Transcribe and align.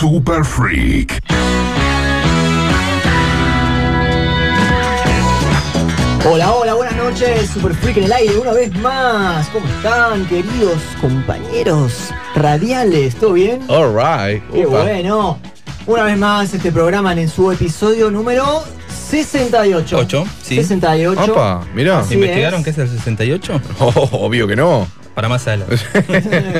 Super 0.00 0.42
Freak. 0.42 1.20
Hola, 6.24 6.54
hola, 6.54 6.72
buenas 6.72 6.96
noches, 6.96 7.50
Super 7.50 7.74
Freak 7.74 7.98
en 7.98 8.04
el 8.04 8.12
aire 8.14 8.38
una 8.38 8.52
vez 8.54 8.74
más. 8.78 9.46
¿Cómo 9.48 9.66
están, 9.68 10.24
queridos 10.24 10.80
compañeros 11.02 12.08
radiales? 12.34 13.14
¿Todo 13.16 13.34
bien? 13.34 13.60
Alright. 13.68 14.42
Qué 14.50 14.64
bueno. 14.64 15.38
Una 15.86 16.04
vez 16.04 16.16
más, 16.16 16.54
este 16.54 16.72
programa 16.72 17.12
en 17.12 17.28
su 17.28 17.52
episodio 17.52 18.10
número 18.10 18.64
68. 18.88 19.98
8, 19.98 20.24
sí. 20.42 20.56
68. 20.56 21.30
Opa, 21.30 21.62
mirá. 21.74 21.98
Así 21.98 22.14
¿Investigaron 22.14 22.60
es. 22.60 22.64
qué 22.64 22.70
es 22.70 22.78
el 22.78 22.88
68? 22.88 23.60
Oh, 23.80 24.08
obvio 24.12 24.48
que 24.48 24.56
no. 24.56 24.88
Para 25.14 25.28
más 25.28 25.46
adelante. 25.46 25.76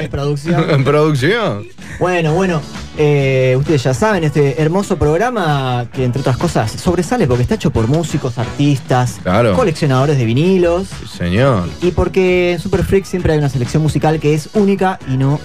Producción. 0.10 0.68
En 0.68 0.84
producción. 0.84 1.66
Bueno, 1.98 2.34
bueno, 2.34 2.60
eh, 3.02 3.56
ustedes 3.58 3.82
ya 3.82 3.94
saben, 3.94 4.24
este 4.24 4.60
hermoso 4.60 4.98
programa 4.98 5.86
que 5.90 6.04
entre 6.04 6.20
otras 6.20 6.36
cosas 6.36 6.70
sobresale 6.70 7.26
porque 7.26 7.42
está 7.44 7.54
hecho 7.54 7.70
por 7.70 7.88
músicos, 7.88 8.36
artistas, 8.36 9.20
Claro. 9.22 9.54
coleccionadores 9.54 10.18
de 10.18 10.24
vinilos 10.26 10.88
Sí, 10.88 11.06
Señor. 11.18 11.66
y 11.80 11.92
porque 11.92 12.52
en 12.52 12.58
Super 12.60 12.84
Freak 12.84 13.06
siempre 13.06 13.32
hay 13.32 13.38
una 13.38 13.48
selección 13.48 13.82
musical 13.82 14.20
que 14.20 14.34
es 14.34 14.50
única 14.52 14.98
y 15.08 15.16
no 15.16 15.40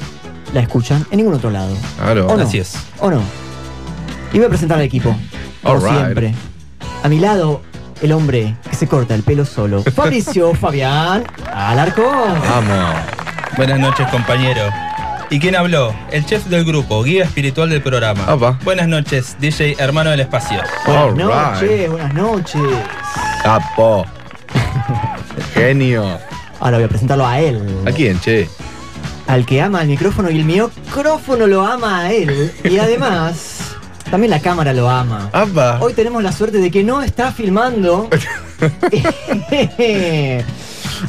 la 0.54 0.60
escuchan 0.60 1.06
en 1.12 1.18
ningún 1.18 1.34
otro 1.36 1.50
lado. 1.50 1.74
Claro. 1.98 2.28
¿O 2.28 2.36
no? 2.36 2.44
Así 2.44 2.58
es. 2.60 2.74
¿O 3.00 3.10
no? 3.10 3.22
Y 4.34 4.38
voy 4.38 4.48
a 4.48 4.50
presentar 4.50 4.78
al 4.78 4.84
equipo, 4.84 5.16
como 5.64 5.76
Alright. 5.78 5.98
siempre. 5.98 6.36
A 7.04 7.08
mi 7.08 7.20
lado, 7.20 7.62
el 8.02 8.12
hombre 8.12 8.58
que 8.70 8.76
se 8.76 8.86
corta 8.88 9.16
el 9.16 9.24
pelo 9.24 9.46
solo, 9.46 9.82
Fabricio 9.96 10.54
Fabián 10.56 11.24
Alarcón. 11.54 12.06
Vamos. 12.50 12.96
Buenas 13.56 13.80
noches, 13.80 14.06
compañero. 14.10 14.62
¿Y 15.30 15.40
quién 15.40 15.56
habló? 15.56 15.94
El 16.12 16.26
chef 16.26 16.46
del 16.46 16.64
grupo, 16.64 17.02
guía 17.04 17.24
espiritual 17.24 17.70
del 17.70 17.82
programa. 17.82 18.32
Opa. 18.34 18.60
Buenas 18.64 18.88
noches, 18.88 19.36
DJ 19.40 19.76
Hermano 19.80 20.12
del 20.12 20.20
Espacio. 20.20 20.62
Buenas 20.86 21.16
noches, 21.16 21.90
buenas 21.90 22.14
noches. 22.14 22.62
Capo. 23.44 24.06
Genio. 25.54 26.20
Ahora 26.60 26.78
voy 26.78 26.86
a 26.86 26.90
presentarlo 26.90 27.26
a 27.26 27.40
él. 27.40 27.60
¿A 27.88 27.92
quién, 27.92 28.20
che? 28.20 28.48
Al 29.28 29.46
que 29.46 29.62
ama 29.62 29.82
el 29.82 29.88
micrófono 29.88 30.30
y 30.30 30.38
el 30.38 30.46
micrófono 30.46 31.48
lo 31.48 31.66
ama 31.66 32.02
a 32.02 32.14
él. 32.14 32.52
Y 32.64 32.78
además, 32.82 33.76
también 34.12 34.30
la 34.30 34.40
cámara 34.40 34.74
lo 34.74 34.90
ama. 34.90 35.30
Apa. 35.34 35.80
Hoy 35.82 35.94
tenemos 35.94 36.22
la 36.22 36.32
suerte 36.32 36.60
de 36.60 36.70
que 36.70 36.84
no 36.84 37.02
está 37.02 37.32
filmando. 37.32 38.10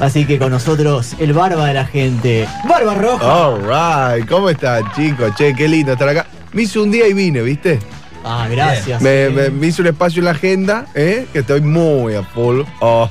Así 0.01 0.25
que 0.27 0.39
con 0.39 0.51
nosotros, 0.51 1.15
el 1.19 1.33
barba 1.33 1.67
de 1.67 1.75
la 1.75 1.87
gente. 1.87 2.47
¡Barba 2.69 2.95
roja! 2.95 3.45
Alright. 3.47 4.29
¿Cómo 4.29 4.51
están, 4.51 4.85
chicos? 4.95 5.33
Che, 5.37 5.55
qué 5.55 5.69
lindo 5.69 5.93
estar 5.93 6.09
acá. 6.09 6.27
Me 6.53 6.63
hice 6.63 6.79
un 6.79 6.91
día 6.91 7.07
y 7.09 7.13
vine, 7.15 7.43
¿viste? 7.43 7.79
Ah, 8.25 8.49
gracias. 8.51 9.01
Me, 9.03 9.25
eh. 9.27 9.31
me- 9.31 9.51
me 9.51 9.67
hice 9.69 9.83
un 9.83 9.89
espacio 9.89 10.19
en 10.21 10.25
la 10.25 10.33
agenda, 10.33 10.87
¿eh? 10.95 11.27
Que 11.33 11.39
estoy 11.41 11.61
muy 11.61 12.15
a 12.15 12.23
full. 12.25 12.63
Oh, 12.81 13.09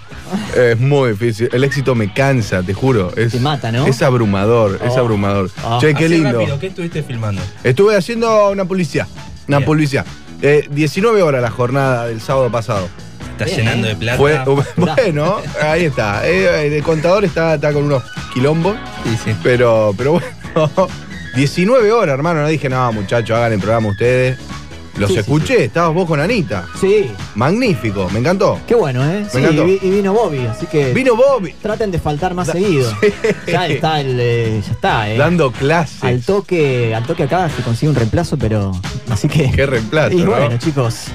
es 0.56 0.78
muy 0.80 1.12
difícil. 1.12 1.50
El 1.54 1.64
éxito 1.64 1.96
me 1.96 2.12
cansa, 2.14 2.62
te 2.64 2.74
juro. 2.74 3.12
Es, 3.16 3.32
Te 3.32 3.40
mata, 3.40 3.72
¿no? 3.72 3.86
Es 3.88 4.02
abrumador, 4.02 4.80
es 4.84 4.92
Oh. 4.94 5.00
abrumador. 5.00 5.50
Ah. 5.64 5.78
Che, 5.80 5.94
qué 5.96 6.06
Así 6.06 6.14
lindo. 6.16 6.34
rápido, 6.40 6.60
¿qué 6.60 6.68
estuviste 6.68 7.02
filmando? 7.02 7.42
Estuve 7.64 7.96
haciendo 7.96 8.50
una 8.52 8.66
publicidad. 8.66 9.08
Una 9.48 9.58
Bien. 9.60 9.66
publicidad. 9.66 10.06
Eh, 10.42 10.68
19 10.70 11.22
horas 11.24 11.42
la 11.42 11.50
jornada 11.52 12.08
del 12.08 12.20
sábado 12.20 12.52
pasado. 12.52 12.90
Bien. 13.44 13.58
llenando 13.58 13.88
de 13.88 13.96
plata. 13.98 14.18
Fue, 14.18 14.40
bueno, 14.78 15.38
ahí 15.62 15.84
está. 15.86 16.26
Eh, 16.26 16.78
el 16.78 16.84
contador 16.84 17.26
está, 17.26 17.56
está 17.56 17.74
con 17.74 17.84
unos 17.84 18.02
quilombos, 18.34 18.78
Sí, 19.04 19.18
sí. 19.26 19.36
pero, 19.44 19.94
pero 19.98 20.14
bueno. 20.14 20.28
19 21.36 21.92
horas, 21.92 22.14
hermano. 22.14 22.42
No 22.42 22.48
dije, 22.48 22.70
no, 22.70 22.92
muchachos, 22.94 23.36
hagan 23.36 23.52
el 23.54 23.60
programa 23.60 23.90
ustedes. 23.90 24.38
Los 24.98 25.10
Sí, 25.10 25.16
sí, 25.16 25.20
escuché, 25.20 25.66
estabas 25.66 25.94
vos 25.94 26.08
con 26.08 26.22
Anita. 26.22 26.66
Sí, 26.80 27.12
Magnífico, 27.36 28.10
me 28.14 28.20
encantó. 28.20 28.58
qué 28.66 28.76
bueno, 28.76 29.04
¿eh? 29.04 29.26
Sí, 29.30 29.40
encantó. 29.40 29.64
y, 29.64 29.66
vi- 29.66 29.80
y 29.82 29.90
vino 29.90 30.14
Bobby, 30.14 30.46
así 30.46 30.68
que 30.68 30.94
Vino 30.94 31.18
Bobby 31.18 31.54
traten 31.62 31.92
de 31.92 32.00
faltar 32.00 32.34
más 32.34 32.48
Da- 32.48 32.54
seguido. 32.54 32.90
Sí. 33.02 33.12
Ya 33.52 33.68
está 33.68 34.00
el. 34.00 34.18
eh, 34.18 34.62
ya 34.66 34.72
está, 34.72 35.10
¿eh? 35.10 35.18
dando 35.18 35.52
clases. 35.52 36.02
Al 36.02 36.22
toque, 36.22 36.96
al 36.96 37.06
toque 37.06 37.24
acá 37.24 37.50
se 37.50 37.62
consigue 37.62 37.90
un 37.90 37.96
reemplazo, 37.96 38.38
pero. 38.38 38.72
Así 39.10 39.28
que. 39.28 39.52
Qué 39.52 39.66
reemplazo, 39.66 40.14
y 40.18 40.22
¿no? 40.24 40.32
bueno, 40.32 40.58
chicos. 40.60 41.08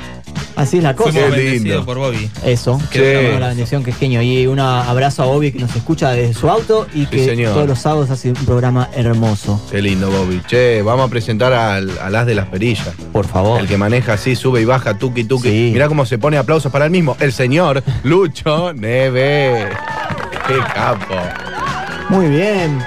Así 0.57 0.79
es 0.79 0.83
la 0.83 0.95
cosa. 0.97 1.13
Fuimos 1.13 1.31
bendecidos 1.31 1.85
por 1.85 1.99
Bobby. 1.99 2.31
Eso. 2.45 2.79
Sí. 2.81 2.99
Que 2.99 3.15
damos 3.25 3.41
la 3.41 3.49
bendición, 3.49 3.83
que 3.85 3.91
es 3.91 3.97
genio. 3.97 4.21
Y 4.23 4.47
un 4.47 4.61
abrazo 4.61 5.23
a 5.23 5.27
Bobby 5.27 5.53
que 5.53 5.59
nos 5.59 5.75
escucha 5.75 6.11
desde 6.11 6.35
su 6.35 6.51
auto 6.51 6.87
y 6.95 7.07
que 7.07 7.27
todos 7.47 7.67
los 7.69 7.79
sábados 7.79 8.11
hace 8.11 8.29
un 8.29 8.35
programa 8.45 8.89
hermoso. 8.95 9.61
Qué 9.71 9.81
lindo, 9.81 10.11
Bobby. 10.11 10.41
Che, 10.47 10.83
vamos 10.83 11.07
a 11.07 11.11
presentar 11.11 11.53
al, 11.53 11.99
al 11.99 12.15
as 12.15 12.27
de 12.27 12.35
las 12.35 12.47
perillas. 12.47 12.89
Por 13.13 13.27
favor. 13.27 13.61
El 13.61 13.69
que 13.69 13.77
maneja 13.79 14.15
así, 14.15 14.37
sube 14.37 14.61
y 14.61 14.65
baja, 14.65 14.99
tuki 14.99 15.25
tuki. 15.25 15.49
Sí. 15.49 15.71
Mirá 15.73 15.89
cómo 15.89 16.05
se 16.07 16.19
pone 16.19 16.37
aplausos 16.37 16.71
para 16.71 16.85
el 16.85 16.91
mismo. 16.91 17.17
El 17.21 17.33
señor 17.33 17.83
Lucho 18.03 18.73
Neve. 18.75 19.69
Qué 20.47 20.57
capo. 20.75 21.15
Muy 22.09 22.27
bien. 22.29 22.79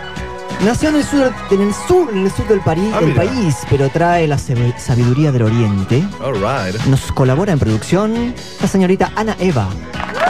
Nació 0.66 0.90
en 0.90 0.96
el 0.96 1.04
sur, 1.04 1.34
en 1.52 1.62
el 1.62 1.74
sur, 1.74 2.10
en 2.12 2.24
el 2.26 2.32
sur 2.32 2.48
del, 2.48 2.62
París, 2.62 2.92
Ah, 2.96 3.00
del 3.02 3.14
país, 3.14 3.58
pero 3.70 3.90
trae 3.90 4.28
la 4.28 4.38
sab- 4.38 4.78
sabiduría 4.78 5.32
del 5.32 5.42
oriente. 5.44 6.04
All 6.24 6.36
right. 6.36 6.80
Nos 6.86 7.12
colabora 7.12 7.52
en 7.52 7.60
producción 7.60 8.34
la 8.62 8.68
señorita 8.68 9.12
Ana 9.16 9.36
Eva. 9.40 9.68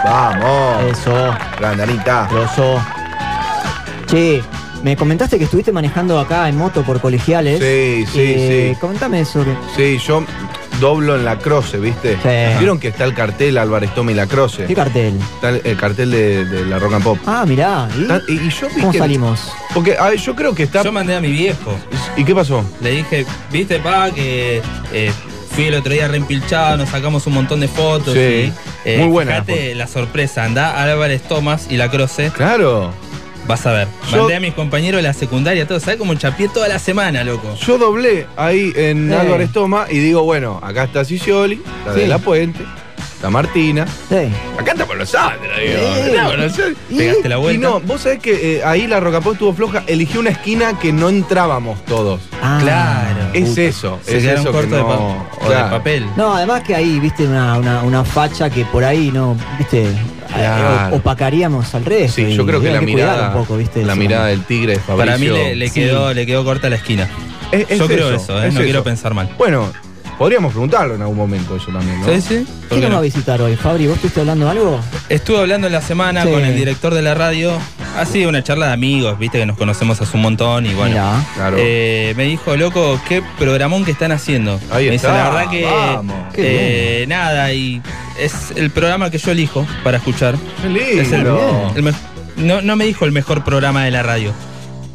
Vamos. 0.03 0.83
Eso. 0.91 1.35
Grande, 1.59 1.83
Anita. 1.83 2.27
Che, 4.07 4.41
me 4.83 4.95
comentaste 4.97 5.37
que 5.37 5.43
estuviste 5.45 5.71
manejando 5.71 6.19
acá 6.19 6.49
en 6.49 6.57
moto 6.57 6.81
por 6.81 6.99
colegiales. 6.99 7.59
Sí, 7.59 8.05
sí, 8.11 8.19
Eh, 8.19 8.73
sí. 8.73 8.79
Comentame 8.81 9.21
eso. 9.21 9.45
Sí, 9.75 9.99
yo 9.99 10.23
doblo 10.79 11.15
en 11.15 11.23
la 11.25 11.37
croce, 11.39 11.77
¿viste? 11.79 12.13
Sí. 12.21 12.57
¿Vieron 12.59 12.79
que 12.79 12.89
está 12.89 13.03
el 13.05 13.13
cartel 13.13 13.57
Álvarez 13.57 13.93
Toma 13.93 14.11
y 14.11 14.15
la 14.15 14.27
croce? 14.27 14.65
¿Qué 14.65 14.73
cartel? 14.75 15.17
Está 15.35 15.49
el, 15.49 15.61
el 15.63 15.77
cartel 15.77 16.11
de, 16.11 16.45
de 16.45 16.65
la 16.65 16.79
rock 16.79 16.93
and 16.93 17.03
pop. 17.03 17.17
Ah, 17.25 17.45
mirá. 17.47 17.87
¿Y, 17.97 18.01
Está- 18.03 18.21
y, 18.27 18.33
y 18.33 18.49
yo 18.49 18.67
vi 18.69 18.75
cómo 18.81 18.91
que- 18.91 18.97
salimos? 18.99 19.51
Porque 19.73 19.97
a 19.97 20.09
ver, 20.09 20.19
yo 20.19 20.35
creo 20.35 20.53
que 20.53 20.63
está. 20.63 20.83
Yo 20.83 20.91
mandé 20.91 21.15
a 21.15 21.21
mi 21.21 21.31
viejo. 21.31 21.75
¿Y 22.17 22.23
qué 22.23 22.35
pasó? 22.35 22.63
Le 22.81 22.91
dije, 22.91 23.25
viste, 23.51 23.79
pa, 23.79 24.11
que 24.11 24.61
eh, 24.91 25.11
fui 25.51 25.65
el 25.65 25.75
otro 25.75 25.93
día 25.93 26.07
reempilchado, 26.07 26.77
nos 26.77 26.89
sacamos 26.89 27.25
un 27.27 27.33
montón 27.33 27.59
de 27.59 27.67
fotos. 27.67 28.13
Sí. 28.13 28.19
y, 28.19 28.53
eh, 28.85 28.97
Muy 28.99 29.07
buena 29.07 29.37
la 29.37 29.43
Fíjate 29.43 29.75
la 29.75 29.87
sorpresa, 29.87 30.43
anda 30.43 30.81
Álvarez 30.83 31.21
Tomás 31.23 31.67
y 31.69 31.77
la 31.77 31.89
Croce. 31.89 32.31
Claro. 32.35 32.91
Vas 33.47 33.65
a 33.65 33.73
ver. 33.73 33.87
Yo- 34.09 34.19
Mandé 34.19 34.35
a 34.35 34.39
mis 34.39 34.53
compañeros 34.53 34.99
de 34.99 35.03
la 35.07 35.13
secundaria, 35.13 35.67
todo. 35.67 35.79
¿Sabes 35.79 35.97
cómo 35.97 36.13
chapié 36.15 36.47
toda 36.47 36.67
la 36.69 36.79
semana, 36.79 37.23
loco? 37.23 37.55
Yo 37.55 37.77
doblé 37.77 38.25
ahí 38.37 38.71
en 38.75 39.09
Sí. 39.09 39.13
Álvarez 39.15 39.51
Toma 39.51 39.85
y 39.89 39.97
digo, 39.99 40.23
bueno, 40.23 40.59
acá 40.63 40.85
está 40.85 41.03
Sicioli, 41.03 41.61
la 41.85 41.93
de. 41.93 42.07
La 42.07 42.19
Puente, 42.19 42.61
está 43.15 43.29
Martina. 43.29 43.85
Sí. 44.07 44.15
Acá 44.57 44.71
está 44.71 44.85
por 44.85 44.95
los 44.95 45.13
Andes, 45.13 45.49
digo. 45.59 45.77
Está. 46.47 46.73
¿Y? 46.89 46.95
Pegaste 46.95 47.27
la 47.29 47.35
Y 47.37 47.39
vuelta. 47.41 47.67
no, 47.67 47.79
vos 47.81 48.01
sabés 48.01 48.19
que 48.19 48.57
eh, 48.57 48.61
ahí 48.63 48.87
la 48.87 49.01
Rocapó 49.01 49.33
estuvo 49.33 49.53
floja, 49.53 49.83
eligió 49.87 50.21
una 50.21 50.29
esquina 50.29 50.79
que 50.79 50.93
no 50.93 51.09
entrábamos 51.09 51.83
todos. 51.83 52.21
Ah, 52.41 52.59
Claro. 52.61 53.29
Es 53.33 53.49
puta. 53.49 53.61
eso, 53.61 53.99
Se 54.03 54.17
es 54.19 54.23
eso 54.25 54.43
que 54.45 54.51
cortos 54.51 54.71
de, 54.71 54.77
no- 54.77 54.87
pa- 54.87 54.95
o 54.97 55.47
Claro. 55.47 55.65
de 55.65 55.71
papel. 55.71 56.05
No, 56.15 56.33
además 56.35 56.63
que 56.63 56.75
ahí, 56.75 56.97
viste, 56.99 57.25
una, 57.27 57.57
una, 57.57 57.81
una 57.81 58.05
facha 58.05 58.49
que 58.49 58.63
por 58.65 58.83
ahí 58.85 59.11
no, 59.11 59.35
viste, 59.57 59.87
Claro. 60.33 60.95
eh, 60.95 60.97
opacaríamos 60.97 61.73
al 61.75 61.85
resto. 61.85 62.13
Sí, 62.15 62.33
yo 62.35 62.45
creo 62.45 62.59
que 62.61 62.71
la 62.71 62.79
cuidar 62.79 62.83
mirada, 62.85 63.27
un 63.29 63.33
poco, 63.41 63.57
viste. 63.57 63.83
la 63.83 63.93
eso. 63.93 63.99
mirada 64.01 64.27
del 64.27 64.43
tigre 64.45 64.73
de 64.73 64.79
Fabricio. 64.79 65.05
Para 65.05 65.17
mí 65.17 65.27
le, 65.27 65.55
le 65.55 65.67
Sí. 65.67 65.73
quedó, 65.81 66.13
le 66.13 66.25
quedó 66.25 66.43
corta 66.43 66.69
la 66.69 66.75
esquina. 66.77 67.09
Es- 67.51 67.69
es 67.69 67.79
Yo 67.79 67.87
creo 67.87 68.11
eso, 68.13 68.33
¿eh? 68.41 68.47
es 68.47 68.53
no 68.53 68.59
eso. 68.59 68.63
quiero 68.65 68.83
pensar 68.83 69.13
mal. 69.13 69.29
Bueno, 69.37 69.71
podríamos 70.23 70.51
preguntarlo 70.53 70.95
en 70.95 71.01
algún 71.01 71.17
momento 71.17 71.57
eso 71.57 71.65
también, 71.69 71.99
¿no? 71.99 72.07
¿Sí, 72.07 72.21
sí? 72.21 72.45
¿Por 72.69 72.69
¿Quién 72.69 72.79
qué 72.79 72.85
nos 72.87 72.93
va 72.95 72.99
a 72.99 73.01
visitar 73.01 73.41
hoy? 73.41 73.57
Fabri, 73.57 73.87
¿vos 73.87 73.95
estuviste 73.95 74.21
hablando 74.21 74.49
algo? 74.49 74.79
Estuve 75.09 75.37
hablando 75.39 75.67
en 75.67 75.73
la 75.73 75.81
semana 75.81 76.23
Sí. 76.23 76.29
con 76.29 76.45
el 76.45 76.55
director 76.55 76.93
de 76.93 77.01
la 77.01 77.13
radio. 77.13 77.51
Ha 77.97 78.05
sido 78.05 78.29
una 78.29 78.41
charla 78.41 78.67
de 78.67 78.71
amigos, 78.73 79.19
viste 79.19 79.37
que 79.39 79.45
nos 79.45 79.57
conocemos 79.57 79.99
hace 79.99 80.15
un 80.15 80.23
montón 80.23 80.65
y 80.65 80.73
bueno. 80.75 80.91
Mirá. 80.91 81.25
Claro. 81.35 81.57
Eh, 81.59 82.13
me 82.15 82.23
dijo, 82.23 82.55
loco, 82.55 82.97
qué 83.09 83.21
programón 83.37 83.83
que 83.83 83.91
están 83.91 84.13
haciendo. 84.13 84.57
Ahí 84.71 84.87
me 84.87 84.95
está, 84.95 85.09
Dice, 85.11 85.23
la 85.23 85.29
verdad 85.29 85.51
que 85.51 85.65
vamos. 85.65 86.15
Eh, 86.35 87.03
nada, 87.09 87.51
y 87.51 87.81
es 88.17 88.53
el 88.55 88.71
programa 88.71 89.09
que 89.11 89.17
yo 89.17 89.29
elijo 89.31 89.67
para 89.83 89.97
escuchar. 89.97 90.35
Qué 90.61 90.69
lindo. 90.69 91.01
Es 91.01 91.11
el, 91.11 91.27
el 91.75 91.83
me- 91.83 91.93
no, 92.37 92.61
no 92.61 92.77
me 92.77 92.85
dijo 92.85 93.03
el 93.03 93.11
mejor 93.11 93.43
programa 93.43 93.83
de 93.83 93.91
la 93.91 94.03
radio. 94.03 94.31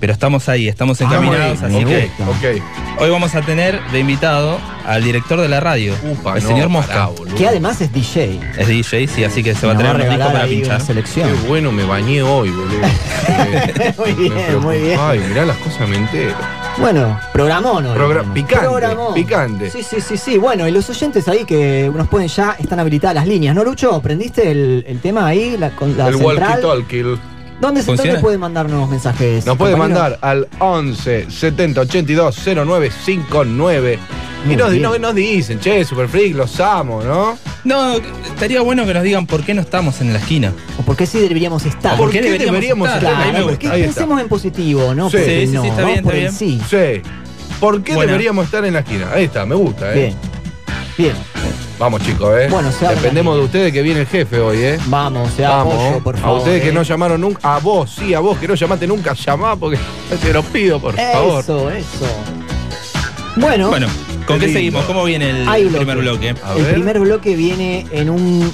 Pero 0.00 0.12
estamos 0.12 0.48
ahí, 0.48 0.68
estamos 0.68 1.00
encaminados, 1.00 1.60
muy 1.62 1.76
así 1.82 1.84
que 1.84 2.10
Ok. 2.22 2.62
hoy 3.00 3.10
vamos 3.10 3.34
a 3.34 3.40
tener 3.42 3.80
de 3.90 3.98
invitado 3.98 4.58
al 4.86 5.02
director 5.02 5.40
de 5.40 5.48
la 5.48 5.58
radio, 5.58 5.92
Upa, 6.04 6.36
el 6.36 6.42
no, 6.44 6.48
señor 6.48 6.68
Mosca. 6.68 6.92
pará, 6.92 7.06
boludo. 7.06 7.34
Que 7.34 7.48
además 7.48 7.80
es 7.80 7.92
DJ. 7.92 8.40
Es 8.56 8.68
DJ, 8.68 9.08
sí, 9.08 9.24
así 9.24 9.42
que 9.42 9.54
se 9.56 9.66
va 9.66 9.72
a 9.72 9.76
traer 9.76 9.96
un 9.96 10.02
disco 10.16 10.32
para 10.32 10.46
pinchar. 10.46 10.80
selección. 10.80 11.28
Qué 11.28 11.48
bueno 11.48 11.72
me 11.72 11.82
bañé 11.84 12.22
hoy, 12.22 12.50
boludo. 12.50 12.78
Muy 13.98 14.12
bien, 14.12 14.58
muy 14.60 14.78
bien. 14.78 14.98
Ay, 15.00 15.20
mirá 15.28 15.44
las 15.44 15.56
cosas 15.58 15.88
me 15.88 15.96
entero. 15.96 16.34
Bueno, 16.78 17.18
programón 17.32 17.84
hoy. 17.86 17.96
Progra- 17.98 18.20
tenemos. 18.32 19.14
picante, 19.14 19.14
picante. 19.14 19.70
Sí, 19.70 19.82
sí, 19.82 20.00
sí, 20.00 20.16
sí. 20.16 20.38
Bueno, 20.38 20.66
y 20.68 20.70
los 20.70 20.88
oyentes 20.88 21.26
ahí 21.28 21.44
que 21.44 21.90
nos 21.94 22.08
pueden 22.08 22.28
ya, 22.28 22.56
están 22.58 22.78
habilitadas 22.80 23.16
las 23.16 23.26
líneas, 23.26 23.54
¿no, 23.54 23.64
Lucho? 23.64 24.00
¿Prendiste 24.00 24.50
el, 24.50 24.84
el 24.86 25.00
tema 25.00 25.26
ahí? 25.26 25.56
La, 25.58 25.70
con 25.70 25.96
la 25.96 26.08
el 26.08 26.16
central? 26.18 26.62
walkie-talkie. 26.62 27.18
¿Dónde, 27.60 27.80
se- 27.82 27.86
¿Dónde 27.86 28.02
¿Funciona? 28.02 28.20
pueden 28.20 28.40
mandarnos 28.40 28.88
mensajes? 28.88 29.44
Nos 29.46 29.56
puede 29.56 29.74
mandar 29.76 30.18
al 30.22 30.46
11 30.60 31.26
70 31.30 31.80
82 31.82 32.36
09 32.66 32.90
59. 33.04 33.98
Y 34.48 34.54
nos, 34.54 34.70
bien. 34.70 34.82
no- 34.82 34.96
nos 34.98 35.14
dicen, 35.16 35.58
che, 35.58 35.84
Super 35.84 36.08
Freak, 36.08 36.36
los 36.36 36.60
amo, 36.60 37.02
¿no? 37.02 37.36
No, 37.64 37.94
estaría 37.94 38.60
bueno 38.62 38.86
que 38.86 38.94
nos 38.94 39.02
digan 39.02 39.26
por 39.26 39.42
qué 39.42 39.52
no 39.52 39.60
estamos 39.60 40.00
en 40.00 40.12
la 40.12 40.20
esquina. 40.20 40.52
¿O 40.78 40.82
por 40.82 40.96
qué 40.96 41.06
sí 41.06 41.18
deberíamos 41.18 41.66
estar? 41.66 41.96
¿Por, 41.96 42.06
¿Por 42.06 42.10
qué 42.12 42.22
deberíamos 42.22 42.52
deberíamos 42.54 42.88
estar? 42.88 43.02
estar? 43.02 43.30
Claro, 43.30 43.46
porque 43.48 43.68
pensemos 43.68 44.20
en 44.20 44.28
positivo, 44.28 44.94
¿no? 44.94 45.10
Sí. 45.10 45.18
Sí, 45.18 45.46
sí, 45.48 45.52
no, 45.52 45.62
sí, 45.62 45.68
está 45.68 45.82
vamos 45.82 45.92
bien, 45.94 46.04
por 46.04 46.14
está 46.14 46.28
el 46.28 46.38
bien. 46.38 46.60
sí. 46.68 47.02
Sí. 47.02 47.10
¿Por 47.58 47.82
qué 47.82 47.94
Bueno. 47.96 48.12
deberíamos 48.12 48.44
estar 48.44 48.64
en 48.64 48.74
la 48.74 48.80
esquina? 48.80 49.08
Ahí 49.12 49.24
está, 49.24 49.44
me 49.44 49.56
gusta, 49.56 49.92
¿eh? 49.92 49.96
Bien. 49.96 50.14
Bien. 50.96 51.12
Vamos, 51.78 52.02
chicos, 52.02 52.36
¿eh? 52.40 52.48
Bueno, 52.50 52.72
se 52.72 52.88
Dependemos 52.88 53.36
de 53.36 53.42
ustedes 53.44 53.72
que 53.72 53.82
viene 53.82 54.00
el 54.00 54.06
jefe 54.06 54.40
hoy, 54.40 54.58
¿eh? 54.58 54.78
Vamos, 54.86 55.30
se 55.32 55.42
Vamos. 55.42 55.74
apoyo, 55.74 56.02
por 56.02 56.16
a 56.16 56.18
favor. 56.18 56.38
ustedes 56.38 56.62
que 56.62 56.68
eh. 56.70 56.72
no 56.72 56.82
llamaron 56.82 57.20
nunca. 57.20 57.54
A 57.54 57.58
vos, 57.60 57.90
sí, 57.98 58.14
a 58.14 58.20
vos 58.20 58.36
que 58.38 58.48
no 58.48 58.54
llamaste 58.54 58.86
nunca, 58.88 59.12
llamá 59.14 59.54
porque 59.54 59.78
te 60.22 60.32
lo 60.32 60.42
pido, 60.42 60.80
por 60.80 60.96
favor. 60.96 61.40
Eso, 61.40 61.70
eso. 61.70 62.06
Bueno, 63.36 63.68
Bueno, 63.68 63.86
¿con 64.26 64.40
Qué 64.40 64.52
seguimos? 64.52 64.84
¿Cómo 64.86 65.04
viene 65.04 65.30
el 65.30 65.48
Hay 65.48 65.64
bloque. 65.64 65.76
primer 65.78 65.98
bloque? 65.98 66.34
A 66.44 66.52
el 66.56 66.62
ver. 66.64 66.74
primer 66.74 66.98
bloque 66.98 67.36
viene 67.36 67.86
en 67.92 68.10
un 68.10 68.52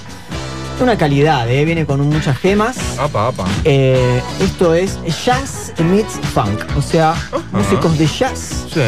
una 0.81 0.99
calidad, 0.99 1.49
¿eh? 1.49 1.65
viene 1.65 1.87
con 1.87 2.01
muchas 2.01 2.37
gemas. 2.37 2.77
Apa, 2.99 3.29
apa. 3.29 3.45
Eh, 3.65 4.21
esto 4.41 4.75
es 4.75 4.99
jazz 5.25 5.73
meets 5.79 6.19
funk, 6.35 6.61
o 6.77 6.83
sea, 6.83 7.15
músicos 7.53 7.97
de 7.97 8.07
jazz 8.07 8.65
Sí, 8.75 8.81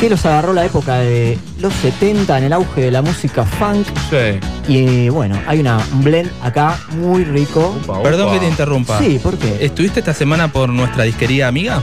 que 0.00 0.10
los 0.10 0.24
agarró 0.26 0.52
la 0.52 0.64
época 0.64 0.96
de 0.98 1.38
los 1.60 1.72
70 1.74 2.38
en 2.38 2.44
el 2.44 2.52
auge 2.52 2.82
de 2.82 2.90
la 2.90 3.00
música 3.02 3.44
funk 3.44 3.86
sí. 4.10 4.38
y 4.72 5.08
bueno, 5.08 5.38
hay 5.46 5.60
una, 5.60 5.78
un 5.92 6.02
blend 6.04 6.30
acá 6.42 6.78
muy 6.96 7.24
rico. 7.24 7.76
Upa, 7.84 8.02
Perdón 8.02 8.32
que 8.34 8.40
te 8.40 8.48
interrumpa. 8.48 8.98
Sí, 8.98 9.18
¿por 9.22 9.38
qué? 9.38 9.58
¿Estuviste 9.64 10.00
esta 10.00 10.12
semana 10.14 10.48
por 10.52 10.68
nuestra 10.68 11.04
disquería 11.04 11.48
amiga? 11.48 11.82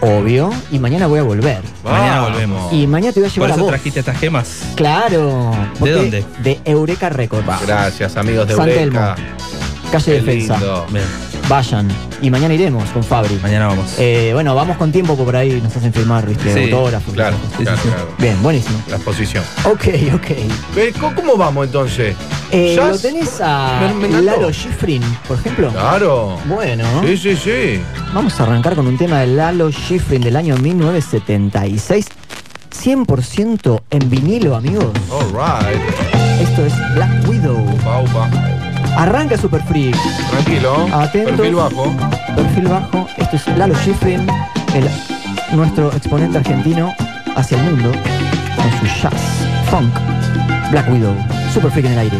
Obvio, 0.00 0.50
y 0.72 0.78
mañana 0.78 1.06
voy 1.06 1.20
a 1.20 1.22
volver. 1.22 1.60
Mañana 1.84 2.22
volvemos. 2.22 2.72
Y 2.72 2.86
mañana 2.86 3.12
te 3.12 3.20
voy 3.20 3.28
a 3.28 3.30
¿Por 3.30 3.34
llevar 3.36 3.50
a 3.50 3.54
eso 3.54 3.62
vos. 3.62 3.70
trajiste 3.70 4.00
estas 4.00 4.18
gemas? 4.18 4.62
Claro. 4.74 5.52
porque- 5.78 5.92
dónde? 5.94 6.24
De 6.42 6.60
Eureka 6.64 7.08
Records. 7.08 7.46
Gracias, 7.66 8.16
amigos 8.16 8.48
de 8.48 8.54
San 8.56 8.68
Eureka. 8.68 9.14
Calle 9.92 10.04
Qué 10.04 10.12
Defensa. 10.20 10.54
lindo. 10.58 10.86
Bien, 10.90 11.04
Vayan. 11.48 11.88
Y 12.22 12.30
mañana 12.30 12.54
iremos 12.54 12.88
con 12.90 13.02
Fabri. 13.02 13.38
mañana 13.42 13.66
vamos. 13.66 13.94
Eh, 13.98 14.30
bueno, 14.32 14.54
vamos 14.54 14.76
con 14.76 14.90
tiempo 14.92 15.16
por 15.16 15.34
ahí 15.36 15.60
nos 15.62 15.76
hacen 15.76 15.92
firmar, 15.92 16.26
¿viste? 16.26 16.52
Sí, 16.54 16.70
Autógrafos. 16.72 17.12
Claro, 17.14 17.36
esas 17.36 17.50
cosas. 17.50 17.58
Sí, 17.58 17.62
claro, 17.64 17.76
sí, 17.78 17.82
sí. 17.82 17.94
claro. 17.94 18.08
Bien, 18.18 18.42
buenísimo. 18.42 18.82
La 18.88 18.96
exposición. 18.96 19.44
Ok, 19.64 19.84
ok. 20.14 20.30
Eh, 20.76 20.92
¿Cómo, 21.00 21.36
vamos 21.36 21.66
entonces? 21.66 22.14
Eh. 22.50 22.74
¿Lo 22.76 22.96
tenés 22.98 23.40
a 23.42 23.80
Me- 23.80 23.94
me 23.94 24.08
encantó. 24.08 24.22
Lalo 24.40 24.52
Schifrin, 24.52 25.02
por 25.26 25.38
ejemplo? 25.38 25.70
Claro. 25.70 26.38
Bueno, 26.46 26.84
Sí, 27.04 27.16
sí, 27.16 27.36
sí. 27.36 27.80
vamos 28.14 28.38
a 28.38 28.44
arrancar 28.44 28.74
con 28.76 28.86
un 28.86 28.96
tema 28.96 29.20
de 29.20 29.26
Lalo 29.28 29.70
Schifrin 29.70 30.22
del 30.22 30.36
año 30.36 30.56
1976. 30.58 32.06
100% 32.70 33.82
en 33.90 34.10
vinilo, 34.10 34.56
amigos. 34.56 34.86
All 35.10 35.26
right. 35.32 35.80
Esto 36.40 36.64
es 36.66 36.72
Black 36.94 37.28
Widow. 37.28 37.58
Upa, 37.58 38.00
upa. 38.00 38.30
Arranca 38.96 39.36
Super 39.36 39.62
Freak. 39.62 39.96
Tranquilo. 40.30 40.86
Atentos. 40.92 41.36
Perfil 41.36 41.54
bajo. 41.54 41.96
Perfil 42.36 42.68
bajo. 42.68 43.06
Esto 43.16 43.36
es 43.36 43.46
Lalo 43.58 43.74
Schifrin, 43.74 44.26
el- 44.74 45.56
nuestro 45.56 45.92
exponente 45.92 46.38
argentino 46.38 46.94
hacia 47.36 47.58
el 47.58 47.64
mundo 47.64 47.92
con 48.56 48.70
su 48.80 48.86
jazz, 49.02 49.12
funk, 49.70 49.92
Black 50.70 50.90
Widow. 50.90 51.14
Super 51.52 51.70
Freak 51.70 51.86
en 51.86 51.92
el 51.92 51.98
aire. 51.98 52.16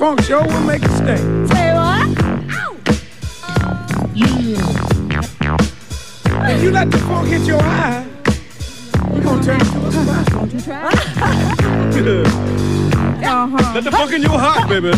Funk 0.00 0.22
show 0.22 0.42
will 0.42 0.62
make 0.62 0.82
it 0.82 0.90
stay. 0.92 1.18
Say 1.52 1.74
what? 1.74 2.08
If 6.48 6.62
you 6.62 6.70
let 6.70 6.90
the 6.90 6.96
funk 7.06 7.28
hit 7.28 7.42
your 7.42 7.60
eye, 7.60 8.06
you 9.14 9.20
gonna 9.20 9.42
turn 9.42 9.60
into 9.60 9.86
a 9.86 9.92
spot. 9.92 10.26
Don't 10.28 10.52
you 10.54 10.60
try? 10.62 10.86
Uh-huh. 13.22 13.74
Let 13.74 13.84
the 13.84 13.90
funk 13.90 14.12
in 14.12 14.22
your 14.22 14.38
heart, 14.38 14.70
baby. 14.70 14.92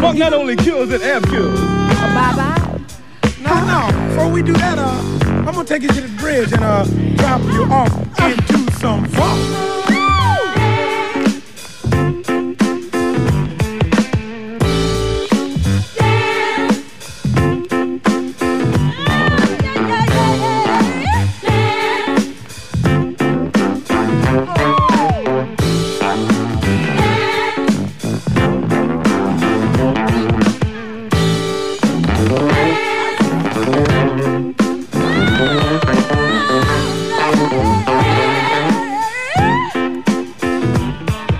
Funk 0.00 0.18
not 0.18 0.32
only 0.32 0.56
kills, 0.56 0.90
it 0.90 1.02
ab 1.02 1.28
kills. 1.28 1.60
Bye 1.60 2.32
bye. 2.34 2.80
No, 3.42 3.52
no. 3.66 4.08
Before 4.08 4.30
we 4.32 4.42
do 4.42 4.54
that, 4.54 4.78
uh, 4.78 5.44
I'm 5.46 5.52
gonna 5.52 5.64
take 5.66 5.82
you 5.82 5.88
to 5.88 6.00
the 6.00 6.16
bridge 6.18 6.50
and 6.50 6.64
uh, 6.64 6.84
drop 7.16 7.42
you 7.42 7.64
off 7.64 8.07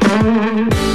Muy 0.09 0.88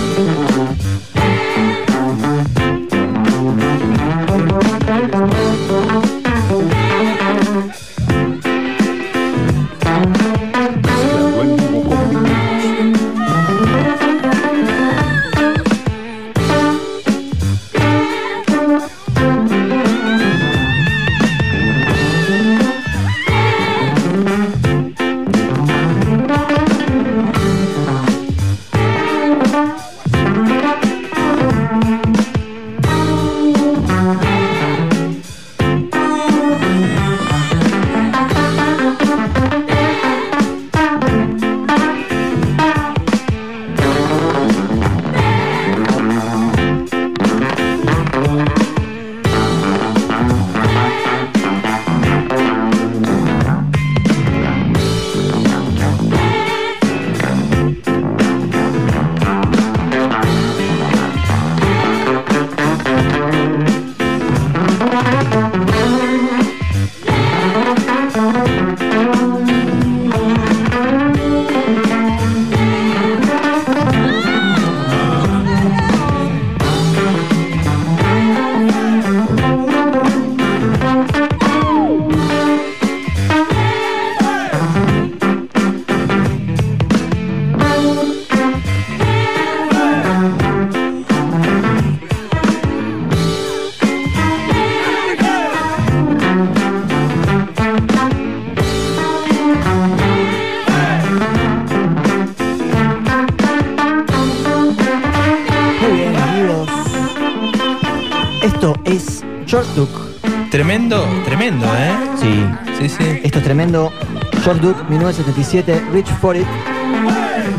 Duke, 114.64 114.80
1977, 114.88 115.82
Rich 115.92 116.08
for 116.22 116.38
It. 116.38 116.46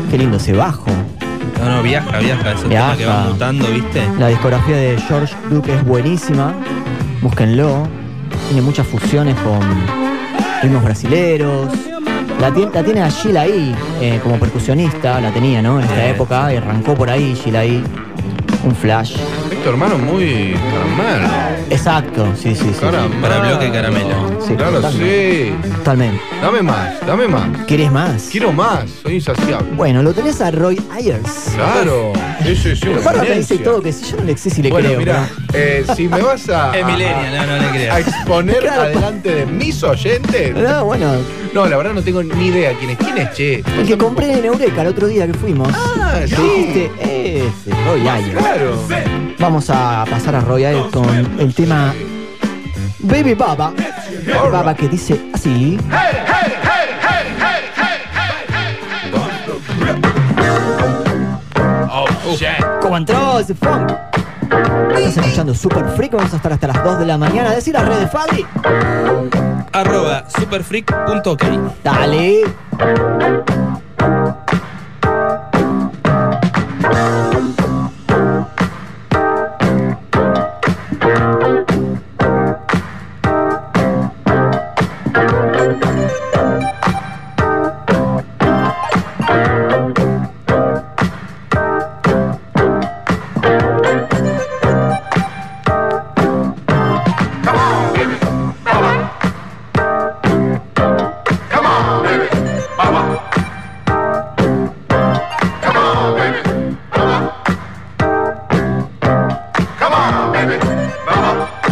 Qué 0.09 0.17
lindo 0.17 0.37
ese 0.37 0.53
bajo. 0.53 0.85
No, 1.59 1.75
no, 1.77 1.83
viaja, 1.83 2.17
viaja. 2.17 2.51
Es 2.53 2.63
un 2.63 2.69
Viaja. 2.69 2.95
tema 2.95 2.97
que 2.97 3.05
va 3.05 3.23
mutando, 3.29 3.67
¿viste? 3.67 4.01
La 4.17 4.27
discografía 4.29 4.75
de 4.75 4.97
George 5.07 5.35
Duke 5.51 5.71
es 5.75 5.85
buenísima. 5.85 6.53
Búsquenlo. 7.21 7.87
Tiene 8.47 8.63
muchas 8.63 8.87
fusiones 8.87 9.35
con 9.41 9.59
ritmos 10.63 10.83
brasileros. 10.83 11.69
La, 12.41 12.49
la 12.49 12.83
tiene 12.83 13.01
a 13.03 13.09
Sheila 13.09 13.41
ahí 13.41 13.75
eh, 14.01 14.19
como 14.23 14.39
percusionista, 14.39 15.21
la 15.21 15.29
tenía, 15.31 15.61
¿no? 15.61 15.77
En 15.79 15.85
esta 15.85 15.95
Sí, 16.05 16.09
época, 16.09 16.51
y 16.53 16.57
arrancó 16.57 16.95
por 16.95 17.09
ahí 17.11 17.33
Sheila 17.35 17.59
ahí. 17.59 17.83
Un 18.63 18.75
flash. 18.75 19.15
Es 19.51 19.63
tu 19.63 19.69
hermano 19.69 19.95
muy 19.99 20.55
caramelo. 20.71 21.27
Exacto, 21.69 22.25
sí, 22.35 22.55
sí, 22.55 22.71
sí. 22.73 22.79
Caramelo. 22.81 23.21
Para 23.21 23.39
bloque 23.41 23.71
caramelo. 23.71 24.24
Sí, 24.47 24.55
Claro, 24.55 24.73
totalmente. 24.75 25.53
sí. 25.63 25.69
Totalmente. 25.77 26.21
Dame 26.41 26.61
más, 26.61 27.05
dame 27.07 27.27
más. 27.27 27.65
¿Querés 27.65 27.91
más? 27.91 28.27
Quiero 28.31 28.51
más, 28.51 28.83
soy 29.01 29.15
insaciable. 29.15 29.71
Bueno, 29.75 30.03
lo 30.03 30.13
tenés 30.13 30.39
a 30.41 30.51
Roy 30.51 30.79
Ayers. 30.91 31.51
Claro. 31.55 32.13
Sí, 32.43 32.55
sí, 32.55 32.75
sí. 32.75 32.87
una 32.89 33.01
Bárbara 33.01 33.29
me 33.29 33.37
dice 33.39 33.57
todo 33.59 33.81
que 33.81 33.91
si 33.91 34.11
yo 34.11 34.17
no 34.17 34.23
le 34.23 34.37
sé 34.37 34.49
si 34.49 34.61
le 34.61 34.69
Bueno, 34.69 34.87
creo. 34.89 34.99
mira, 34.99 35.29
eh, 35.53 35.83
si 35.95 36.07
me 36.07 36.21
vas 36.21 36.47
a, 36.49 36.71
Es 36.77 36.83
a- 36.83 36.87
millennial, 36.87 37.47
no, 37.47 37.55
no 37.55 37.61
le 37.61 37.67
a 37.67 37.71
creas. 37.71 37.99
exponer 38.07 38.59
Claro. 38.59 38.81
adelante 38.83 39.33
de 39.35 39.45
mis 39.45 39.81
oyentes, 39.83 40.51
pero- 40.53 40.69
No, 40.69 40.85
bueno, 40.85 41.13
no, 41.53 41.65
la 41.65 41.77
verdad 41.77 41.93
no 41.93 42.01
tengo 42.03 42.21
ni 42.21 42.47
idea 42.47 42.73
quién 42.77 42.91
es. 42.91 42.97
¿Quién 42.97 43.17
es, 43.17 43.31
che? 43.33 43.63
el 43.79 43.87
que 43.87 43.97
compré 43.97 44.33
en 44.37 44.45
Eureka 44.45 44.81
el 44.81 44.87
otro 44.89 45.07
día 45.07 45.25
que 45.27 45.33
fuimos. 45.33 45.69
Ah, 45.73 46.19
sí. 46.27 46.35
dijiste, 46.35 46.91
ese, 47.01 47.83
Roy 47.85 48.07
Ayers. 48.07 48.37
Claro. 48.37 48.79
Vamos 49.39 49.69
a 49.69 50.05
pasar 50.09 50.35
a 50.35 50.41
Roy 50.41 50.65
Ayers 50.65 50.87
con 50.91 51.05
el 51.39 51.53
tema 51.53 51.93
Baby 52.99 53.33
Baba. 53.33 53.73
Baba 54.33 54.73
que 54.73 54.87
dice 54.87 55.29
así. 55.33 55.77
Oh, 61.89 62.07
shit. 62.35 62.47
¿Cómo 62.81 62.97
entró 62.97 63.39
ese 63.39 63.53
funk? 63.53 63.91
Estás 64.97 65.17
escuchando 65.17 65.53
Super 65.53 65.85
Freak, 65.95 66.13
vamos 66.13 66.33
a 66.33 66.37
estar 66.37 66.51
hasta 66.53 66.67
las 66.67 66.83
2 66.83 66.99
de 66.99 67.05
la 67.05 67.17
mañana. 67.17 67.51
Decir 67.51 67.73
las 67.73 67.87
redes, 67.87 68.09
Fabri. 68.11 68.45
Arroba 69.71 70.25
superfreak.ok. 70.29 71.43
Dale. 71.83 73.44
baby. 110.35 110.59
Bubble. 111.05 111.64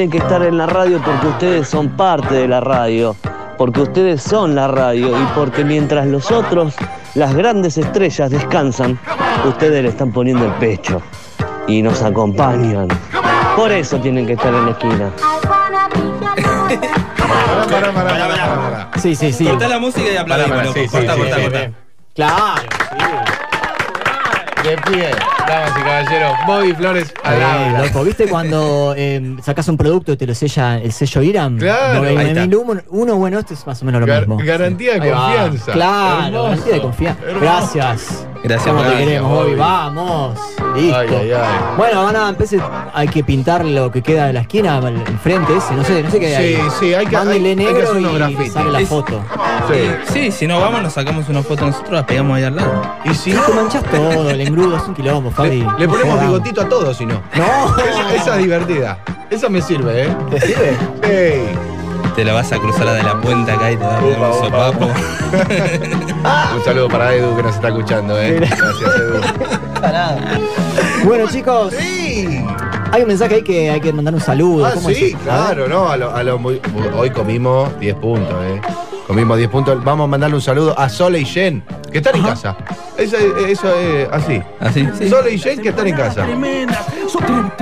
Tienen 0.00 0.18
que 0.18 0.24
estar 0.26 0.42
en 0.42 0.56
la 0.56 0.64
radio 0.64 0.98
porque 1.04 1.26
ustedes 1.26 1.68
son 1.68 1.90
parte 1.90 2.32
de 2.34 2.48
la 2.48 2.60
radio, 2.60 3.14
porque 3.58 3.82
ustedes 3.82 4.22
son 4.22 4.54
la 4.54 4.66
radio 4.66 5.10
y 5.10 5.26
porque 5.34 5.62
mientras 5.62 6.06
los 6.06 6.30
otros, 6.30 6.74
las 7.14 7.34
grandes 7.34 7.76
estrellas, 7.76 8.30
descansan, 8.30 8.98
ustedes 9.46 9.82
le 9.82 9.90
están 9.90 10.10
poniendo 10.10 10.46
el 10.46 10.52
pecho 10.52 11.02
y 11.66 11.82
nos 11.82 12.00
acompañan. 12.00 12.88
Por 13.54 13.70
eso 13.72 13.98
tienen 13.98 14.26
que 14.26 14.32
estar 14.32 14.54
en 14.54 14.64
la 14.64 14.70
esquina. 14.70 15.10
Pará, 17.70 17.92
pará, 17.92 18.28
pará. 18.28 18.90
Sí, 18.96 19.14
sí, 19.14 19.34
sí. 19.34 19.44
Cortá 19.44 19.68
la 19.68 19.78
música 19.80 20.10
y 20.10 20.16
aplaudimos, 20.16 20.72
sí, 20.72 20.80
sí, 20.80 20.88
corta, 20.88 21.12
sí, 21.12 21.20
corta, 21.20 21.42
corta. 21.42 21.70
Claro. 22.14 22.62
De 24.64 24.76
pie, 24.78 25.10
damas 25.50 25.70
y 25.78 25.82
caballeros. 25.82 26.32
Bobby 26.46 26.72
Flores 26.74 27.14
al 27.24 27.34
Eh, 27.40 27.44
habla. 27.44 27.86
loco, 27.86 28.04
¿viste 28.04 28.26
cuando 28.28 28.94
eh, 28.96 29.36
sacas 29.42 29.68
un 29.68 29.76
producto 29.76 30.12
y 30.12 30.16
te 30.16 30.26
lo 30.26 30.34
sella 30.34 30.78
el 30.78 30.92
sello 30.92 31.22
IRAM? 31.22 31.58
Claro. 31.58 32.02
No, 32.02 32.08
Ahí 32.08 32.14
en 32.14 32.20
está. 32.28 32.42
el 32.44 32.54
uno, 32.56 32.80
uno, 32.88 33.16
bueno, 33.16 33.38
este 33.38 33.54
es 33.54 33.66
más 33.66 33.82
o 33.82 33.84
menos 33.84 34.00
lo 34.00 34.06
Gar- 34.06 34.20
mismo. 34.20 34.38
garantía 34.42 34.94
de 34.98 35.10
confianza. 35.10 35.72
Claro, 35.72 36.26
Hermoso. 36.26 36.42
garantía 36.44 36.74
de 36.74 36.80
confianza. 36.80 37.22
Hermoso. 37.24 37.40
Gracias. 37.44 38.26
Gracias, 38.42 38.68
¿Cómo 38.72 38.82
te 38.82 38.88
Bobby. 38.88 39.04
queremos, 39.04 39.30
Bobby. 39.30 39.48
Bobby? 39.50 39.58
Vamos. 39.60 40.38
Listo. 40.74 40.98
Ay, 40.98 41.08
ay, 41.12 41.32
ay. 41.32 41.42
Bueno, 41.76 42.04
van 42.04 42.16
a 42.16 42.28
empezar, 42.30 42.90
hay 42.94 43.08
que 43.08 43.22
pintar 43.22 43.64
lo 43.66 43.90
que 43.90 44.02
queda 44.02 44.28
de 44.28 44.32
la 44.32 44.40
esquina, 44.40 44.78
el, 44.78 44.96
frente 45.18 45.54
ese, 45.56 45.74
no 45.74 45.84
sé, 45.84 46.02
no 46.02 46.10
sé 46.10 46.20
qué 46.20 46.36
hay 46.36 46.54
Sí, 46.54 46.60
ahí. 46.60 46.68
sí, 46.80 46.94
hay 46.94 47.06
que- 47.06 47.16
hay- 47.16 47.28
hay 47.28 47.42
que 47.42 47.56
negro 47.56 47.82
hacer 47.82 47.96
unos 47.98 48.30
y 48.46 48.48
sale 48.50 48.70
la 48.70 48.80
Es- 48.80 48.88
foto. 48.88 49.22
Sí. 49.72 50.12
Sí, 50.12 50.32
si 50.32 50.46
no 50.46 50.60
vamos, 50.60 50.82
nos 50.82 50.92
sacamos 50.92 51.28
una 51.28 51.42
foto 51.42 51.66
nosotros, 51.66 51.92
la 51.92 52.06
pegamos 52.06 52.36
ahí 52.36 52.44
al 52.44 52.56
lado. 52.56 52.82
Y 53.04 53.14
si 53.14 53.32
no, 53.32 53.42
te 53.42 53.52
manchas 53.52 53.82
todo, 53.84 54.30
el 54.30 54.40
engrudo 54.40 54.76
es 54.76 54.82
un 54.84 54.94
quilombo, 54.94 55.30
Fabi. 55.30 55.60
le, 55.62 55.66
le 55.78 55.88
ponemos 55.88 56.20
bigotito 56.20 56.62
a 56.62 56.68
todos, 56.68 56.96
si 56.96 57.06
no. 57.06 57.20
No. 57.34 57.76
Esa, 57.78 58.14
esa 58.14 58.36
es 58.36 58.42
divertida. 58.42 58.98
Esa 59.30 59.48
me 59.48 59.62
sirve, 59.62 60.04
¿eh? 60.06 60.16
¿Te 60.30 60.40
sirve? 60.40 60.76
Ey. 61.02 61.48
Te 62.16 62.24
la 62.24 62.32
vas 62.32 62.50
a 62.52 62.58
cruzar 62.58 62.86
la 62.86 62.94
de 62.94 63.02
la 63.04 63.20
puenta 63.20 63.52
acá 63.54 63.70
y 63.70 63.76
te 63.76 63.84
vas 63.84 63.94
a 63.94 64.00
poner 64.00 64.16
Upa, 64.18 64.28
un 64.28 64.44
sopapo. 64.44 64.88
Un 66.56 66.64
saludo 66.64 66.88
para 66.88 67.14
Edu 67.14 67.36
que 67.36 67.42
nos 67.44 67.54
está 67.54 67.68
escuchando, 67.68 68.20
¿eh? 68.20 68.40
Gracias, 68.40 68.96
Edu. 68.96 69.20
Bueno, 71.04 71.26
chicos, 71.30 71.72
Sí. 71.78 72.44
hay 72.92 73.02
un 73.02 73.08
mensaje 73.08 73.36
ahí 73.36 73.42
que 73.42 73.70
hay 73.70 73.80
que 73.80 73.92
mandar 73.92 74.12
un 74.14 74.20
saludo. 74.20 74.66
Ah, 74.66 74.72
¿Cómo 74.74 74.88
sí, 74.90 75.12
es? 75.14 75.16
claro, 75.22 75.68
¿no? 75.68 75.88
A 75.88 75.96
lo, 75.96 76.14
a 76.14 76.22
lo 76.22 76.38
muy- 76.38 76.60
hoy 76.96 77.10
comimos 77.10 77.78
10 77.80 77.94
puntos, 77.96 78.34
¿eh? 78.44 78.49
Comimos 79.10 79.38
10 79.38 79.50
puntos. 79.50 79.82
Vamos 79.82 80.04
a 80.04 80.06
mandarle 80.06 80.36
un 80.36 80.40
saludo 80.40 80.78
a 80.78 80.88
Sole 80.88 81.18
y 81.18 81.24
Jen, 81.24 81.64
que 81.90 81.98
están 81.98 82.14
en 82.14 82.22
casa. 82.22 82.56
Eso, 82.96 83.16
eso 83.44 83.74
es 83.74 84.08
así. 84.08 84.40
Así, 84.60 84.88
sí. 84.96 85.08
Sole 85.08 85.32
y 85.32 85.38
Jen 85.38 85.60
que 85.60 85.70
están 85.70 85.88
en 85.88 85.96
casa. 85.96 86.24
Tremendas, 86.24 86.86
son. 87.08 87.52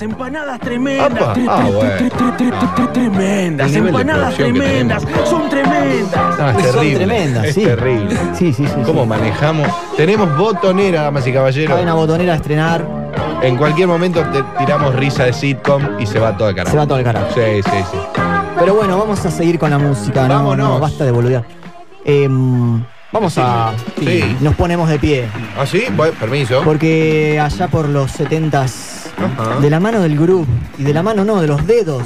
Empanadas 0.00 0.58
tremendas. 0.60 1.38
Ah, 1.46 1.68
bueno. 1.70 2.90
tremendas. 2.94 3.74
Empanadas 3.74 4.34
tremendas. 4.36 5.02
Son 5.28 5.50
tremendas. 5.50 6.38
No, 6.38 6.48
es 6.48 6.54
Son 6.54 6.72
terrible. 6.72 6.96
tremendas, 6.96 7.44
es 7.44 7.54
sí. 7.54 7.64
terrible. 7.64 8.16
Sí, 8.32 8.54
sí, 8.54 8.66
sí. 8.66 8.80
¿Cómo 8.86 9.02
sí. 9.02 9.08
manejamos? 9.10 9.68
Tenemos 9.98 10.34
botonera, 10.34 11.02
damas 11.02 11.26
y 11.26 11.32
caballeros. 11.34 11.76
Hay 11.76 11.82
una 11.82 11.92
botonera 11.92 12.32
a 12.32 12.36
estrenar, 12.36 12.86
En 13.42 13.58
cualquier 13.58 13.88
momento 13.88 14.24
te 14.32 14.42
tiramos 14.58 14.94
risa 14.94 15.24
de 15.24 15.34
sitcom 15.34 16.00
y 16.00 16.06
se 16.06 16.18
va 16.18 16.34
todo 16.38 16.48
el 16.48 16.54
carajo. 16.54 16.70
se 16.72 16.78
va 16.78 16.86
todo 16.86 16.96
el 16.96 17.04
carajo. 17.04 17.26
Sí, 17.34 17.62
sí, 17.62 17.84
sí. 17.92 17.98
Pero 18.60 18.74
bueno, 18.74 18.98
vamos 18.98 19.24
a 19.24 19.30
seguir 19.30 19.58
con 19.58 19.70
la 19.70 19.78
música, 19.78 20.28
no, 20.28 20.34
Vámonos. 20.34 20.68
no, 20.68 20.78
basta 20.78 21.04
de 21.04 21.10
boludear. 21.10 21.44
Em, 22.04 22.82
vamos 23.12 23.36
a. 23.38 23.72
Sí. 23.98 24.36
Nos 24.40 24.54
ponemos 24.54 24.88
de 24.88 24.98
pie. 24.98 25.28
¿Ah, 25.58 25.66
sí? 25.66 25.84
Bueno, 25.96 26.14
permiso. 26.18 26.60
Porque 26.64 27.40
allá 27.40 27.68
por 27.68 27.88
los 27.88 28.10
70s, 28.18 29.10
Ajá. 29.18 29.60
de 29.60 29.70
la 29.70 29.80
mano 29.80 30.00
del 30.00 30.18
grupo, 30.18 30.46
y 30.78 30.82
de 30.84 30.92
la 30.94 31.02
mano 31.02 31.24
no, 31.24 31.40
de 31.40 31.46
los 31.46 31.66
dedos, 31.66 32.02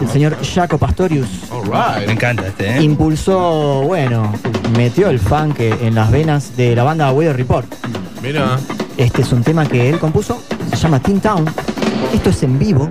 el 0.00 0.08
señor 0.08 0.36
Jaco 0.44 0.78
Pastorius 0.78 1.28
All 1.50 1.70
Me 2.06 2.12
encanta 2.12 2.46
este, 2.46 2.76
¿eh? 2.76 2.82
impulsó, 2.82 3.82
bueno, 3.82 4.32
metió 4.76 5.08
el 5.08 5.18
funk 5.18 5.58
en 5.60 5.94
las 5.94 6.10
venas 6.10 6.56
de 6.56 6.76
la 6.76 6.84
banda 6.84 7.10
Weather 7.12 7.36
Report. 7.36 7.66
Mira. 8.22 8.58
Este 8.96 9.22
es 9.22 9.32
un 9.32 9.42
tema 9.42 9.66
que 9.66 9.88
él 9.90 9.98
compuso, 9.98 10.42
se 10.70 10.76
llama 10.76 11.00
Teen 11.00 11.20
Town. 11.20 11.44
Esto 12.14 12.30
es 12.30 12.42
en 12.42 12.58
vivo. 12.58 12.88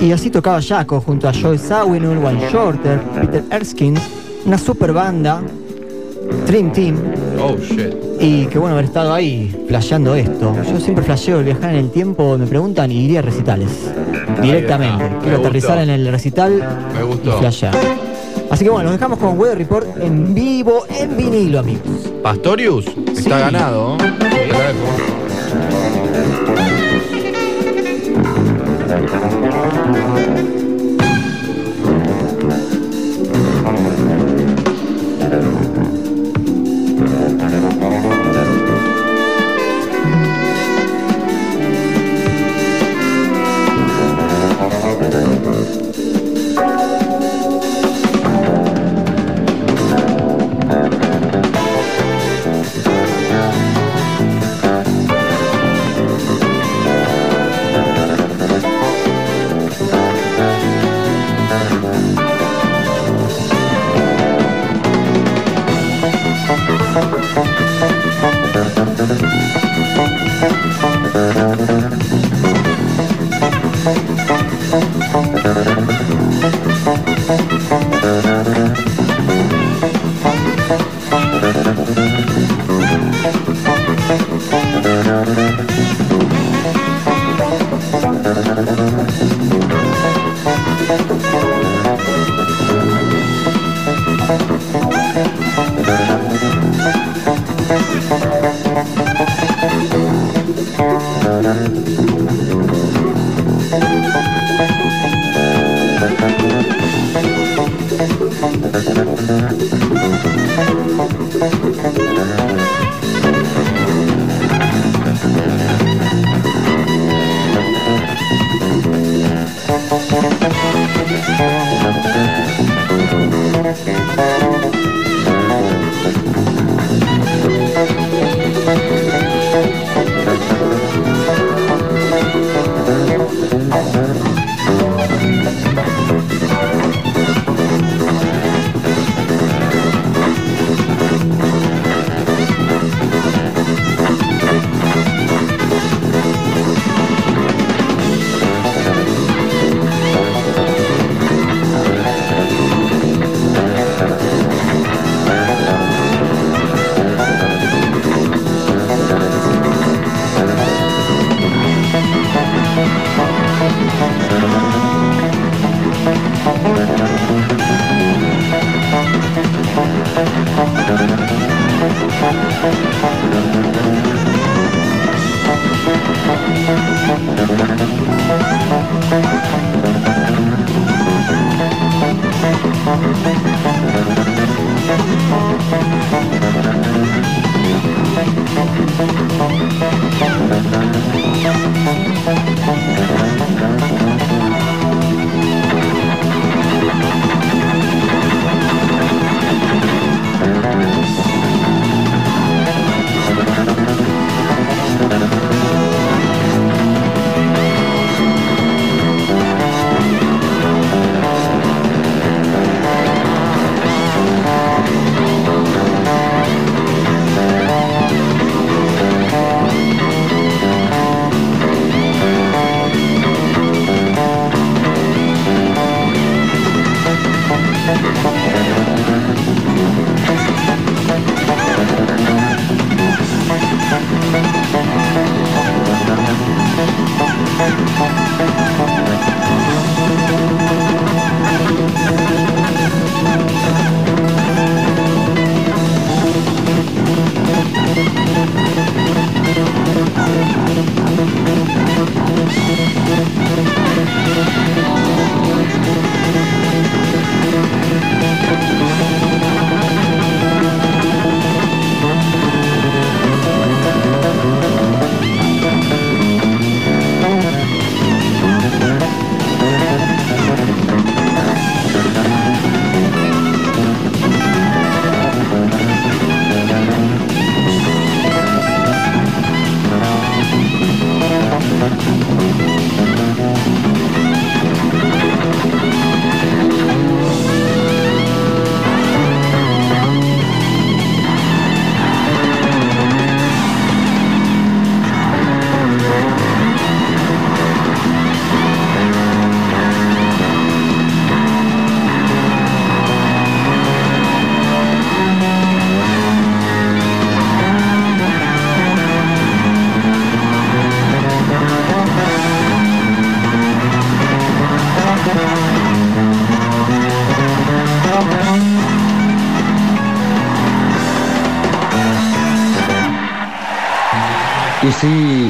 Y 0.00 0.12
así 0.12 0.30
tocaba 0.30 0.60
Jaco 0.60 1.00
junto 1.00 1.28
a 1.28 1.32
Joe 1.32 1.58
Zawinul, 1.58 2.18
Wayne 2.18 2.48
Shorter, 2.50 3.00
Peter 3.20 3.42
Erskine, 3.50 4.00
una 4.46 4.58
super 4.58 4.92
banda, 4.92 5.42
Dream 6.46 6.72
Team, 6.72 6.96
Oh, 7.40 7.56
shit. 7.56 7.94
y 8.20 8.46
que 8.46 8.58
bueno 8.58 8.74
haber 8.74 8.86
estado 8.86 9.12
ahí 9.12 9.64
flasheando 9.68 10.14
esto. 10.14 10.54
Yo 10.70 10.78
siempre 10.80 11.04
flasheo 11.04 11.38
el 11.40 11.44
viajar 11.44 11.70
en 11.70 11.76
el 11.76 11.90
tiempo, 11.90 12.36
me 12.38 12.46
preguntan 12.46 12.90
y 12.90 13.04
iría 13.04 13.18
a 13.20 13.22
recitales. 13.22 13.68
Directamente. 14.40 15.04
Quiero 15.22 15.38
aterrizar 15.38 15.76
gustó. 15.76 15.82
en 15.82 15.90
el 15.90 16.08
recital 16.10 16.52
Me 16.94 17.00
y 17.00 17.06
gustó. 17.06 17.38
flashear. 17.38 17.74
Así 18.50 18.64
que 18.64 18.70
bueno, 18.70 18.84
nos 18.90 18.92
dejamos 18.98 19.18
con 19.18 19.38
Weather 19.38 19.58
Report 19.58 19.86
en 20.00 20.34
vivo, 20.34 20.84
en 20.90 21.16
vinilo, 21.16 21.58
amigos. 21.60 21.82
Pastorius 22.22 22.84
Sí. 22.84 22.94
está 23.16 23.38
ganado. 23.38 23.96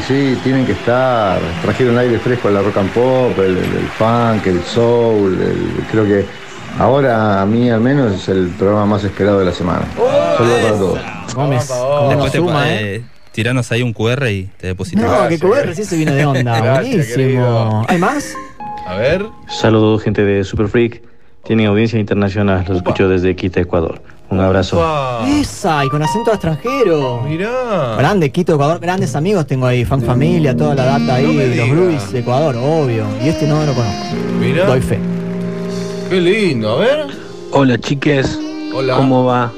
Sí, 0.06 0.38
tienen 0.44 0.66
que 0.66 0.72
estar. 0.72 1.38
Trajeron 1.62 1.98
aire 1.98 2.18
fresco 2.18 2.48
a 2.48 2.50
la 2.52 2.62
rock 2.62 2.76
and 2.78 2.90
pop, 2.92 3.38
el, 3.38 3.56
el- 3.56 3.64
el 3.64 3.88
funk, 3.98 4.46
el 4.46 4.62
soul. 4.62 5.34
el- 5.40 5.84
creo 5.90 6.04
que 6.04 6.24
ahora 6.78 7.42
a 7.42 7.46
mí 7.46 7.70
al 7.70 7.80
menos 7.80 8.12
es 8.14 8.28
el 8.28 8.48
programa 8.58 8.86
más 8.86 9.04
esperado 9.04 9.38
de 9.38 9.44
la 9.46 9.52
semana. 9.52 9.82
Saludos 9.96 10.60
para 10.62 10.78
todos. 10.78 10.98
Gómez, 11.34 11.66
cómo 11.68 12.08
Después 12.08 12.16
nos 12.18 12.32
te 12.32 12.38
suma, 12.38 12.70
eh, 12.74 12.94
¿eh? 12.96 13.02
tiranos 13.32 13.72
ahí 13.72 13.82
un 13.82 13.92
QR 13.92 14.28
y 14.30 14.50
te 14.58 14.68
depositamos. 14.68 15.10
No, 15.22 15.28
que 15.28 15.38
QR, 15.38 15.74
sí 15.74 15.84
se 15.84 15.96
viene 15.96 16.12
de 16.12 16.26
onda. 16.26 16.60
Gracias, 16.62 16.84
Buenísimo. 16.94 17.16
querido. 17.16 17.84
¿Hay 17.88 17.98
más? 17.98 18.34
A 18.86 18.96
ver. 18.96 19.24
Saludos 19.48 20.02
gente 20.02 20.24
de 20.24 20.44
Super 20.44 20.68
Freak. 20.68 21.02
Tienen 21.44 21.66
audiencia 21.66 21.98
internacional, 21.98 22.64
los 22.68 22.76
escucho 22.78 23.08
desde 23.08 23.34
Quito, 23.34 23.58
Ecuador. 23.60 24.00
Un 24.32 24.40
abrazo. 24.40 24.82
Esa, 25.26 25.84
y 25.84 25.88
con 25.90 26.02
acento 26.02 26.30
extranjero. 26.32 27.20
Mirá. 27.28 27.96
Grande, 27.98 28.30
Quito, 28.32 28.54
Ecuador. 28.54 28.80
Grandes 28.80 29.14
amigos 29.14 29.46
tengo 29.46 29.66
ahí. 29.66 29.84
Fan 29.84 30.00
familia, 30.00 30.56
toda 30.56 30.74
la 30.74 30.84
data 30.86 31.16
ahí. 31.16 31.26
No 31.26 31.32
los. 31.66 31.70
Blues 31.70 32.12
de 32.12 32.18
Ecuador, 32.20 32.56
obvio. 32.56 33.04
Y 33.22 33.28
este 33.28 33.46
no 33.46 33.56
lo 33.66 33.74
conozco. 33.74 34.16
Mirá. 34.40 34.64
Doy 34.64 34.80
fe. 34.80 34.98
Qué 36.08 36.18
lindo, 36.18 36.70
a 36.72 36.76
ver. 36.78 37.06
Hola 37.50 37.76
chiques, 37.78 38.38
Hola. 38.74 38.96
¿cómo 38.96 39.26
va? 39.26 39.52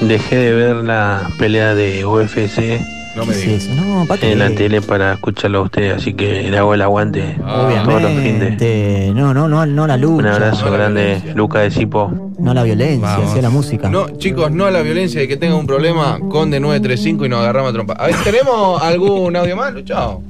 Dejé 0.00 0.36
de 0.36 0.52
ver 0.54 0.76
la 0.76 1.28
pelea 1.38 1.74
de 1.74 2.04
UFC 2.04 2.80
No 3.16 3.24
me 3.26 3.32
¿Qué 3.34 3.40
digas. 3.40 3.64
es? 3.64 3.68
No, 3.70 4.06
en 4.22 4.38
la 4.38 4.50
tele 4.50 4.80
para 4.80 5.14
escucharlo 5.14 5.58
a 5.58 5.62
ustedes, 5.62 5.94
así 5.96 6.14
que 6.14 6.42
le 6.50 6.58
hago 6.58 6.74
el 6.74 6.82
aguante 6.82 7.36
Ah, 7.44 7.82
todos 7.84 8.02
los 8.02 8.10
fines. 8.12 8.24
Obviamente. 8.36 9.12
No, 9.14 9.34
no, 9.34 9.48
no, 9.48 9.66
no 9.66 9.86
la 9.88 9.96
lucha. 9.96 10.14
Un 10.14 10.26
abrazo 10.26 10.66
No 10.66 10.72
grande. 10.72 11.22
Luca 11.34 11.60
de 11.60 11.70
Cipo. 11.72 12.12
No 12.44 12.54
la 12.54 12.62
violencia, 12.62 13.08
Vamos. 13.08 13.30
hacia 13.30 13.42
la 13.42 13.50
música. 13.50 13.88
No, 13.88 14.08
chicos, 14.18 14.50
no 14.52 14.66
a 14.66 14.70
la 14.70 14.82
violencia 14.82 15.22
y 15.22 15.28
que 15.28 15.36
tengan 15.36 15.58
un 15.58 15.66
problema, 15.66 16.18
Conde 16.30 16.60
935 16.60 17.26
y 17.26 17.28
nos 17.28 17.40
agarramos 17.40 17.70
a 17.70 17.72
trompa. 17.72 17.94
A 17.94 18.06
ver, 18.06 18.16
¿tenemos 18.22 18.82
algún 18.82 19.34
audio 19.34 19.56
más, 19.56 19.72
Lucho? 19.72 20.20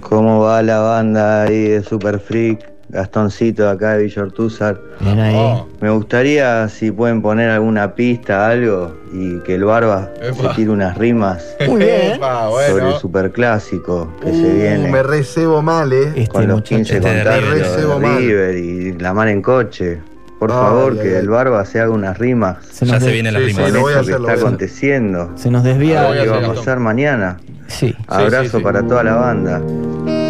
¿Cómo 0.00 0.40
va 0.40 0.62
la 0.62 0.78
banda 0.80 1.42
ahí 1.42 1.64
de 1.68 1.82
Super 1.82 2.20
Freak? 2.20 2.72
Gastoncito 2.90 3.68
acá 3.68 3.96
de 3.96 4.04
Villortúzar. 4.04 4.80
Bien 5.00 5.18
ahí. 5.18 5.34
Oh, 5.36 5.66
Me 5.80 5.90
gustaría 5.90 6.68
si 6.68 6.92
pueden 6.92 7.22
poner 7.22 7.50
alguna 7.50 7.94
pista, 7.96 8.46
algo, 8.48 8.94
y 9.12 9.40
que 9.40 9.56
el 9.56 9.64
Barba 9.64 10.10
Epa. 10.22 10.50
se 10.50 10.54
tire 10.54 10.70
unas 10.70 10.96
rimas 10.96 11.42
Muy 11.66 11.82
bien. 11.82 12.12
Epa, 12.12 12.48
sobre 12.68 12.90
el 12.90 12.94
superclásico 13.00 14.12
que 14.22 14.30
se 14.30 14.36
Uh, 14.46 14.54
viene. 14.54 14.90
me 14.92 15.02
recebo 15.02 15.60
mal, 15.62 15.92
eh. 15.92 16.12
Este 16.14 16.28
con 16.28 16.46
los 16.46 16.58
muchacho. 16.58 16.76
15 16.76 16.96
Este 16.98 17.08
de 17.08 17.24
River. 17.40 17.76
De 17.76 17.98
mal. 17.98 18.18
River 18.18 18.56
y 18.58 18.92
la 18.92 19.12
mar 19.12 19.26
en 19.28 19.42
coche. 19.42 19.98
Por 20.38 20.50
favor, 20.50 20.98
que 21.00 21.16
el 21.18 21.28
Barba 21.28 21.64
se 21.64 21.80
haga 21.80 21.90
unas 21.90 22.18
rimas 22.18 22.56
Se 22.70 22.84
Ya 22.84 22.98
se 23.00 23.06
de- 23.06 23.12
viene 23.12 23.32
la 23.32 23.38
Sí, 23.38 23.46
rima. 23.46 23.66
sí, 23.66 23.72
voy 23.72 23.92
a 23.92 23.94
eso 23.94 24.00
hacer, 24.00 24.04
que 24.04 24.10
lo 24.10 24.16
está 24.16 24.18
voy 24.18 24.28
a 24.30 24.34
hacer. 24.34 24.46
aconteciendo. 24.46 25.30
se 25.36 25.50
nos 25.50 25.64
desvía. 25.64 26.12
¿Qué 26.22 26.28
va 26.28 26.38
a 26.38 26.54
pasar 26.54 26.80
mañana? 26.80 27.38
Sí. 27.68 27.94
Abrazo 28.08 28.50
sí, 28.50 28.56
sí. 28.58 28.62
para 28.62 28.82
toda 28.86 29.02
la 29.04 29.14
banda. 29.14 29.58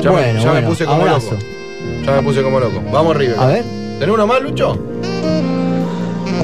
Ya, 0.02 0.10
bueno, 0.10 0.34
me, 0.34 0.40
ya 0.40 0.50
bueno, 0.50 0.54
me 0.54 0.62
puse 0.68 0.84
como 0.84 1.02
abrazo. 1.02 1.30
loco. 1.32 1.44
Ya 2.04 2.12
me 2.12 2.22
puse 2.22 2.42
como 2.42 2.60
loco. 2.60 2.82
Vamos, 2.92 3.16
River. 3.16 3.38
A 3.40 3.46
ver. 3.46 3.64
¿Tenés 3.98 4.14
uno 4.14 4.26
más, 4.26 4.42
Lucho? 4.42 4.78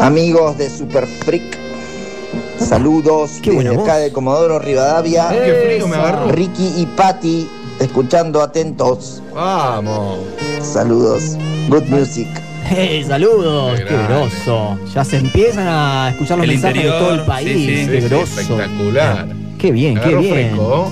Amigos 0.01 0.57
de 0.59 0.71
Super 0.71 1.07
Freak, 1.07 1.57
saludos 2.59 3.39
Qué 3.43 3.51
desde 3.53 3.69
acá 3.75 3.77
voz. 3.95 4.01
de 4.01 4.13
Comodoro 4.13 4.59
Rivadavia. 4.59 5.29
Ay, 5.29 5.39
qué 5.45 5.53
frío 5.67 5.89
me 5.89 5.97
agarró. 5.97 6.29
Ricky 6.33 6.73
y 6.77 6.87
Patty, 6.87 7.49
escuchando 7.81 8.41
atentos. 8.43 9.23
Vamos. 9.35 10.21
Saludos. 10.63 11.37
Good 11.69 11.85
music. 11.89 12.29
Hey, 12.69 13.05
saludos, 13.05 13.79
Qué 13.81 13.85
qué, 13.87 13.97
grosso. 14.09 14.79
Ya 14.95 15.05
se 15.05 15.17
empiezan 15.19 15.67
a 15.69 16.11
escuchar 16.11 16.39
los 16.39 16.45
El 16.45 16.51
mensajes 16.53 16.83
de 16.85 16.89
todo 16.91 17.15
el 17.15 17.21
país. 17.23 17.49
sí. 17.49 17.67
Qué 17.67 17.87
Sí, 17.87 18.01
sí, 18.03 18.09
grosso. 18.09 18.41
espectacular. 18.41 19.27
Qué 19.59 19.73
bien, 19.73 19.99
qué 20.01 20.15
bien. 20.17 20.33
fresco. 20.33 20.91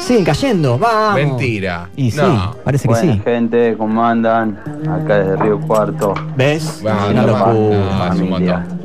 Siguen 0.00 0.24
cayendo, 0.24 0.78
vamos. 0.78 1.14
Mentira. 1.14 1.88
Y 1.96 2.10
sí, 2.10 2.16
No. 2.16 2.56
parece 2.64 2.88
que 2.88 2.94
sí. 2.96 3.20
gente, 3.24 3.76
¿cómo 3.78 4.04
andan? 4.04 4.58
Acá 4.90 5.18
desde 5.18 5.36
Río 5.36 5.60
Cuarto. 5.60 6.14
¿Ves? 6.36 6.80
Bueno, 6.82 6.98
Una 7.10 7.22
no, 7.22 7.26
no, 7.36 8.12
es 8.14 8.20
un 8.20 8.30
montón. 8.30 8.81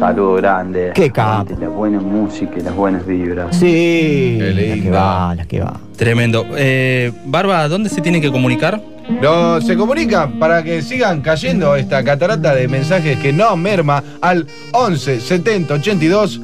Saludo 0.00 0.34
grande. 0.36 0.92
Qué 0.94 1.10
capo. 1.10 1.54
La 1.60 1.68
buena 1.68 2.00
música 2.00 2.52
y 2.58 2.62
las 2.62 2.74
buenas 2.74 3.06
vibras. 3.06 3.54
Sí, 3.54 4.36
Qué 4.40 4.52
la 4.76 4.82
que 4.82 4.90
va, 4.90 5.34
la 5.34 5.44
que 5.44 5.60
va. 5.60 5.78
Tremendo. 5.96 6.46
Eh, 6.56 7.12
Barba, 7.26 7.68
¿dónde 7.68 7.90
se 7.90 8.00
tiene 8.00 8.18
que 8.20 8.30
comunicar? 8.32 8.80
No, 9.20 9.60
se 9.60 9.76
comunica 9.76 10.30
para 10.40 10.62
que 10.62 10.80
sigan 10.80 11.20
cayendo 11.20 11.76
esta 11.76 12.02
catarata 12.02 12.54
de 12.54 12.66
mensajes 12.66 13.18
que 13.18 13.32
no 13.32 13.56
merma 13.58 14.02
al 14.22 14.46
11 14.72 15.20
70 15.20 15.74
82 15.74 16.40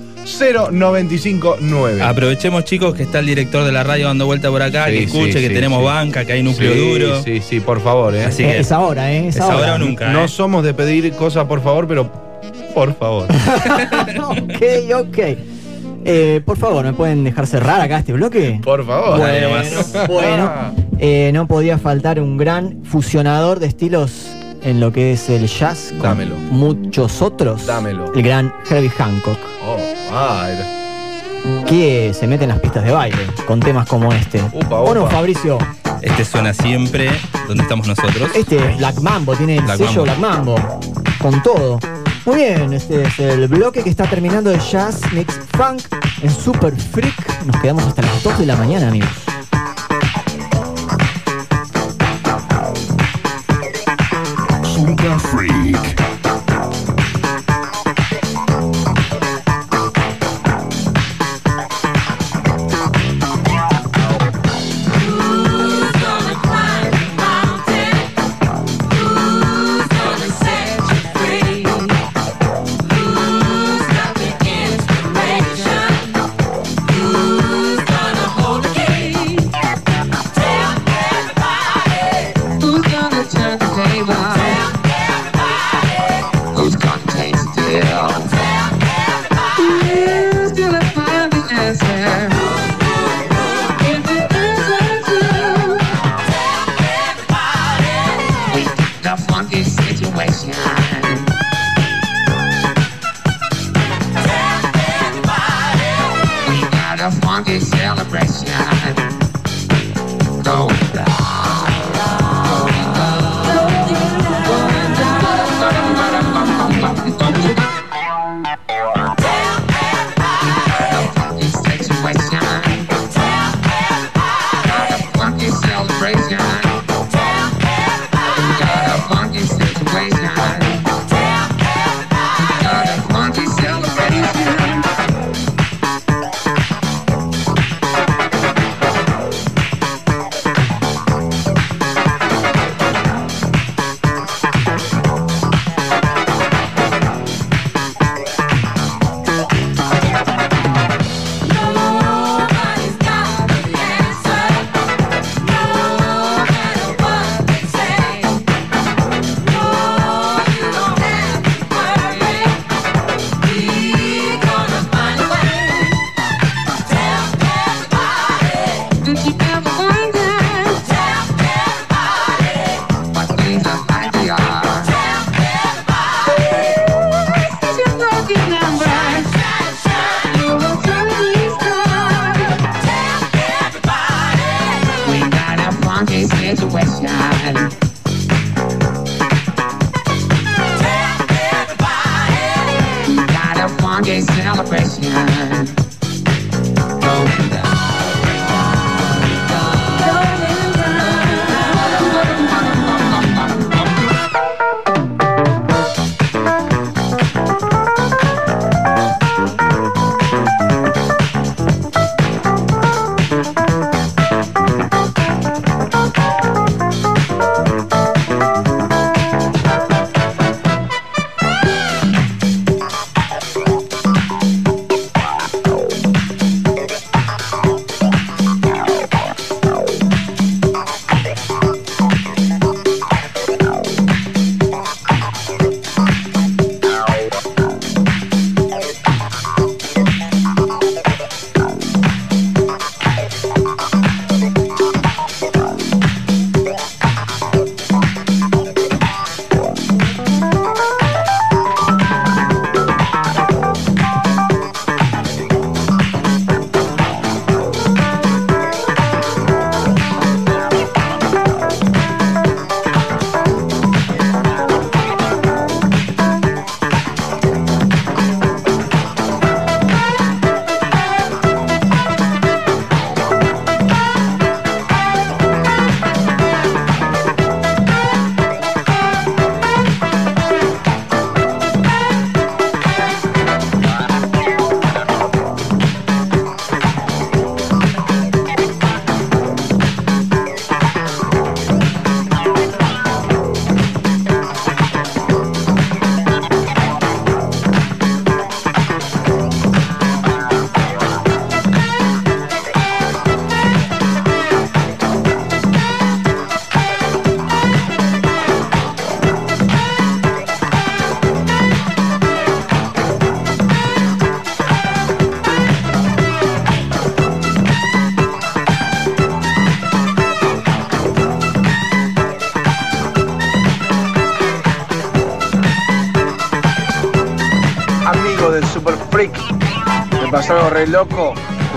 095 0.73 1.57
9. 1.61 2.03
Aprovechemos, 2.03 2.64
chicos, 2.64 2.95
que 2.95 3.05
está 3.05 3.21
el 3.21 3.27
director 3.27 3.64
de 3.64 3.73
la 3.73 3.85
radio 3.85 4.09
dando 4.09 4.27
vuelta 4.27 4.51
por 4.51 4.61
acá, 4.61 4.87
Sí, 4.87 4.92
que 4.92 5.03
escuche, 5.05 5.33
sí, 5.35 5.38
que 5.40 5.49
sí, 5.49 5.55
tenemos 5.55 5.79
sí. 5.79 5.85
banca, 5.87 6.25
que 6.27 6.33
hay 6.33 6.42
núcleo 6.42 6.73
sí, 6.75 6.79
duro. 6.90 7.23
Sí, 7.23 7.40
sí, 7.40 7.61
por 7.61 7.81
favor, 7.81 8.14
¿eh? 8.14 8.25
Así 8.25 8.42
que 8.42 8.59
es 8.59 8.71
ahora, 8.73 9.11
¿eh? 9.12 9.29
Es, 9.29 9.37
es 9.37 9.40
ahora 9.42 9.77
o 9.77 9.79
nunca. 9.79 10.11
no 10.12 10.25
¿eh? 10.25 10.29
somos 10.29 10.62
de 10.64 10.75
pedir 10.75 11.11
cosas 11.12 11.45
por 11.47 11.62
favor, 11.62 11.87
pero 11.87 12.26
por 12.77 12.95
favor. 12.99 13.27
ok, 14.29 14.62
ok. 15.07 15.19
Eh, 16.05 16.41
por 16.45 16.59
favor, 16.59 16.85
¿me 16.85 16.93
pueden 16.93 17.25
dejar 17.25 17.47
cerrar 17.47 17.81
acá 17.81 17.99
este 18.01 18.12
bloque? 18.12 18.61
Por 18.62 18.87
favor. 18.87 19.19
Bueno, 19.19 19.49
bueno. 20.09 20.51
Eh, 20.99 21.31
no 21.33 21.47
podía 21.49 21.79
faltar 21.79 22.21
un 22.21 22.37
gran 22.37 22.85
fusionador 22.85 23.61
de 23.61 23.67
estilos 23.67 24.27
en 24.62 24.79
lo 24.79 24.93
que 24.93 25.12
es 25.15 25.29
el 25.31 25.47
jazz 25.49 25.89
con 25.93 26.03
Dámelo. 26.03 26.35
muchos 26.51 27.23
otros. 27.23 27.67
Dámelo. 27.67 28.12
El 28.15 28.23
gran 28.23 28.53
Herbie 28.71 28.91
Hancock, 28.91 29.39
Oh, 29.67 29.79
era- 30.47 31.65
que 31.67 32.12
se 32.12 32.27
mete 32.27 32.45
en 32.45 32.51
las 32.51 32.61
pistas 32.61 32.85
de 32.85 32.91
baile 32.93 33.19
con 33.47 33.59
temas 33.61 33.89
como 33.89 34.12
este. 34.12 34.43
Upa, 34.53 34.81
¿O 34.81 34.95
no, 34.95 35.03
upa. 35.03 35.11
Fabricio? 35.11 35.59
Este 36.03 36.25
suena 36.27 36.53
siempre 36.53 37.09
donde 37.49 37.62
estamos 37.62 37.87
nosotros. 37.89 38.31
Este 38.35 38.57
es 38.57 38.77
Black 38.77 39.01
Mambo, 39.01 39.35
tiene 39.35 39.57
el 39.57 39.62
Black 39.65 39.79
sello 39.79 40.05
Mambo. 40.05 40.05
Black 40.05 40.19
Mambo. 40.19 40.81
Con 41.21 41.43
todo. 41.43 41.79
Muy 42.27 42.39
bien, 42.39 42.73
este 42.73 43.03
es 43.03 43.21
el 43.21 43.47
bloque 43.47 43.85
que 43.85 43.91
está 43.91 44.05
terminando 44.11 44.51
de 44.51 44.59
Jazz 44.59 45.01
Mix 45.12 45.39
Funk 45.57 45.83
en 46.23 46.31
Super 46.31 46.75
Freak. 46.75 47.45
Nos 47.45 47.57
quedamos 47.62 47.85
hasta 47.85 48.03
las 48.03 48.21
2 48.25 48.41
de 48.41 48.47
la 48.47 48.57
mañana, 48.57 48.89
amigos. 48.89 49.09
Super 54.75 55.21
Freak. 55.21 56.15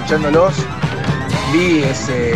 Escuchándolos. 0.10 0.54
Vi 1.54 1.84
ese, 1.84 2.34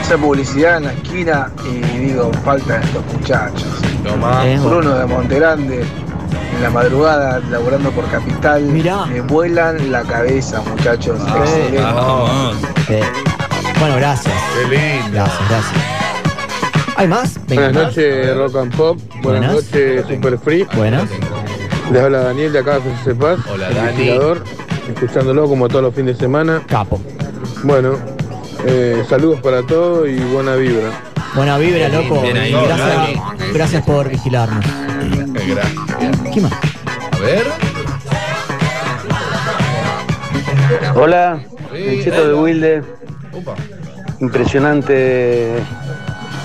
esa 0.00 0.16
publicidad 0.16 0.76
en 0.76 0.84
la 0.84 0.92
esquina 0.92 1.50
y 1.68 1.80
digo, 1.98 2.30
faltan 2.44 2.82
estos 2.84 3.04
muchachos. 3.12 3.66
Eh, 4.44 4.60
Bruno 4.62 4.94
de 4.94 5.06
Montegrande, 5.06 5.80
en 5.80 6.62
la 6.62 6.70
madrugada, 6.70 7.40
laburando 7.50 7.90
por 7.90 8.08
Capital. 8.10 8.62
Me 8.62 9.20
vuelan 9.22 9.90
la 9.90 10.02
cabeza, 10.02 10.62
muchachos. 10.62 11.20
Excelente. 11.36 11.82
Sí. 12.86 12.98
Bueno, 13.80 13.96
gracias. 13.96 14.34
Qué 14.54 14.68
lindo. 14.68 15.12
Gracias, 15.12 15.48
gracias. 15.48 15.84
¿Hay 16.96 17.08
más? 17.08 17.40
Buenas 17.48 17.72
más. 17.72 17.82
noches, 17.86 18.36
Rock 18.36 18.56
and 18.56 18.76
Pop. 18.76 18.98
Buenas, 19.22 19.22
Buenas. 19.22 19.52
noches, 19.52 20.06
Super 20.06 20.38
Free. 20.38 20.64
Buenas. 20.76 21.08
Les 21.90 22.02
habla 22.02 22.20
Daniel 22.20 22.52
de 22.52 22.58
acá 22.60 22.78
de 22.78 22.94
José 22.98 23.14
Paz. 23.16 23.38
Hola, 23.52 23.68
Dani. 23.70 24.20
Escuchándolo 24.94 25.48
como 25.48 25.68
todos 25.68 25.82
los 25.82 25.94
fines 25.94 26.16
de 26.16 26.20
semana. 26.24 26.62
Capo. 26.66 27.00
Bueno, 27.62 27.94
eh, 28.66 29.04
saludos 29.08 29.40
para 29.40 29.62
todos 29.62 30.08
y 30.08 30.18
buena 30.18 30.54
vibra. 30.56 30.90
Buena 31.34 31.58
vibra, 31.58 31.88
loco. 31.88 32.22
Bien 32.22 32.36
ahí, 32.36 32.52
gracias, 32.52 33.20
gracias 33.54 33.84
por 33.84 34.08
vigilarnos. 34.08 34.64
Gracias. 35.32 36.20
¿Qué 36.34 36.40
más? 36.40 36.52
A 37.12 37.18
ver. 37.18 37.44
Hola, 40.94 41.40
Sí, 41.72 41.76
el 41.78 42.04
cheto 42.04 42.28
de. 42.28 42.34
Wilde. 42.34 42.82
Upa. 43.32 43.54
Impresionante 44.20 45.54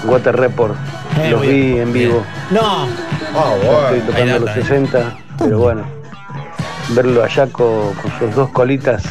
Water 0.05 0.35
Report. 0.35 0.75
Eh, 1.19 1.31
Los 1.31 1.41
vi 1.41 1.77
en 1.79 1.91
vivo. 1.91 2.23
No. 2.51 2.87
Ah, 3.35 3.89
Estoy 3.91 3.99
tocando 4.01 4.33
los 4.39 4.45
data, 4.45 4.59
eh. 4.59 4.63
60, 4.63 5.17
pero 5.39 5.59
bueno, 5.59 5.83
verlo 6.95 7.23
a 7.23 7.27
Yaco 7.27 7.93
con 8.01 8.11
sus 8.19 8.35
dos 8.35 8.49
colitas 8.49 9.03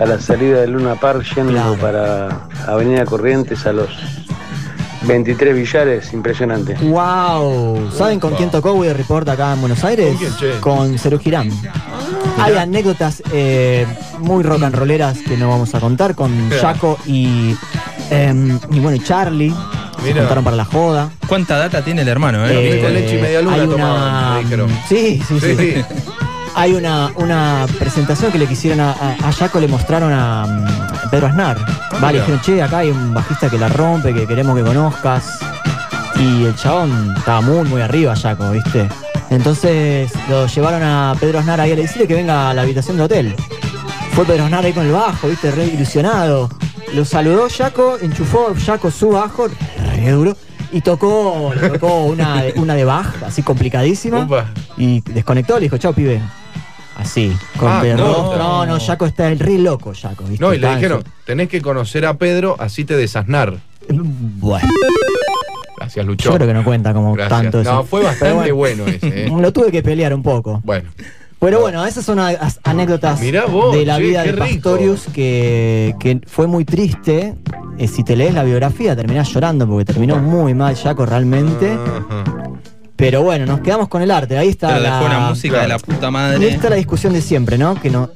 a 0.00 0.04
la 0.06 0.18
salida 0.18 0.60
de 0.60 0.66
Luna 0.68 0.94
Park 0.96 1.22
yendo 1.36 1.52
Claro. 1.52 1.74
para 1.76 2.48
Avenida 2.66 3.04
Corrientes 3.04 3.66
a 3.66 3.72
los 3.72 3.88
23 5.02 5.54
billares, 5.54 6.12
impresionante. 6.12 6.74
Wow. 6.80 7.90
¿Saben 7.96 8.20
con 8.20 8.34
quién 8.34 8.50
tocó 8.50 8.72
We 8.74 8.92
Report 8.94 9.28
acá 9.28 9.52
en 9.52 9.60
Buenos 9.60 9.82
Aires? 9.84 10.16
¿Con? 10.60 10.88
Con 10.88 10.98
Cerú 10.98 11.18
Girán. 11.18 11.50
Hay 12.38 12.56
anécdotas 12.56 13.22
eh, 13.32 13.84
muy 14.20 14.42
rock 14.44 14.62
and 14.62 14.74
rolleras 14.74 15.18
que 15.18 15.36
no 15.36 15.48
vamos 15.50 15.74
a 15.74 15.80
contar 15.80 16.14
con. 16.14 16.50
Jaco 16.50 16.98
y, 17.06 17.54
em, 18.10 18.58
y 18.70 18.78
bueno, 18.80 18.96
y 18.96 19.00
Charlie. 19.00 19.52
Se 20.04 20.12
contaron 20.14 20.42
para 20.42 20.56
la 20.56 20.64
joda. 20.64 21.10
¿Cuánta 21.28 21.56
data 21.58 21.82
tiene 21.82 22.02
el 22.02 22.08
hermano, 22.08 22.44
Eh, 22.46 22.78
eh? 22.78 22.82
con 22.82 22.92
leche 22.92 23.18
y 23.18 23.22
media 23.22 23.40
luna 23.42 23.64
una, 23.64 24.30
me 24.34 24.42
dijeron. 24.42 24.70
Sí, 24.88 25.22
sí, 25.28 25.38
sí. 25.40 25.56
Sí. 25.56 25.84
Hay 26.54 26.74
una, 26.74 27.10
una 27.16 27.66
presentación 27.78 28.30
que 28.30 28.38
le 28.38 28.46
quisieron 28.46 28.80
a, 28.80 28.92
a, 28.92 29.28
a 29.28 29.32
Jaco, 29.32 29.58
le 29.58 29.68
mostraron 29.68 30.12
a 30.12 30.44
mm, 30.46 31.10
Pedro 31.10 31.26
Aznar. 31.28 31.56
Ah, 31.90 31.96
vale, 32.00 32.18
dijeron, 32.20 32.40
che, 32.42 32.62
acá 32.62 32.78
hay 32.78 32.90
un 32.90 33.14
bajista 33.14 33.48
que 33.48 33.58
la 33.58 33.68
rompe, 33.68 34.12
que 34.12 34.26
queremos 34.26 34.56
que 34.56 34.62
conozcas. 34.62 35.38
Y 36.16 36.44
el 36.44 36.54
chabón 36.54 37.14
estaba 37.16 37.40
muy, 37.40 37.66
muy 37.68 37.80
arriba, 37.80 38.14
Jaco, 38.14 38.50
¿viste? 38.50 38.86
Entonces 39.30 40.12
lo 40.28 40.46
llevaron 40.46 40.82
a 40.82 41.14
Pedro 41.18 41.38
Aznar 41.38 41.58
ahí 41.60 41.72
a 41.72 41.76
decirle 41.76 42.06
que 42.06 42.14
venga 42.14 42.50
a 42.50 42.54
la 42.54 42.62
habitación 42.62 42.96
del 42.98 43.06
hotel. 43.06 43.34
Fue 44.14 44.26
Pedro 44.26 44.44
Aznar 44.44 44.64
ahí 44.64 44.74
con 44.74 44.84
el 44.84 44.92
bajo, 44.92 45.28
¿viste? 45.28 45.50
Re 45.50 45.64
ilusionado. 45.66 46.50
Lo 46.94 47.06
saludó 47.06 47.48
Jaco, 47.48 47.96
enchufó 48.00 48.52
Jaco 48.66 48.90
su 48.90 49.08
bajo, 49.08 49.46
re 49.48 50.10
duro, 50.10 50.36
y 50.70 50.82
tocó, 50.82 51.50
tocó 51.72 52.04
una, 52.04 52.42
de- 52.42 52.52
una 52.56 52.74
de 52.74 52.84
Bach, 52.84 53.22
así 53.26 53.42
complicadísima. 53.42 54.18
Y 54.76 55.00
desconectó, 55.00 55.54
le 55.54 55.62
dijo, 55.62 55.78
chao, 55.78 55.94
pibe. 55.94 56.20
Así, 57.02 57.36
con 57.58 57.68
Ah, 57.70 57.80
perro. 57.82 58.04
no. 58.06 58.36
No, 58.36 58.66
no, 58.66 58.80
Jaco 58.80 59.06
está 59.06 59.28
el 59.30 59.38
re 59.38 59.58
loco, 59.58 59.92
Jaco, 60.00 60.24
¿viste? 60.24 60.44
No, 60.44 60.54
y 60.54 60.58
le 60.58 60.74
dijeron, 60.74 61.02
tenés 61.24 61.48
que 61.48 61.60
conocer 61.60 62.06
a 62.06 62.14
Pedro, 62.14 62.56
así 62.58 62.84
te 62.84 62.96
desasnar. 62.96 63.58
Bueno, 63.88 64.68
Gracias, 65.76 66.06
Lucho. 66.06 66.30
yo 66.30 66.36
creo 66.36 66.46
que 66.46 66.54
no 66.54 66.64
cuenta 66.64 66.94
como 66.94 67.12
Gracias. 67.14 67.40
tanto 67.42 67.60
eso. 67.60 67.72
No, 67.72 67.84
fue 67.84 68.02
bastante 68.04 68.52
bueno 68.52 68.86
ese, 68.86 69.26
¿eh? 69.26 69.32
Lo 69.40 69.52
tuve 69.52 69.72
que 69.72 69.82
pelear 69.82 70.14
un 70.14 70.22
poco. 70.22 70.60
Bueno. 70.64 70.88
Pero 71.40 71.60
bueno, 71.60 71.84
esas 71.84 72.04
son 72.04 72.20
anécdotas 72.62 73.20
vos, 73.50 73.74
de 73.74 73.84
la 73.84 73.96
che, 73.96 74.02
vida 74.04 74.22
de. 74.22 74.32
Pastorius 74.34 75.06
que, 75.12 75.92
que 75.98 76.20
fue 76.28 76.46
muy 76.46 76.64
triste. 76.64 77.34
Eh, 77.78 77.88
si 77.88 78.04
te 78.04 78.14
lees 78.14 78.32
la 78.32 78.44
biografía 78.44 78.94
terminás 78.94 79.28
llorando 79.32 79.66
porque 79.66 79.84
terminó 79.86 80.18
muy 80.18 80.54
mal 80.54 80.76
Jaco 80.76 81.04
realmente. 81.04 81.72
Ajá. 81.72 82.24
Pero 83.02 83.20
bueno, 83.20 83.46
nos 83.46 83.58
quedamos 83.62 83.88
con 83.88 84.00
el 84.00 84.12
arte. 84.12 84.38
Ahí 84.38 84.50
está 84.50 84.68
Pero 84.68 84.80
la, 84.80 84.94
dejó 84.94 85.06
una 85.06 85.28
música 85.30 85.62
de 85.62 85.66
la 85.66 85.78
puta 85.80 86.02
y 86.02 86.04
ahí 86.04 86.12
madre. 86.12 86.48
está 86.50 86.70
la 86.70 86.76
discusión 86.76 87.12
de 87.12 87.20
siempre, 87.20 87.58
¿no? 87.58 87.74
Que 87.74 87.90
no 87.90 88.10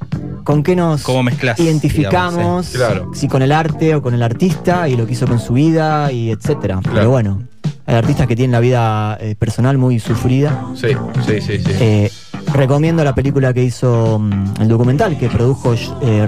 con 0.45 0.63
qué 0.63 0.77
nos 0.77 1.03
¿Cómo 1.03 1.25
mezclás, 1.25 1.59
identificamos, 1.59 2.37
digamos, 2.37 2.69
eh? 2.73 2.77
Claro. 2.77 3.11
si 3.13 3.27
con 3.27 3.43
el 3.43 3.51
arte 3.51 3.97
o 3.97 4.01
con 4.01 4.15
el 4.15 4.23
artista 4.23 4.89
y 4.89 4.97
lo 4.97 5.05
que 5.05 5.15
hizo 5.15 5.27
con 5.27 5.41
su 5.41 5.55
vida 5.55 6.13
y 6.13 6.31
etcétera. 6.31 6.79
Pero 6.85 7.11
bueno, 7.11 7.43
hay 7.85 7.97
artistas 7.97 8.29
que 8.29 8.37
tienen 8.37 8.53
la 8.53 8.61
vida 8.61 9.19
eh, 9.21 9.35
personal 9.37 9.77
muy 9.77 9.99
sufrida. 9.99 10.67
Sí, 10.77 10.91
sí, 11.27 11.41
sí, 11.41 11.59
sí. 11.59 11.73
Eh, 11.81 12.13
recomiendo 12.53 13.03
la 13.03 13.13
película 13.13 13.53
que 13.53 13.65
hizo 13.65 14.21
mm, 14.21 14.63
el 14.63 14.69
documental 14.69 15.19
que 15.19 15.29
produjo 15.29 15.75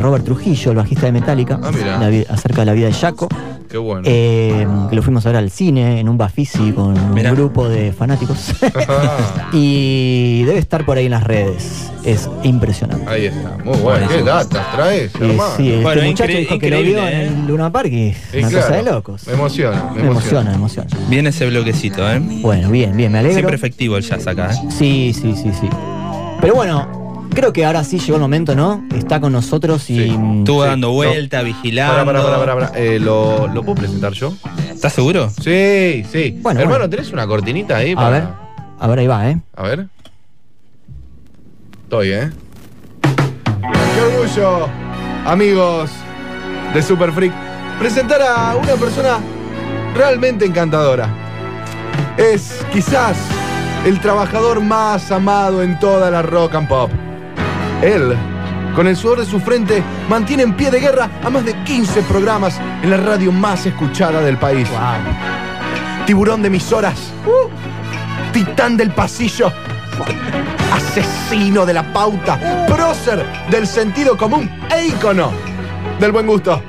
Robert 0.01 0.25
Trujillo, 0.25 0.73
el 0.73 0.79
bajista 0.79 1.07
de 1.07 1.13
Metallica, 1.13 1.61
Ah, 1.63 1.71
la 2.01 2.35
acerca 2.35 2.63
de 2.63 2.67
la 2.67 2.73
vida 2.73 2.89
de 2.89 2.93
Jaco. 2.93 3.29
Qué 3.71 3.77
bueno. 3.79 4.03
Eh, 4.07 4.67
que 4.89 4.97
lo 4.97 5.03
fuimos 5.03 5.25
a 5.27 5.29
ver 5.31 5.37
al 5.37 5.51
cine 5.51 6.01
en 6.01 6.09
un 6.09 6.17
Bafisi 6.17 6.73
con 6.73 6.99
un 6.99 7.15
grupo 7.35 7.69
de 7.69 7.93
fanáticos. 7.93 8.53
Ah, 8.89 9.51
y 9.53 10.43
debe 10.45 10.59
estar 10.59 10.85
por 10.85 10.97
ahí 10.97 11.05
en 11.07 11.11
las 11.13 11.25
redes. 11.25 11.91
Es 12.05 12.29
impresionante. 12.45 13.05
ahí 13.09 13.27
está. 13.27 13.59
Muy 13.65 13.77
bueno. 13.79 14.09
¿Qué 14.09 14.23
datas 14.23 14.73
traes, 14.73 15.15
Eh, 15.15 15.19
hermano? 15.21 15.57
sí, 15.57 15.69
este 15.71 15.83
Bueno, 15.83 16.03
muchacho 16.05 16.33
dijo 16.39 16.59
que 16.59 16.71
lo 16.71 16.81
vio 16.83 16.99
¿eh? 17.07 17.27
en 17.27 17.35
el 17.41 17.47
Luna 17.47 17.71
Park 17.71 17.93
y 17.93 18.15
una 18.39 18.49
claro. 18.49 18.67
cosa 18.67 18.77
de 18.77 18.83
locos. 18.83 19.27
Me 19.27 19.33
emociona, 19.35 19.85
me 19.95 20.03
Me 20.03 20.09
emociona, 20.09 20.51
me 20.51 20.57
emociona. 20.57 20.89
Viene 21.09 21.29
ese 21.29 21.47
bloquecito, 21.47 22.11
¿eh? 22.11 22.19
Bueno, 22.21 22.71
bien, 22.71 22.97
bien, 22.97 23.13
me 23.13 23.19
alegro. 23.19 23.35
Siempre 23.37 23.57
efectivo 23.57 23.97
el 23.99 24.03
jazz 24.05 24.27
acá, 24.27 24.53
¿eh? 24.53 24.57
Sí, 24.71 25.13
sí, 25.15 25.35
sí, 25.37 25.51
sí. 25.61 25.69
Pero 26.41 26.55
bueno, 26.55 26.98
creo 27.35 27.53
que 27.53 27.65
ahora 27.65 27.85
sí 27.85 27.99
llegó 27.99 28.17
el 28.17 28.21
momento, 28.23 28.55
¿no? 28.55 28.85
Está 28.95 29.21
con 29.21 29.33
nosotros 29.33 29.89
y. 29.91 30.11
mm, 30.11 30.39
Estuvo 30.41 30.63
Sí. 30.63 30.69
dando 30.69 30.91
vuelta, 30.93 31.43
vigilando. 31.43 32.05
Pará, 32.05 32.23
pará, 32.23 32.39
pará, 32.39 32.55
pará. 32.55 32.73
Eh, 32.79 32.99
¿lo, 33.01 33.47
¿Lo 33.49 33.63
puedo 33.63 33.77
presentar 33.77 34.13
yo? 34.13 34.33
¿Estás 34.73 34.93
seguro? 34.93 35.31
Sí, 35.31 36.05
sí. 36.11 36.39
Bueno, 36.41 36.61
Hermano, 36.61 36.79
bueno. 36.81 36.91
¿tenés 36.91 37.13
una 37.13 37.27
cortinita 37.27 37.77
ahí? 37.77 37.95
A 37.97 38.09
ver, 38.11 38.25
a 38.79 38.87
ver, 38.87 38.99
ahí 39.01 39.07
va, 39.07 39.31
¿eh? 39.31 39.41
A 39.57 39.63
ver. 39.65 39.87
Estoy, 41.85 42.13
¿eh? 42.13 42.31
Qué 43.03 44.01
orgullo, 44.03 44.69
amigos 45.27 45.91
de 46.75 46.83
Super 46.83 47.13
Freak, 47.13 47.33
presentar 47.79 48.21
a 48.23 48.55
una 48.57 48.75
persona 48.75 49.19
realmente 49.95 50.45
encantadora. 50.45 51.09
Es 52.19 52.65
quizás 52.73 53.17
el 53.87 54.01
trabajador 54.01 54.61
más 54.61 55.11
amado 55.11 55.63
en 55.63 55.79
toda 55.79 56.11
la 56.11 56.21
rock 56.23 56.55
and 56.57 56.69
pop. 56.69 56.91
Él, 57.83 58.17
con 58.75 58.89
el 58.89 58.97
sudor 58.97 59.21
de 59.21 59.27
su 59.27 59.39
frente, 59.39 59.83
mantiene 60.09 60.43
en 60.43 60.55
pie 60.55 60.71
de 60.71 60.81
guerra 60.81 61.09
a 61.23 61.31
más 61.31 61.45
de 61.45 61.55
15 61.63 62.03
programas 62.03 62.61
en 62.83 62.91
la 62.91 62.97
radio 62.97 63.31
más 63.31 63.67
escuchada 63.67 64.21
del 64.21 64.37
país. 64.37 64.69
Tiburón 66.05 66.43
de 66.43 66.51
mis 66.51 66.73
horas. 66.73 67.13
Titán 68.33 68.77
del 68.77 68.91
pasillo. 68.91 69.53
Asesino 70.73 71.65
de 71.65 71.75
la 71.75 71.93
pauta. 71.93 72.67
Prócer 72.67 73.25
del 73.51 73.67
sentido 73.67 74.17
común 74.17 74.51
e 74.75 74.87
ícono 74.87 75.31
del 76.01 76.11
buen 76.11 76.27
gusto. 76.27 76.61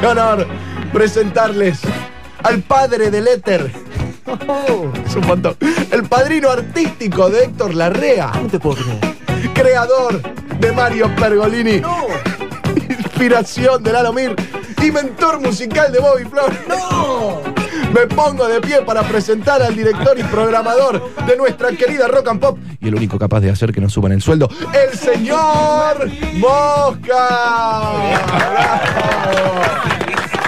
Qué 0.00 0.06
honor 0.06 0.46
presentarles 0.92 1.80
al 2.42 2.60
padre 2.62 3.10
del 3.10 3.28
éter. 3.28 3.70
Es 5.04 5.16
un 5.16 5.26
montón. 5.26 5.56
El 5.90 6.04
padrino 6.04 6.48
artístico 6.48 7.28
de 7.28 7.44
Héctor 7.44 7.74
Larrea. 7.74 8.32
No 8.42 8.48
te 8.48 8.58
puedo 8.58 8.82
creer. 8.82 9.16
Creador 9.54 10.20
de 10.60 10.72
Mario 10.72 11.14
Pergolini. 11.16 11.82
Inspiración 12.88 13.82
de 13.82 13.92
Lalo 13.92 14.12
Mir. 14.12 14.34
Y 14.82 14.90
mentor 14.90 15.40
musical 15.40 15.90
de 15.92 15.98
Bobby 15.98 16.24
Flores. 16.24 16.58
Me 17.92 18.06
pongo 18.06 18.46
de 18.46 18.60
pie 18.60 18.82
para 18.82 19.02
presentar 19.02 19.62
al 19.62 19.74
director 19.74 20.18
y 20.18 20.22
programador 20.24 21.14
de 21.26 21.36
nuestra 21.36 21.70
querida 21.70 22.08
Rock 22.08 22.28
and 22.28 22.40
Pop 22.40 22.58
y 22.80 22.88
el 22.88 22.94
único 22.94 23.18
capaz 23.18 23.40
de 23.40 23.50
hacer 23.50 23.72
que 23.72 23.80
nos 23.80 23.92
suban 23.92 24.12
el 24.12 24.22
sueldo, 24.22 24.48
el 24.72 24.96
señor 24.96 26.08
Mosca. 26.34 27.16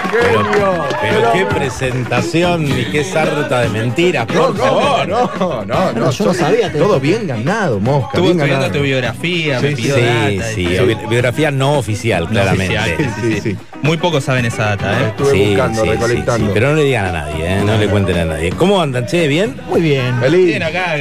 Genio. 0.09 0.83
Pero 1.01 1.31
qué 1.33 1.45
presentación 1.45 2.65
y 2.67 2.85
qué 2.91 3.03
sarta 3.03 3.61
de 3.61 3.69
mentiras, 3.69 4.27
No, 4.33 4.47
por 4.47 4.55
no, 4.57 4.63
favor. 4.63 5.07
no, 5.07 5.31
no, 5.39 5.65
no. 5.65 5.75
Bueno, 5.91 6.11
yo 6.11 6.25
no 6.25 6.33
sabía, 6.33 6.71
te- 6.71 6.77
Todo 6.79 6.99
bien 6.99 7.27
ganado, 7.27 7.79
Mosca. 7.79 8.09
Estuvo 8.13 8.25
estudiando 8.31 8.53
ganado. 8.55 8.71
tu 8.73 8.81
biografía, 8.83 9.59
me 9.59 9.69
Sí, 9.69 9.75
pidió 9.75 9.95
Sí, 9.95 10.01
data. 10.01 10.49
sí, 10.55 10.65
bi- 10.65 11.07
biografía 11.09 11.51
no 11.51 11.77
oficial, 11.77 12.27
claramente. 12.27 12.77
oficial. 12.77 13.15
Sí, 13.21 13.41
sí. 13.41 13.57
Muy 13.81 13.97
pocos 13.97 14.23
saben 14.23 14.45
esa 14.45 14.75
data, 14.75 14.91
¿eh? 15.01 15.05
Estuve 15.07 15.31
Sí, 15.31 15.45
buscando, 15.47 15.81
sí, 15.81 15.87
sí, 15.87 15.93
recolectando. 15.93 16.45
sí, 16.47 16.51
pero 16.53 16.69
no 16.69 16.75
le 16.75 16.83
digan 16.83 17.05
a 17.05 17.11
nadie, 17.11 17.45
¿eh? 17.57 17.61
no 17.65 17.77
le 17.77 17.87
cuenten 17.87 18.17
a 18.17 18.25
nadie. 18.25 18.49
¿Cómo 18.51 18.81
andan, 18.81 19.05
che? 19.05 19.27
¿Bien? 19.27 19.55
Muy 19.69 19.81
bien. 19.81 20.19
Feliz. 20.19 20.45
Bien 20.47 20.63
acá, 20.63 20.95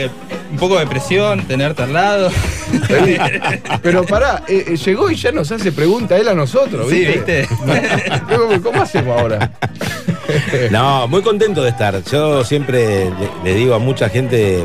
un 0.50 0.56
poco 0.56 0.78
de 0.78 0.86
presión, 0.86 1.42
tenerte 1.46 1.82
al 1.82 1.92
lado. 1.92 2.30
Pero 3.82 4.04
pará, 4.04 4.42
eh, 4.48 4.64
eh, 4.68 4.76
llegó 4.76 5.10
y 5.10 5.16
ya 5.16 5.32
nos 5.32 5.50
hace 5.52 5.72
pregunta 5.72 6.16
él 6.16 6.28
a 6.28 6.34
nosotros, 6.34 6.88
Sí, 6.90 7.04
¿viste? 7.04 7.46
¿viste? 7.64 8.22
¿Cómo, 8.36 8.62
cómo 8.62 8.82
hacemos 8.82 9.20
ahora? 9.20 9.50
No, 10.70 11.08
muy 11.08 11.22
contento 11.22 11.62
de 11.62 11.70
estar. 11.70 12.02
Yo 12.04 12.44
siempre 12.44 13.06
le, 13.06 13.30
le 13.44 13.54
digo 13.54 13.74
a 13.74 13.78
mucha 13.78 14.10
gente 14.10 14.62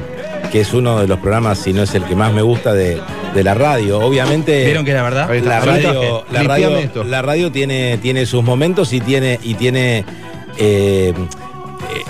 que 0.52 0.60
es 0.60 0.74
uno 0.74 1.00
de 1.00 1.08
los 1.08 1.20
programas, 1.20 1.58
si 1.58 1.72
no 1.72 1.84
es 1.84 1.96
el 1.96 2.04
que 2.04 2.18
más 2.18 2.34
me 2.34 2.42
gusta 2.42 2.74
de, 2.74 3.00
de 3.34 3.44
la 3.46 3.54
radio. 3.54 4.00
Obviamente. 4.00 4.66
¿Vieron 4.66 4.84
que 4.84 4.92
era 4.92 5.04
verdad? 5.04 5.30
La 5.42 5.62
radio, 5.62 6.26
la 6.32 6.44
la 7.06 7.22
radio 7.22 7.52
tiene, 7.52 7.98
tiene 8.00 8.26
sus 8.26 8.44
momentos 8.44 8.92
y 8.92 9.00
tiene, 9.00 9.40
y 9.42 9.54
tiene 9.54 10.04
eh, 10.58 11.14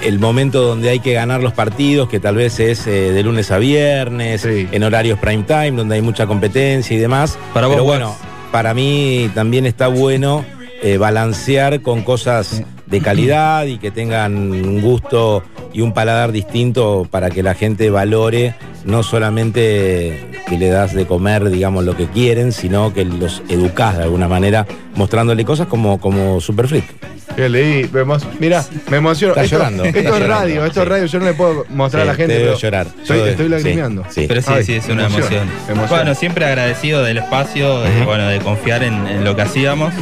el 0.03 0.19
momento 0.19 0.61
donde 0.61 0.89
hay 0.89 0.99
que 0.99 1.13
ganar 1.13 1.41
los 1.41 1.53
partidos, 1.53 2.09
que 2.09 2.19
tal 2.19 2.35
vez 2.35 2.59
es 2.59 2.85
eh, 2.87 3.11
de 3.11 3.23
lunes 3.23 3.51
a 3.51 3.57
viernes, 3.57 4.41
Sí. 4.41 4.67
en 4.71 4.83
horarios 4.83 5.19
prime 5.19 5.43
time, 5.43 5.71
donde 5.71 5.95
hay 5.95 6.01
mucha 6.01 6.25
competencia 6.27 6.95
y 6.95 6.99
demás. 6.99 7.37
Para 7.53 7.67
Pero 7.69 7.83
bueno, 7.83 8.15
para 8.51 8.73
mí 8.73 9.29
también 9.33 9.65
está 9.65 9.87
bueno 9.87 10.45
eh, 10.81 10.97
balancear 10.97 11.81
con 11.81 12.03
cosas 12.03 12.63
de 12.85 13.01
calidad 13.01 13.65
y 13.65 13.77
que 13.77 13.89
tengan 13.91 14.35
un 14.35 14.81
gusto 14.81 15.43
y 15.71 15.81
un 15.81 15.93
paladar 15.93 16.31
distinto 16.31 17.07
para 17.09 17.29
que 17.31 17.41
la 17.41 17.55
gente 17.55 17.89
valore 17.89 18.53
no 18.85 19.03
solamente 19.03 20.19
que 20.47 20.57
le 20.57 20.69
das 20.69 20.93
de 20.93 21.05
comer, 21.05 21.49
digamos, 21.49 21.83
lo 21.85 21.95
que 21.95 22.07
quieren, 22.07 22.51
sino 22.51 22.93
que 22.93 23.05
los 23.05 23.41
educás 23.49 23.97
de 23.97 24.03
alguna 24.03 24.27
manera, 24.27 24.65
mostrándole 24.95 25.45
cosas 25.45 25.67
como, 25.67 25.99
como 25.99 26.39
Super 26.41 26.67
Freak. 26.67 26.85
Que 27.35 27.49
leí, 27.49 27.89
me 27.91 28.03
mirá, 28.39 28.63
me 28.91 28.97
emociono. 28.97 29.31
Está 29.33 29.43
esto, 29.45 29.57
llorando, 29.57 29.83
Esto 29.85 29.97
está 29.99 30.09
es 30.09 30.15
llorando, 30.19 30.35
radio, 30.43 30.65
esto 30.65 30.81
es 30.83 30.87
radio, 30.87 31.05
yo 31.07 31.19
no 31.19 31.25
le 31.25 31.33
puedo 31.33 31.65
mostrar 31.69 32.03
Sí, 32.03 32.09
a 32.09 32.11
la 32.11 32.15
gente. 32.15 32.35
te 32.37 32.43
veo 32.43 32.57
llorar. 32.57 32.87
Estoy, 33.01 33.17
Yo- 33.17 33.25
estoy 33.27 33.49
lagrimeando. 33.49 34.03
sí. 34.09 34.25
Pero 34.27 34.41
sí, 34.41 34.47
Ay, 34.53 34.63
sí, 34.63 34.73
es 34.73 34.87
una 34.89 35.05
emoción. 35.07 35.47
Bueno, 35.89 36.13
siempre 36.13 36.45
agradecido 36.45 37.01
del 37.01 37.17
espacio, 37.19 37.79
de, 37.81 38.03
bueno, 38.05 38.27
de 38.27 38.39
confiar 38.39 38.83
en, 38.83 39.07
en 39.07 39.23
lo 39.23 39.35
que 39.35 39.41
hacíamos. 39.43 39.93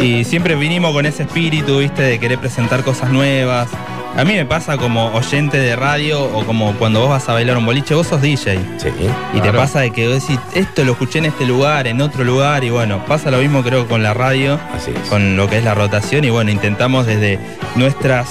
Y 0.00 0.24
siempre 0.24 0.56
vinimos 0.56 0.92
con 0.92 1.06
ese 1.06 1.22
espíritu, 1.24 1.78
viste, 1.78 2.02
de 2.02 2.18
querer 2.18 2.38
presentar 2.38 2.82
cosas 2.82 3.10
nuevas. 3.10 3.68
A 4.14 4.24
mí 4.24 4.34
me 4.34 4.44
pasa 4.44 4.76
como 4.76 5.06
oyente 5.14 5.56
de 5.58 5.74
radio 5.74 6.22
o 6.22 6.44
como 6.44 6.74
cuando 6.74 7.00
vos 7.00 7.08
vas 7.08 7.26
a 7.30 7.32
bailar 7.32 7.56
un 7.56 7.64
boliche, 7.64 7.94
vos 7.94 8.06
sos 8.06 8.20
DJ. 8.20 8.58
Sí. 8.76 8.88
Y 9.34 9.40
te 9.40 9.50
pasa 9.52 9.80
de 9.80 9.90
que 9.90 10.06
vos 10.06 10.20
decís, 10.20 10.38
esto 10.54 10.84
lo 10.84 10.92
escuché 10.92 11.18
en 11.20 11.24
este 11.26 11.46
lugar, 11.46 11.86
en 11.86 12.00
otro 12.02 12.22
lugar, 12.22 12.62
y 12.62 12.68
bueno, 12.68 13.02
pasa 13.06 13.30
lo 13.30 13.38
mismo 13.38 13.62
creo 13.62 13.88
con 13.88 14.02
la 14.02 14.12
radio, 14.12 14.60
Así 14.76 14.90
es. 14.90 15.08
con 15.08 15.36
lo 15.38 15.48
que 15.48 15.58
es 15.58 15.64
la 15.64 15.74
rotación, 15.74 16.24
y 16.24 16.30
bueno, 16.30 16.50
intentamos 16.50 17.06
desde 17.06 17.38
nuestras 17.74 18.28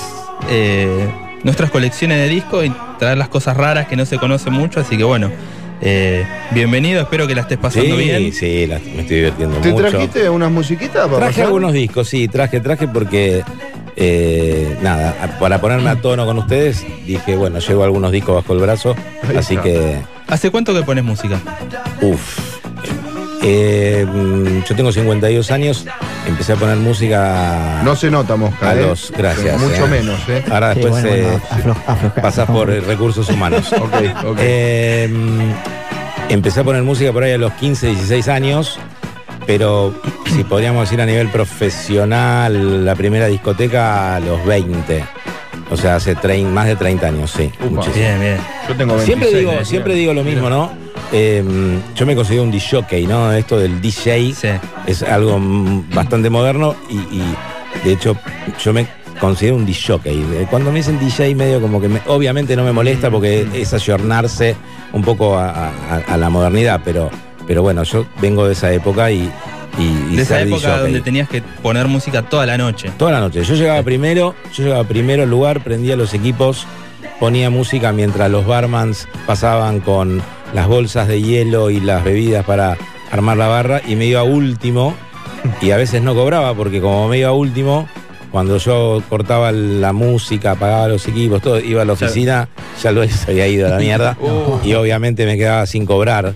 eh, 0.49 1.09
nuestras 1.43 1.71
colecciones 1.71 2.17
de 2.19 2.27
discos 2.29 2.65
y 2.65 2.71
traer 2.99 3.17
las 3.17 3.29
cosas 3.29 3.57
raras 3.57 3.87
que 3.87 3.95
no 3.95 4.05
se 4.05 4.19
conocen 4.19 4.53
mucho, 4.53 4.79
así 4.81 4.95
que 4.97 5.03
bueno, 5.03 5.31
eh, 5.81 6.23
bienvenido, 6.51 7.01
espero 7.01 7.25
que 7.25 7.33
la 7.33 7.41
estés 7.41 7.57
pasando 7.57 7.95
Sí, 7.97 8.03
bien. 8.03 8.31
sí, 8.33 8.67
la- 8.67 8.77
me 8.77 9.01
estoy 9.01 9.17
divirtiendo 9.17 9.57
¿Te 9.57 9.71
mucho. 9.71 9.87
trajiste 9.89 10.29
unas 10.29 10.51
musiquitas 10.51 11.05
para 11.07 11.17
Traje 11.17 11.31
pasar? 11.33 11.45
algunos 11.45 11.73
discos, 11.73 12.07
sí, 12.07 12.27
traje, 12.27 12.59
traje 12.59 12.87
porque, 12.87 13.43
eh, 13.95 14.77
nada, 14.81 15.37
para 15.39 15.59
ponerme 15.61 15.89
a 15.89 15.95
tono 16.01 16.25
con 16.25 16.37
ustedes, 16.37 16.85
dije, 17.05 17.35
bueno, 17.35 17.59
llevo 17.59 17.83
algunos 17.83 18.11
discos 18.11 18.35
bajo 18.35 18.53
el 18.53 18.59
brazo, 18.59 18.95
así 19.37 19.57
que, 19.57 19.97
¿Hace 20.27 20.49
cuánto 20.51 20.73
que 20.73 20.81
pones 20.83 21.03
música? 21.03 21.39
uff. 22.01 22.51
yo 23.41 24.75
tengo 24.75 24.91
52 24.91 25.51
años, 25.51 25.85
empecé 26.27 26.53
a 26.53 26.55
poner 26.55 26.77
música 26.77 27.81
No 27.83 27.95
se 27.95 28.09
nota, 28.11 28.35
Mosca. 28.35 28.69
a 28.69 28.75
¿eh? 28.75 28.81
los, 28.83 29.11
gracias. 29.11 29.59
Mucho 29.59 29.85
eh. 29.85 29.89
menos, 29.89 30.19
¿eh? 30.29 30.43
Ahora 30.51 30.73
Sí, 30.73 30.79
después 30.81 31.03
bueno, 31.03 31.17
eh, 31.17 31.39
bueno, 31.57 31.75
aflo- 31.87 32.21
pasás 32.21 32.47
por 32.49 32.69
eh, 32.71 32.79
recursos 32.81 33.29
humanos. 33.29 33.71
Ok, 33.81 33.93
ok. 34.25 34.37
Eh, 34.39 35.09
empecé 36.29 36.59
a 36.61 36.63
poner 36.63 36.83
música 36.83 37.11
por 37.11 37.23
ahí 37.23 37.33
a 37.33 37.37
los 37.37 37.51
15, 37.53 37.87
16 37.87 38.27
años, 38.27 38.79
pero 39.45 39.93
si 40.35 40.43
podríamos 40.43 40.81
decir 40.89 41.01
a 41.01 41.05
nivel 41.05 41.29
profesional, 41.29 42.85
la 42.85 42.95
primera 42.95 43.27
discoteca 43.27 44.15
a 44.15 44.19
los 44.19 44.45
20. 44.45 45.03
O 45.69 45.77
sea, 45.77 45.95
hace 45.95 46.15
trein- 46.17 46.49
más 46.49 46.67
de 46.67 46.75
30 46.75 47.07
años, 47.07 47.31
sí. 47.31 47.49
Upa. 47.59 47.69
muchísimo. 47.69 47.95
Bien, 48.05 48.19
bien. 48.19 48.37
Yo 48.67 48.75
tengo 48.75 48.95
26. 48.95 49.05
Siempre 49.05 49.39
digo, 49.39 49.51
eh, 49.53 49.65
siempre 49.65 49.95
digo 49.95 50.13
lo 50.13 50.23
mismo, 50.23 50.49
¿no? 50.49 50.71
Eh, 51.13 51.43
yo 51.95 52.05
me 52.05 52.15
considero 52.15 52.43
un 52.43 52.51
DJ, 52.51 53.07
¿no? 53.07 53.31
Esto 53.33 53.57
del 53.57 53.81
DJ 53.81 54.33
Sí. 54.33 54.47
es 54.87 55.03
algo 55.03 55.39
mm, 55.39 55.89
bastante 55.93 56.29
moderno 56.29 56.75
y, 56.89 56.95
y, 56.97 57.35
de 57.83 57.93
hecho 57.93 58.15
yo 58.63 58.73
me 58.73 58.85
considero 59.19 59.55
un 59.55 59.65
DJ. 59.65 59.99
Cuando 60.49 60.71
me 60.71 60.79
dicen 60.79 60.99
DJ 60.99 61.35
medio 61.35 61.61
como 61.61 61.79
que 61.81 61.87
me- 61.89 62.01
obviamente 62.07 62.55
no 62.55 62.63
me 62.63 62.71
molesta 62.73 63.09
porque 63.11 63.47
es 63.53 63.73
ayornarse 63.73 64.55
un 64.93 65.01
poco 65.03 65.37
a, 65.37 65.49
a- 65.69 66.03
a 66.07 66.17
la 66.17 66.29
modernidad, 66.29 66.81
pero, 66.83 67.09
pero 67.47 67.61
bueno, 67.61 67.83
yo 67.83 68.05
vengo 68.21 68.45
de 68.45 68.53
esa 68.53 68.71
época 68.71 69.11
y, 69.11 69.29
y, 69.77 69.83
y 70.11 70.15
De 70.15 70.23
esa 70.23 70.41
época 70.41 70.79
donde 70.79 71.01
tenías 71.01 71.29
que 71.29 71.41
poner 71.41 71.87
música 71.87 72.23
toda 72.23 72.45
la 72.45 72.57
noche. 72.57 72.91
Toda 72.97 73.11
la 73.11 73.19
noche. 73.19 73.43
Yo 73.43 73.55
llegaba 73.55 73.81
primero, 73.83 74.35
yo 74.53 74.63
llegaba 74.63 74.83
primero 74.83 75.23
al 75.23 75.29
lugar, 75.29 75.63
prendía 75.63 75.95
los 75.95 76.13
equipos, 76.13 76.65
ponía 77.19 77.49
música 77.49 77.91
mientras 77.91 78.29
los 78.31 78.45
barmans 78.45 79.07
pasaban 79.25 79.79
con 79.79 80.21
las 80.53 80.67
bolsas 80.67 81.07
de 81.07 81.21
hielo 81.21 81.69
y 81.69 81.79
las 81.79 82.03
bebidas 82.03 82.45
para 82.45 82.77
armar 83.11 83.37
la 83.37 83.47
barra 83.47 83.81
y 83.85 83.95
me 83.95 84.05
iba 84.05 84.23
último 84.23 84.95
y 85.61 85.71
a 85.71 85.77
veces 85.77 86.01
no 86.01 86.15
cobraba 86.15 86.53
porque 86.53 86.81
como 86.81 87.07
me 87.07 87.19
iba 87.19 87.31
último, 87.31 87.87
cuando 88.31 88.57
yo 88.57 89.03
cortaba 89.09 89.51
la 89.51 89.91
música, 89.93 90.51
apagaba 90.51 90.87
los 90.87 91.07
equipos, 91.07 91.41
todo, 91.41 91.59
iba 91.59 91.81
a 91.81 91.85
la 91.85 91.93
oficina, 91.93 92.47
ya 92.81 93.07
se 93.07 93.31
había 93.31 93.47
ido 93.47 93.67
a 93.67 93.71
la 93.71 93.77
mierda 93.77 94.17
y 94.63 94.73
obviamente 94.73 95.25
me 95.25 95.37
quedaba 95.37 95.65
sin 95.65 95.85
cobrar. 95.85 96.33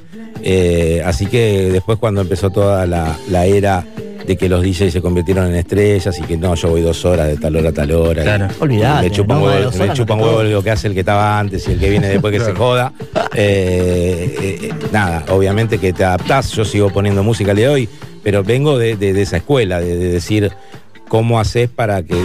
Eh, 0.48 1.02
así 1.04 1.26
que 1.26 1.70
después 1.72 1.98
cuando 1.98 2.22
empezó 2.22 2.52
toda 2.52 2.86
la, 2.86 3.18
la 3.30 3.46
era 3.48 3.84
de 4.28 4.38
que 4.38 4.48
los 4.48 4.64
DJs 4.64 4.92
se 4.94 5.02
convirtieron 5.02 5.48
en 5.48 5.56
estrellas 5.56 6.18
y 6.20 6.22
que 6.24 6.38
no, 6.38 6.54
yo 6.56 6.70
voy 6.70 6.82
dos 6.82 7.04
horas 7.06 7.28
de 7.28 7.38
tal 7.38 7.56
hora 7.56 7.70
a 7.70 7.72
tal 7.74 7.92
hora. 7.92 8.22
Claro. 8.24 8.48
Olvidate, 8.60 9.10
Me 9.10 9.12
chupa 9.12 9.34
un 9.36 9.40
no, 9.42 9.46
huevo, 9.48 9.72
me 9.72 9.84
horas 9.84 9.98
chupa 9.98 10.16
no 10.16 10.24
huevo 10.24 10.44
lo 10.44 10.64
que 10.64 10.72
hace 10.72 10.88
el 10.88 10.94
que 10.94 11.00
estaba 11.02 11.40
antes 11.40 11.68
y 11.68 11.72
el 11.74 11.80
que 11.80 11.90
viene 11.90 12.08
después 12.10 12.32
que 12.32 12.40
se 12.46 12.54
joda. 12.54 12.94
Eh, 13.38 14.34
eh, 14.42 14.60
eh, 14.64 14.74
nada, 14.94 15.26
obviamente 15.30 15.78
que 15.78 15.92
te 15.92 16.06
adaptás, 16.06 16.52
yo 16.52 16.64
sigo 16.64 16.90
poniendo 16.90 17.22
música 17.22 17.52
al 17.52 17.58
día 17.58 17.68
de 17.68 17.74
hoy, 17.74 17.90
pero 18.24 18.44
vengo 18.46 18.78
de, 18.78 18.96
de- 18.96 19.12
de 19.12 19.22
esa 19.24 19.38
escuela, 19.38 19.82
de, 19.82 19.98
de 19.98 20.10
decir 20.10 20.52
cómo 21.10 21.38
haces 21.38 21.70
para 21.70 22.02
que 22.02 22.16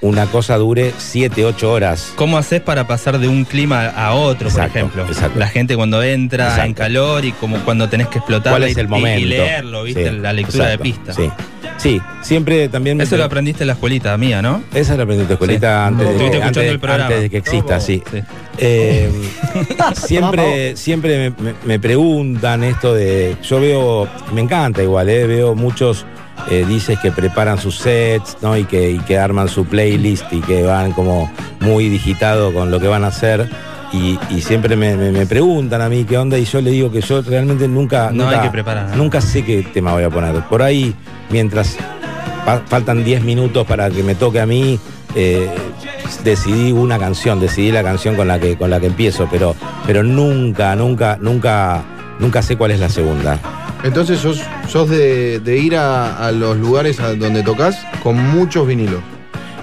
una 0.00 0.26
cosa 0.26 0.56
dure 0.56 0.92
7, 0.98 1.44
8 1.44 1.72
horas. 1.72 2.12
¿Cómo 2.16 2.36
haces 2.36 2.60
para 2.60 2.86
pasar 2.86 3.18
de 3.18 3.28
un 3.28 3.44
clima 3.44 3.86
a 3.88 4.12
otro, 4.14 4.48
Exacto, 4.48 4.72
por 4.72 4.78
ejemplo? 4.78 5.06
exacto. 5.06 5.38
La 5.38 5.48
gente 5.48 5.76
cuando 5.76 6.02
entra 6.02 6.44
Exacto. 6.44 6.66
en 6.66 6.74
calor 6.74 7.24
y 7.24 7.32
como 7.32 7.58
cuando 7.64 7.88
tenés 7.88 8.08
que 8.08 8.18
explotar 8.18 8.52
¿Cuál 8.52 8.64
es 8.64 8.76
el 8.76 8.88
momento? 8.88 9.20
y 9.20 9.24
leerlo, 9.24 9.82
¿viste? 9.84 10.10
Sí, 10.10 10.16
la 10.18 10.32
lectura 10.32 10.64
exacto, 10.72 10.84
de 10.84 10.90
pista. 10.90 11.12
Sí, 11.14 11.30
sí, 11.78 12.00
siempre 12.22 12.68
también... 12.68 12.96
me- 12.98 13.04
Eso 13.04 13.16
lo 13.16 13.24
aprendiste 13.24 13.62
en 13.62 13.68
la 13.68 13.72
escuelita 13.74 14.16
mía, 14.18 14.42
¿no? 14.42 14.62
Esa 14.74 14.94
la 14.96 15.04
aprendí 15.04 15.22
en 15.22 15.28
tu 15.28 15.32
escuelita 15.34 15.68
Sí. 15.82 15.88
antes, 15.88 16.06
de, 16.06 16.12
Estuviste 16.12 16.36
antes, 16.36 16.46
escuchando 16.48 16.72
el 16.72 16.80
programa. 16.80 17.04
antes 17.06 17.22
de 17.22 17.30
que 17.30 17.36
exista, 17.38 17.80
sí. 17.80 18.02
Sí. 18.12 18.18
Eh, 18.58 19.10
siempre 19.94 20.76
siempre 20.76 21.30
me, 21.30 21.44
me- 21.44 21.54
me 21.64 21.78
preguntan 21.80 22.62
esto 22.64 22.94
de. 22.94 23.36
Yo 23.42 23.60
veo, 23.60 24.08
me 24.32 24.40
encanta 24.42 24.82
igual, 24.82 25.08
eh, 25.08 25.26
veo 25.26 25.54
muchos 25.54 26.04
eh, 26.50 26.64
dices 26.68 26.98
que 26.98 27.10
preparan 27.10 27.58
sus 27.58 27.76
sets, 27.78 28.36
¿no? 28.42 28.56
Y 28.56 28.64
que, 28.64 28.90
y 28.92 28.98
que 29.00 29.18
arman 29.18 29.48
su 29.48 29.64
playlist 29.64 30.32
y 30.32 30.40
que 30.40 30.62
van 30.62 30.92
como 30.92 31.30
muy 31.60 31.88
digitado 31.88 32.52
con 32.52 32.70
lo 32.70 32.78
que 32.80 32.88
van 32.88 33.04
a 33.04 33.08
hacer. 33.08 33.48
Y, 33.92 34.18
y 34.30 34.40
siempre 34.40 34.74
me, 34.76 34.96
me- 34.96 35.12
me 35.12 35.24
preguntan 35.26 35.80
a 35.80 35.88
mí 35.88 36.04
qué 36.04 36.18
onda, 36.18 36.36
y 36.36 36.44
yo 36.44 36.60
le 36.60 36.70
digo 36.70 36.90
que 36.90 37.00
yo 37.00 37.22
realmente 37.22 37.68
nunca. 37.68 38.10
No 38.12 38.24
nunca, 38.24 38.38
hay 38.40 38.42
que 38.46 38.50
preparar. 38.50 38.96
Nunca 38.96 39.20
sé 39.20 39.44
qué 39.44 39.62
tema 39.62 39.92
voy 39.92 40.02
a 40.02 40.10
poner. 40.10 40.34
Por 40.48 40.62
ahí, 40.62 40.92
mientras 41.30 41.76
fa- 42.44 42.62
faltan 42.66 43.04
10 43.04 43.22
minutos 43.22 43.64
para 43.66 43.88
que 43.90 44.02
me 44.02 44.14
toque 44.16 44.40
a 44.40 44.46
mí, 44.46 44.80
eh, 45.14 45.48
decidí 46.24 46.72
una 46.72 46.98
canción, 46.98 47.38
decidí 47.40 47.70
la 47.70 47.82
canción 47.82 48.16
con 48.16 48.26
la 48.28 48.38
que, 48.40 48.56
con 48.56 48.68
la 48.70 48.80
que 48.80 48.86
empiezo, 48.86 49.28
pero, 49.30 49.54
pero 49.86 50.02
nunca, 50.02 50.74
nunca, 50.74 51.16
nunca, 51.20 51.82
nunca 52.18 52.42
sé 52.42 52.56
cuál 52.56 52.70
es 52.72 52.80
la 52.80 52.88
segunda. 52.88 53.38
Entonces 53.82 54.18
sos, 54.20 54.40
sos 54.68 54.88
de, 54.88 55.40
de 55.40 55.58
ir 55.58 55.76
a, 55.76 56.26
a 56.26 56.32
los 56.32 56.56
lugares 56.56 57.00
a 57.00 57.14
donde 57.14 57.42
tocas 57.42 57.76
con 58.02 58.16
muchos 58.16 58.66
vinilos. 58.66 59.00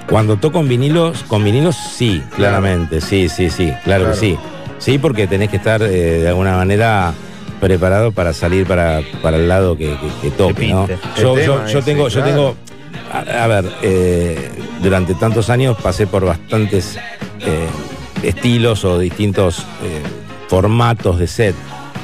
Cuando 0.10 0.38
toco 0.38 0.60
en 0.60 0.68
vinilos, 0.68 1.24
con 1.28 1.44
vinilos 1.44 1.76
sí, 1.76 2.22
claramente, 2.36 3.02
sí, 3.02 3.30
sí, 3.30 3.50
sí, 3.50 3.68
claro, 3.84 4.04
Claro. 4.06 4.12
que 4.12 4.14
sí. 4.16 4.38
Sí, 4.78 4.98
porque 4.98 5.28
tenés 5.28 5.50
que 5.50 5.58
estar 5.58 5.82
eh, 5.84 5.88
de 6.22 6.28
alguna 6.28 6.58
manera 6.58 7.14
preparado 7.60 8.12
para 8.12 8.34
salir 8.34 8.66
para, 8.66 9.02
para 9.22 9.38
el 9.38 9.48
lado 9.48 9.78
que, 9.78 9.86
que- 9.96 10.30
que 10.30 10.32
toque. 10.32 10.68
Yo, 10.70 10.88
El 10.88 11.24
yo- 11.24 11.34
tema 11.36 11.68
yo 11.68 11.80
ese, 11.80 11.82
tengo, 11.84 12.08
yo 12.10 12.22
claro. 12.22 12.30
tengo, 12.32 12.56
a, 13.14 13.44
a 13.44 13.48
ver, 13.48 13.66
eh, 13.84 14.50
durante 14.82 15.14
tantos 15.14 15.50
años 15.52 15.78
pasé 15.82 16.08
por 16.08 16.26
bastantes 16.26 16.98
eh, 17.40 17.68
estilos 18.24 18.84
o 18.86 18.98
distintos 19.00 19.60
eh, 19.84 20.02
formatos 20.48 21.20
de 21.20 21.28
set. 21.28 21.56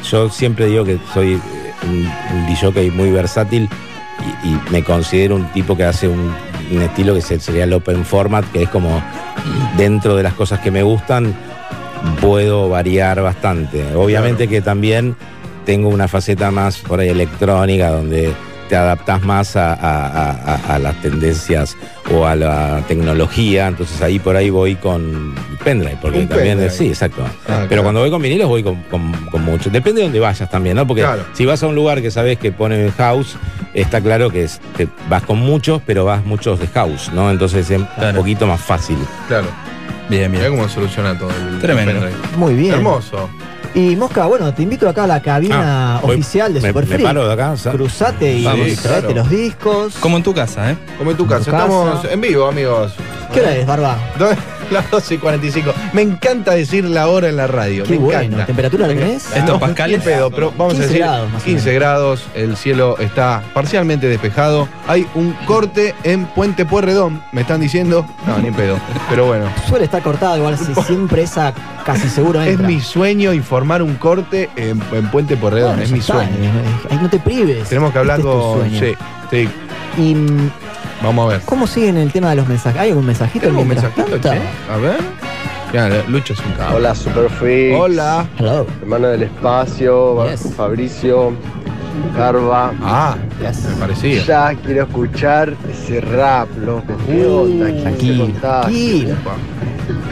Yo 0.03 0.29
siempre 0.29 0.67
digo 0.67 0.83
que 0.85 0.97
soy 1.13 1.39
un, 1.83 2.09
un 2.33 2.47
DJ 2.47 2.91
muy 2.91 3.11
versátil 3.11 3.69
y, 4.43 4.47
y 4.49 4.59
me 4.71 4.83
considero 4.83 5.35
un 5.35 5.45
tipo 5.51 5.75
que 5.75 5.83
hace 5.83 6.07
un, 6.07 6.33
un 6.71 6.81
estilo 6.81 7.13
que 7.13 7.21
se- 7.21 7.39
sería 7.39 7.63
el 7.65 7.73
open 7.73 8.05
format, 8.05 8.45
que 8.51 8.63
es 8.63 8.69
como 8.69 9.01
dentro 9.77 10.15
de 10.15 10.23
las 10.23 10.33
cosas 10.33 10.59
que 10.59 10.71
me 10.71 10.83
gustan, 10.83 11.33
puedo 12.21 12.69
variar 12.69 13.21
bastante. 13.21 13.95
Obviamente 13.95 14.47
que 14.47 14.61
también 14.61 15.15
tengo 15.65 15.89
una 15.89 16.07
faceta 16.07 16.51
más 16.51 16.77
por 16.77 16.99
ahí 16.99 17.09
electrónica, 17.09 17.89
donde 17.89 18.33
te 18.69 18.75
adaptas 18.75 19.21
más 19.23 19.55
a, 19.55 19.73
a- 19.73 20.07
a- 20.07 20.31
a- 20.55 20.75
a 20.75 20.79
las 20.79 21.01
tendencias 21.01 21.75
o 22.13 22.25
a 22.25 22.35
la 22.35 22.81
tecnología, 22.87 23.67
entonces 23.67 24.01
ahí 24.01 24.19
por 24.19 24.35
ahí 24.35 24.49
voy 24.49 24.75
con 24.75 25.33
pendrive, 25.63 25.97
porque 26.01 26.19
Un 26.19 26.27
también 26.27 26.57
pendrive. 26.57 26.69
sí, 26.69 26.87
exacto. 26.87 27.23
Ah, 27.23 27.29
Pero 27.45 27.67
claro. 27.67 27.83
cuando 27.83 28.01
voy 28.01 28.09
con 28.09 28.21
vinilos 28.21 28.47
voy 28.47 28.63
con, 28.63 28.75
con- 28.83 29.11
con 29.31 29.43
mucho. 29.43 29.69
Depende 29.69 30.01
de 30.01 30.07
dónde 30.07 30.19
vayas 30.19 30.49
también, 30.49 30.75
¿no? 30.77 30.85
Porque 30.87 31.01
Claro. 31.03 31.25
si 31.33 31.45
vas 31.45 31.61
a 31.63 31.67
un 31.67 31.75
lugar 31.75 32.01
que 32.01 32.11
sabes 32.11 32.37
que 32.37 32.51
pone 32.51 32.91
house, 32.97 33.35
está 33.73 34.01
claro 34.01 34.29
que 34.29 34.43
es- 34.43 34.59
te 34.75 34.87
vas 35.09 35.23
con 35.23 35.39
muchos, 35.39 35.81
pero 35.85 36.05
vas 36.05 36.25
muchos 36.25 36.59
de 36.59 36.67
house, 36.67 37.11
¿no? 37.13 37.29
Entonces 37.31 37.69
es 37.69 37.79
un 37.79 38.15
poquito 38.15 38.47
más 38.47 38.61
fácil. 38.61 38.97
Claro. 39.27 39.47
Bien, 40.09 40.31
Mirá 40.31 40.49
cómo 40.49 40.69
soluciona 40.69 41.17
todo 41.17 41.29
el 41.31 41.59
Tremendo. 41.59 42.05
Muy 42.37 42.53
bien. 42.55 42.75
Hermoso. 42.75 43.29
Y 43.77 43.95
Mosca, 43.95 44.25
bueno, 44.25 44.51
te 44.55 44.63
invito 44.63 44.89
acá 44.89 45.03
a 45.03 45.07
la 45.07 45.21
cabina 45.21 45.97
Ah, 45.97 45.99
voy- 46.01 46.15
oficial 46.15 46.51
de 46.51 46.61
me- 46.61 46.69
Super 46.69 46.87
me 46.87 46.95
Free. 46.95 47.03
paro 47.03 47.27
de 47.27 47.33
acá. 47.33 47.53
Cruzate 47.71 48.33
y 48.33 48.43
Vamos, 48.43 48.65
traete 48.81 49.01
claro. 49.07 49.13
los 49.13 49.29
discos. 49.29 49.93
Como 49.99 50.17
en 50.17 50.23
tu 50.23 50.33
casa, 50.33 50.71
¿eh? 50.71 50.77
Como 50.97 51.11
en 51.11 51.17
tu 51.17 51.27
casa. 51.27 51.45
tu 51.45 51.51
casa. 51.51 51.63
Estamos 51.67 52.05
en 52.05 52.19
vivo, 52.21 52.47
amigos. 52.47 52.93
¿Qué 53.31 53.41
hora 53.41 53.55
es, 53.55 53.67
Barba? 53.67 53.95
Do- 54.17 54.29
Las 54.71 54.89
12 54.91 55.15
y 55.15 55.17
45. 55.17 55.73
Me 55.93 56.01
encanta 56.01 56.51
decir 56.53 56.83
la 56.85 57.07
hora 57.07 57.29
en 57.29 57.37
la 57.37 57.47
radio. 57.47 57.83
Qué 57.83 57.91
me 57.93 57.97
bueno. 57.99 58.19
encanta. 58.21 58.45
¿Temperatura 58.45 58.87
Me 58.87 58.95
la 58.95 58.99
encanta. 59.01 59.07
tenés? 59.29 59.37
Estos 59.37 59.53
No, 59.55 59.59
pascales. 59.59 60.01
pedo, 60.03 60.29
pero 60.31 60.51
vamos 60.57 60.73
15 60.73 60.83
a 60.83 60.87
decir 60.87 61.01
grados, 61.01 61.31
más 61.31 61.41
o 61.41 61.45
15 61.45 61.73
grados, 61.73 62.25
el 62.35 62.57
cielo 62.57 62.97
está 62.99 63.43
parcialmente 63.53 64.07
despejado. 64.07 64.67
Hay 64.87 65.07
un 65.15 65.33
corte 65.45 65.95
en 66.03 66.25
Puente 66.25 66.65
Puerredón, 66.65 67.21
me 67.31 67.41
están 67.41 67.61
diciendo. 67.61 68.05
No, 68.25 68.37
ni 68.39 68.51
pedo. 68.51 68.77
Pero 69.09 69.25
bueno, 69.27 69.45
Suele 69.67 69.85
estar 69.85 70.01
cortado, 70.01 70.37
igual 70.37 70.57
si 70.57 70.73
siempre 70.83 71.23
esa 71.23 71.53
casi 71.85 72.09
seguro 72.09 72.41
es 72.41 72.49
entra. 72.49 72.67
mi 72.67 72.81
sueño 72.81 73.31
informar 73.33 73.81
un 73.81 73.95
corte 73.95 74.49
en, 74.55 74.81
en 74.91 75.09
Puente 75.11 75.37
Puerredón, 75.37 75.69
Bueno, 75.77 75.83
es 75.83 75.91
mi 75.91 75.99
está, 75.99 76.13
sueño. 76.15 76.31
eh, 76.31 76.87
ahí 76.91 76.99
no 77.01 77.09
te 77.09 77.19
prives. 77.19 77.69
Tenemos 77.69 77.91
que 77.93 77.99
hablar 77.99 78.19
Este 78.19 78.29
es 78.29 78.35
con. 78.35 78.69
Sí, 78.69 78.95
sí, 79.31 79.49
¿Y 80.01 80.15
vamos 81.01 81.25
a 81.25 81.29
ver. 81.37 81.41
cómo 81.45 81.67
siguen 81.67 81.97
el 81.97 82.11
tema 82.11 82.29
de 82.31 82.35
los 82.37 82.47
mensajes? 82.47 82.79
¿Hay 82.81 82.89
algún 82.89 83.05
mensajito? 83.05 83.45
¿Tenemos 83.45 83.63
un 83.63 83.67
mientras 83.69 83.95
mensajito, 83.97 84.29
che? 84.29 84.41
A 84.73 84.77
ver. 84.77 84.97
Ya, 85.73 85.89
Lucho 86.07 86.33
es 86.33 86.39
un 86.39 86.51
cabrón. 86.53 86.77
Hola 86.77 86.95
Super 86.95 87.29
Freaks. 87.29 87.77
Hola. 87.79 88.25
Hello. 88.39 88.65
Hermano 88.81 89.07
del 89.09 89.23
espacio, 89.23 90.29
Yes. 90.29 90.53
Fabricio, 90.55 91.33
Garba. 92.15 92.71
Ah, 92.81 93.17
Yes. 93.41 93.63
me 93.65 93.75
parecía. 93.75 94.23
Ya 94.23 94.53
quiero 94.65 94.83
escuchar 94.83 95.53
ese 95.69 95.99
rap, 95.99 96.47
loco. 96.63 96.95
¿Qué 97.05 97.25
Uh, 97.27 97.41
onda? 97.41 97.65
¿Quién 97.65 97.75
se 97.77 97.81
tranquilo, 97.83 98.23
contagia? 98.25 98.61
tranquilo. 98.61 99.15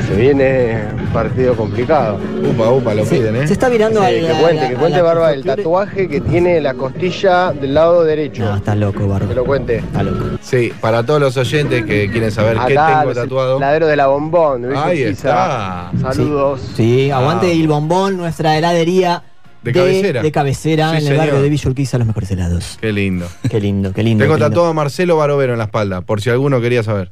Se 0.08 0.16
viene 0.16 0.84
un 0.98 1.08
partido 1.08 1.56
complicado. 1.56 2.20
Upa, 2.44 2.70
upa, 2.72 2.94
lo 2.94 3.04
piden, 3.06 3.36
¿eh? 3.38 3.48
se 3.48 3.54
está 3.54 3.70
mirando 3.70 4.00
Sí, 4.02 4.06
al. 4.06 4.14
que 4.20 4.32
a 4.32 4.40
cuente, 4.40 4.62
la- 4.62 4.70
que 4.70 4.76
cuente 4.76 4.98
la 4.98 5.04
Barba 5.04 5.34
el 5.34 5.44
tatuaje 5.44 6.08
que 6.08 6.22
tiene 6.22 6.62
la 6.62 6.74
costilla 6.76 7.52
del 7.52 7.74
lado 7.74 8.04
derecho. 8.04 8.44
No, 8.46 8.56
está 8.56 8.76
loco, 8.76 9.08
Barba. 9.08 9.28
Que 9.30 9.36
lo 9.36 9.46
cuente. 9.46 9.78
Está 9.78 10.04
loco. 10.04 10.38
Sí, 10.42 10.72
para 10.80 11.04
todos 11.04 11.20
los 11.20 11.36
oyentes 11.38 11.86
que 11.86 12.10
quieren 12.12 12.32
saber 12.32 12.58
qué 12.68 12.78
Acá, 12.78 13.00
tengo 13.02 13.14
tatuado. 13.14 13.60
Ladero 13.60 13.88
de 13.88 13.96
la 13.96 14.08
bombón. 14.08 14.76
Ahí 14.76 15.04
está. 15.04 15.92
Saludos. 16.02 16.62
Sí, 16.76 17.10
aguante 17.12 17.48
Ah. 17.48 17.54
Il 17.54 17.68
Bombón, 17.68 18.18
nuestra 18.18 18.58
heladería. 18.58 19.24
De 19.64 19.72
cabecera. 19.74 20.22
De 20.22 20.32
cabecera, 20.32 20.90
Sí, 20.92 20.92
en 20.92 20.98
el 20.98 21.04
señor. 21.08 21.18
barrio 21.18 21.42
de 21.42 21.50
Villa 21.50 21.70
Urquiza, 21.70 21.98
los 21.98 22.06
mejores 22.06 22.30
helados. 22.30 22.78
Qué 22.80 22.92
lindo. 22.92 23.26
Qué 23.50 23.60
lindo, 23.60 23.92
qué 23.94 24.04
lindo. 24.04 24.24
Tengo 24.24 24.36
qué 24.36 24.40
lindo. 24.42 24.50
tatuado 24.52 24.70
a 24.70 24.74
Marcelo 24.74 25.18
Barovero 25.18 25.54
en 25.54 25.58
la 25.58 25.66
espalda, 25.66 26.02
por 26.02 26.22
si 26.22 26.30
alguno 26.30 26.62
quería 26.62 26.84
saber. 26.84 27.12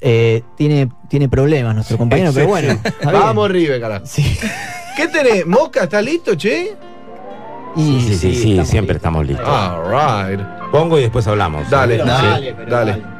Eh, 0.00 0.42
tiene, 0.56 0.88
tiene 1.08 1.28
problemas 1.28 1.74
nuestro 1.74 1.98
compañero, 1.98 2.30
pero 2.32 2.46
Sí, 2.46 2.50
bueno. 2.50 2.80
sí. 2.84 2.90
Vamos, 3.04 3.50
Rive, 3.50 3.80
carajo. 3.80 4.06
Sí. 4.06 4.38
¿Qué 4.96 5.08
tenés? 5.08 5.46
¿Mosca? 5.46 5.84
¿Estás 5.84 6.04
listo, 6.04 6.34
che? 6.36 6.74
Y 7.76 8.00
Sí, 8.00 8.14
sí, 8.16 8.34
sí, 8.34 8.64
siempre 8.64 8.96
estamos 8.96 9.26
listos. 9.26 9.46
All 9.48 9.90
right. 9.90 10.40
Pongo 10.70 10.98
y 10.98 11.02
después 11.02 11.26
hablamos. 11.26 11.68
Dale, 11.68 11.98
¿sí? 11.98 12.06
dale, 12.06 12.54
pero 12.54 12.70
dale. 12.70 12.92
Sometimes 12.92 13.13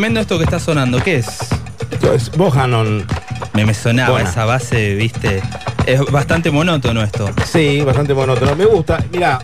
tremendo 0.00 0.20
esto 0.20 0.38
que 0.38 0.44
está 0.44 0.58
sonando. 0.58 0.98
¿Qué 1.02 1.16
es? 1.16 1.26
Esto 1.90 2.14
es 2.14 2.30
Bohannon. 2.30 3.04
Me, 3.52 3.66
me 3.66 3.74
sonaba 3.74 4.22
esa 4.22 4.46
base, 4.46 4.94
viste. 4.94 5.42
Es 5.84 6.00
bastante 6.10 6.50
monótono 6.50 7.02
esto. 7.02 7.28
Sí, 7.44 7.82
bastante 7.82 8.14
monótono. 8.14 8.56
Me 8.56 8.64
gusta. 8.64 9.04
Mira, 9.12 9.38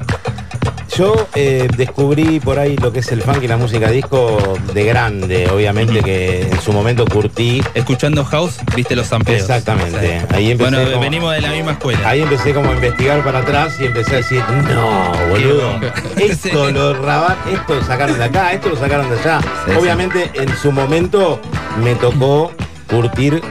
yo 0.96 1.26
eh, 1.34 1.68
descubrí 1.76 2.40
por 2.40 2.58
ahí 2.58 2.76
lo 2.76 2.92
que 2.92 3.00
es 3.00 3.12
el 3.12 3.20
funk 3.22 3.42
y 3.42 3.48
la 3.48 3.56
música 3.56 3.90
disco 3.90 4.38
de 4.72 4.84
grande, 4.84 5.48
obviamente 5.50 6.00
que 6.02 6.42
en 6.42 6.60
su 6.60 6.72
momento 6.72 7.04
curtí. 7.06 7.62
Escuchando 7.74 8.24
house, 8.24 8.56
viste 8.74 8.96
los 8.96 9.06
sampleos. 9.08 9.40
Exactamente. 9.42 10.22
Ahí 10.34 10.50
empecé 10.52 10.70
Bueno, 10.70 10.90
como- 10.90 11.00
venimos 11.02 11.32
de 11.34 11.40
la 11.42 11.50
misma 11.50 11.72
escuela. 11.72 12.08
Ahí 12.08 12.22
empecé 12.22 12.54
como 12.54 12.70
a 12.70 12.74
investigar 12.74 13.22
para 13.22 13.40
atrás 13.40 13.74
y 13.80 13.84
empecé 13.86 14.14
a 14.14 14.16
decir, 14.18 14.42
no, 14.74 15.12
boludo, 15.30 15.70
esto 16.16 16.70
lo 16.70 16.94
raban, 17.02 17.36
esto 17.52 17.74
lo 17.74 17.84
sacaron 17.84 18.16
de 18.18 18.24
acá, 18.24 18.52
esto 18.52 18.68
lo 18.70 18.76
sacaron 18.76 19.08
de 19.10 19.18
allá. 19.18 19.40
Sí, 19.66 19.72
Obviamente 19.78 20.30
en 20.34 20.56
su 20.56 20.72
momento 20.72 21.40
me 21.82 21.94
tocó 21.96 22.52
curtir 22.88 23.42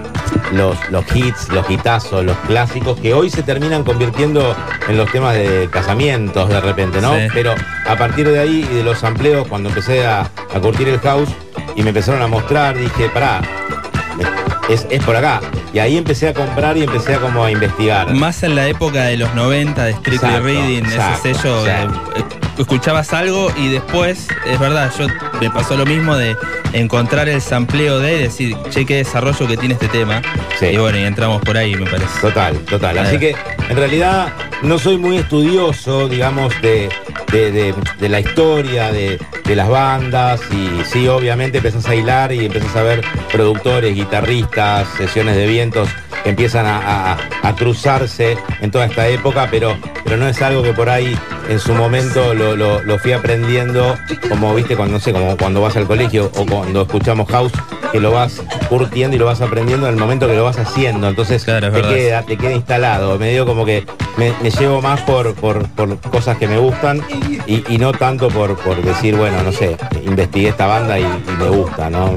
los, 0.58 0.78
los 0.90 1.06
hits, 1.16 1.50
los 1.50 1.70
hitazos, 1.70 2.24
los 2.24 2.38
clásicos 2.48 3.00
que 3.00 3.14
hoy 3.14 3.30
se 3.30 3.44
terminan 3.44 3.84
convirtiendo 3.84 4.56
en 4.88 4.98
los 4.98 5.12
temas 5.12 5.36
de 5.36 5.70
casamientos 5.72 6.50
de 6.50 6.62
repente, 6.62 7.02
¿no? 7.02 7.16
Sí. 7.16 7.28
Pero 7.34 7.54
a 7.88 7.96
partir 7.96 8.30
de 8.30 8.40
ahí 8.40 8.68
y 8.70 8.76
de 8.76 8.84
los 8.84 9.04
amplios, 9.04 9.48
cuando 9.48 9.70
empecé 9.70 10.06
a, 10.06 10.22
a 10.22 10.60
curtir 10.60 10.88
el 10.90 11.00
house 11.00 11.30
y 11.76 11.84
me 11.84 11.90
empezaron 11.90 12.22
a 12.22 12.28
mostrar, 12.28 12.78
dije, 12.78 13.10
pará, 13.10 13.42
es, 14.70 14.88
es 14.90 15.04
por 15.04 15.16
acá. 15.16 15.42
Y 15.74 15.80
ahí 15.80 15.98
empecé 15.98 16.30
a 16.30 16.34
comprar 16.34 16.78
y 16.78 16.84
empecé 16.84 17.16
a 17.16 17.20
como 17.20 17.44
a 17.44 17.52
investigar. 17.52 18.14
Más 18.14 18.44
en 18.44 18.56
la 18.56 18.68
época 18.68 19.04
de 19.04 19.18
los 19.18 19.34
90 19.36 19.84
de 19.84 19.94
Strictly 19.94 20.16
Exacto, 20.16 20.44
Reading, 20.44 20.86
exacto, 20.86 21.30
ese 21.30 21.42
sello, 21.42 21.68
eh, 21.68 22.24
escuchabas 22.58 23.14
algo 23.14 23.52
y 23.58 23.70
después, 23.70 24.28
es 24.46 24.60
verdad, 24.60 24.92
yo 24.98 25.08
me 25.42 25.50
pasó 25.50 25.76
lo 25.76 25.86
mismo 25.86 26.16
de 26.16 26.38
encontrar 26.76 27.28
el 27.30 27.42
sampleo 27.42 28.00
de 28.00 28.18
decir, 28.20 28.56
che, 28.70 28.86
qué 28.86 28.98
desarrollo 28.98 29.48
que 29.48 29.58
tiene 29.58 29.74
este 29.74 29.88
tema. 29.88 30.22
Y 30.72 30.78
bueno, 30.78 30.98
y 30.98 31.04
entramos 31.04 31.42
por 31.42 31.58
ahí, 31.58 31.76
me 31.76 31.86
parece. 31.90 32.20
Total, 32.22 32.56
total. 32.60 32.98
Así 32.98 33.18
que 33.20 33.36
en 33.70 33.78
realidad 33.78 34.28
no 34.62 34.78
soy 34.78 34.98
muy 34.98 35.18
estudioso, 35.18 36.08
digamos, 36.08 36.54
de, 36.62 36.90
de- 37.32 37.52
de- 37.52 37.76
de 38.00 38.10
la 38.10 38.20
historia 38.20 38.92
de, 38.92 39.20
de 39.46 39.56
las 39.56 39.70
bandas. 39.70 40.42
Y 40.52 40.84
sí, 40.86 41.08
obviamente 41.08 41.58
empezás 41.58 41.86
a 41.88 41.96
hilar 41.96 42.32
y 42.32 42.46
empezás 42.46 42.76
a 42.76 42.84
ver 42.84 43.02
productores, 43.32 43.94
guitarristas, 43.96 44.88
sesiones 44.98 45.36
de 45.36 45.48
vientos 45.48 45.90
que 46.24 46.30
empiezan 46.32 46.66
a, 46.66 47.14
a- 47.14 47.18
a 47.44 47.56
cruzarse 47.56 48.38
en 48.62 48.72
toda 48.72 48.86
esta 48.86 49.08
época, 49.08 49.48
pero, 49.52 49.78
pero 50.04 50.18
no 50.18 50.28
es 50.28 50.42
algo 50.42 50.64
que 50.64 50.74
por 50.74 50.90
ahí 50.90 51.16
en 51.50 51.60
su 51.60 51.74
momento 51.74 52.34
lo, 52.34 52.56
lo- 52.56 52.82
lo 52.84 52.98
fui 53.00 53.12
aprendiendo, 53.14 53.96
como 54.30 54.54
viste, 54.56 54.76
cuando 54.76 54.94
no 54.96 55.00
sé, 55.00 55.12
como 55.14 55.38
cuando 55.38 55.62
vas 55.62 55.76
al 55.78 55.86
colegio 55.86 56.32
o 56.36 56.46
cuando 56.46 56.82
escuchamos 56.84 57.30
house, 57.30 57.52
que 57.92 58.00
lo 58.00 58.12
vas 58.12 58.42
curtiendo 58.70 59.16
y 59.16 59.20
lo 59.20 59.26
vas 59.26 59.42
aprendiendo 59.42 59.88
en 59.88 59.94
el 59.94 60.00
momento 60.00 60.28
que 60.28 60.36
lo 60.36 60.44
vas 60.44 60.58
haciendo. 60.58 61.08
Entonces 61.08 61.44
te, 61.72 61.82
queda, 61.96 62.22
te 62.24 62.38
queda 62.38 62.52
instalado. 62.52 63.18
Me 63.20 63.30
digo 63.30 63.46
como 63.46 63.64
que 63.66 63.86
me, 64.18 64.34
me 64.42 64.50
llevo 64.50 64.82
más 64.82 65.02
por, 65.02 65.34
por- 65.36 65.68
por 65.70 65.98
cosas 66.00 66.38
que 66.38 66.48
me 66.48 66.58
gustan 66.58 67.02
y, 67.48 67.64
y 67.74 67.78
no 67.78 67.92
tanto 67.94 68.28
por, 68.30 68.56
por 68.58 68.82
decir, 68.82 69.16
bueno, 69.16 69.42
no 69.44 69.52
sé, 69.52 69.78
investigué 70.06 70.50
esta 70.50 70.66
banda 70.68 71.00
y, 71.00 71.04
y 71.04 71.32
me 71.40 71.50
gusta, 71.50 71.90
¿no? 71.90 72.12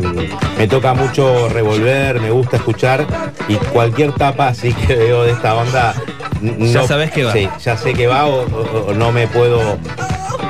Me 0.57 0.67
toca 0.67 0.95
mucho 0.95 1.49
revolver, 1.49 2.21
me 2.21 2.31
gusta 2.31 2.57
escuchar 2.57 3.07
y 3.49 3.55
cualquier 3.57 4.13
tapa 4.13 4.49
así 4.49 4.73
que 4.73 4.95
veo 4.97 5.23
de 5.25 5.33
esta 5.33 5.55
onda. 5.55 5.95
Ya 6.43 6.81
no- 6.83 6.87
sabes 6.87 7.11
que 7.11 7.25
va. 7.25 7.33
Sí, 7.33 7.49
ya 7.65 7.77
sé 7.77 7.95
que 7.95 8.07
va 8.07 8.27
o, 8.27 8.43
o- 8.45 8.87
o 8.91 8.95
no 8.95 9.13
me 9.13 9.27
puedo 9.27 9.79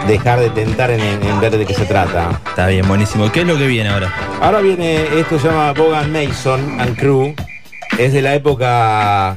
dejar 0.07 0.41
de 0.41 0.51
tentar 0.51 0.91
en, 0.91 1.01
en 1.01 1.41
ver 1.41 1.57
de 1.57 1.65
qué 1.67 1.75
se 1.75 1.85
trata. 1.85 2.41
Está 2.49 2.67
bien, 2.67 2.87
buenísimo. 2.89 3.31
¿Qué 3.33 3.41
es 3.41 3.47
lo 3.47 3.57
que 3.57 3.67
viene 3.67 3.89
ahora? 3.91 4.13
Ahora 4.41 4.61
viene, 4.61 5.03
esto 5.19 5.39
se 5.39 5.49
llama 5.49 5.73
Bogan 5.73 6.13
Mason 6.13 6.81
and 6.81 6.97
Crew. 6.99 7.35
Es 7.99 8.13
de 8.13 8.23
la 8.23 8.35
época 8.35 9.37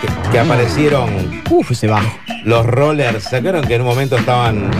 que, 0.00 0.30
que 0.30 0.38
aparecieron 0.38 1.42
Uf, 1.50 1.70
ese 1.72 1.86
bajo. 1.88 2.06
los 2.44 2.64
rollers. 2.66 3.24
¿Se 3.24 3.36
acuerdan 3.36 3.66
que 3.66 3.74
en 3.74 3.80
un 3.82 3.88
momento 3.88 4.16
estaban 4.16 4.70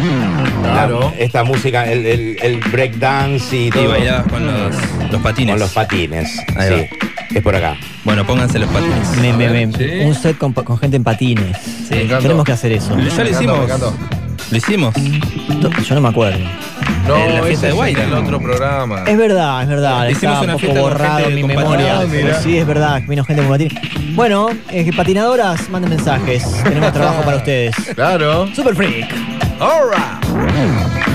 Claro. 0.63 1.01
la- 1.01 1.19
esta 1.25 1.43
música, 1.45 1.91
el, 1.91 2.05
el, 2.07 2.39
el 2.43 2.57
breakdance 2.71 3.57
y 3.57 3.67
Y 3.69 3.71
todo? 3.71 3.89
bailabas 3.89 4.27
con 4.29 4.47
los, 4.47 4.75
los 5.11 5.21
patines. 5.23 5.53
Con 5.55 5.61
los 5.61 5.73
patines. 5.73 6.39
Ahí 6.57 6.89
sí, 6.91 6.97
es 7.39 7.43
por 7.43 7.55
acá. 7.55 7.77
Bueno, 8.05 8.27
pónganse 8.27 8.59
los 8.59 8.69
patines. 8.71 9.09
Me- 9.21 9.33
me- 9.33 9.67
me- 9.67 9.73
Sí. 9.77 9.85
Un 10.05 10.15
set 10.15 10.39
con, 10.39 10.53
con 10.53 10.79
gente 10.79 10.97
en 10.97 11.05
patines. 11.05 11.57
Sí. 11.89 12.09
Tenemos 12.21 12.45
que 12.45 12.53
hacer 12.53 12.73
eso. 12.73 12.97
Ya 12.99 13.25
lo 13.25 13.31
hicimos. 13.31 13.59
Lo 14.51 14.57
hicimos. 14.57 14.95
Yo 15.87 15.95
no 15.97 16.01
me 16.01 16.09
acuerdo. 16.09 16.39
No, 17.09 17.17
En 17.17 17.35
la 17.35 17.43
fiesta 17.43 17.51
ese 17.53 17.61
de 17.63 17.69
es 17.69 17.75
Guaira. 17.75 18.05
el 18.05 18.13
otro 18.15 18.41
programa. 18.41 19.05
Es 19.07 19.17
verdad, 19.17 19.63
es 19.63 19.69
verdad. 19.69 20.09
Hicimos 20.09 20.41
Está 20.41 20.55
un 20.57 20.61
poco 20.61 20.81
borrado 20.81 21.31
mi 21.31 21.43
memoria. 21.45 22.01
mira. 22.11 22.41
sí, 22.41 22.59
es 22.59 22.67
verdad. 22.67 23.03
Vino 23.07 23.25
gente 23.25 23.43
con 23.43 23.51
patines. 23.53 23.75
Bueno, 24.15 24.49
eh, 24.71 24.91
patinadoras, 24.97 25.69
manden 25.69 25.91
mensajes. 25.91 26.45
Tenemos 26.65 26.93
trabajo 26.93 27.23
para 27.23 27.37
ustedes. 27.39 27.75
Claro. 27.95 28.49
Super 28.55 28.75
Freak. 28.75 29.07
All 29.61 29.91
right. 29.91 31.06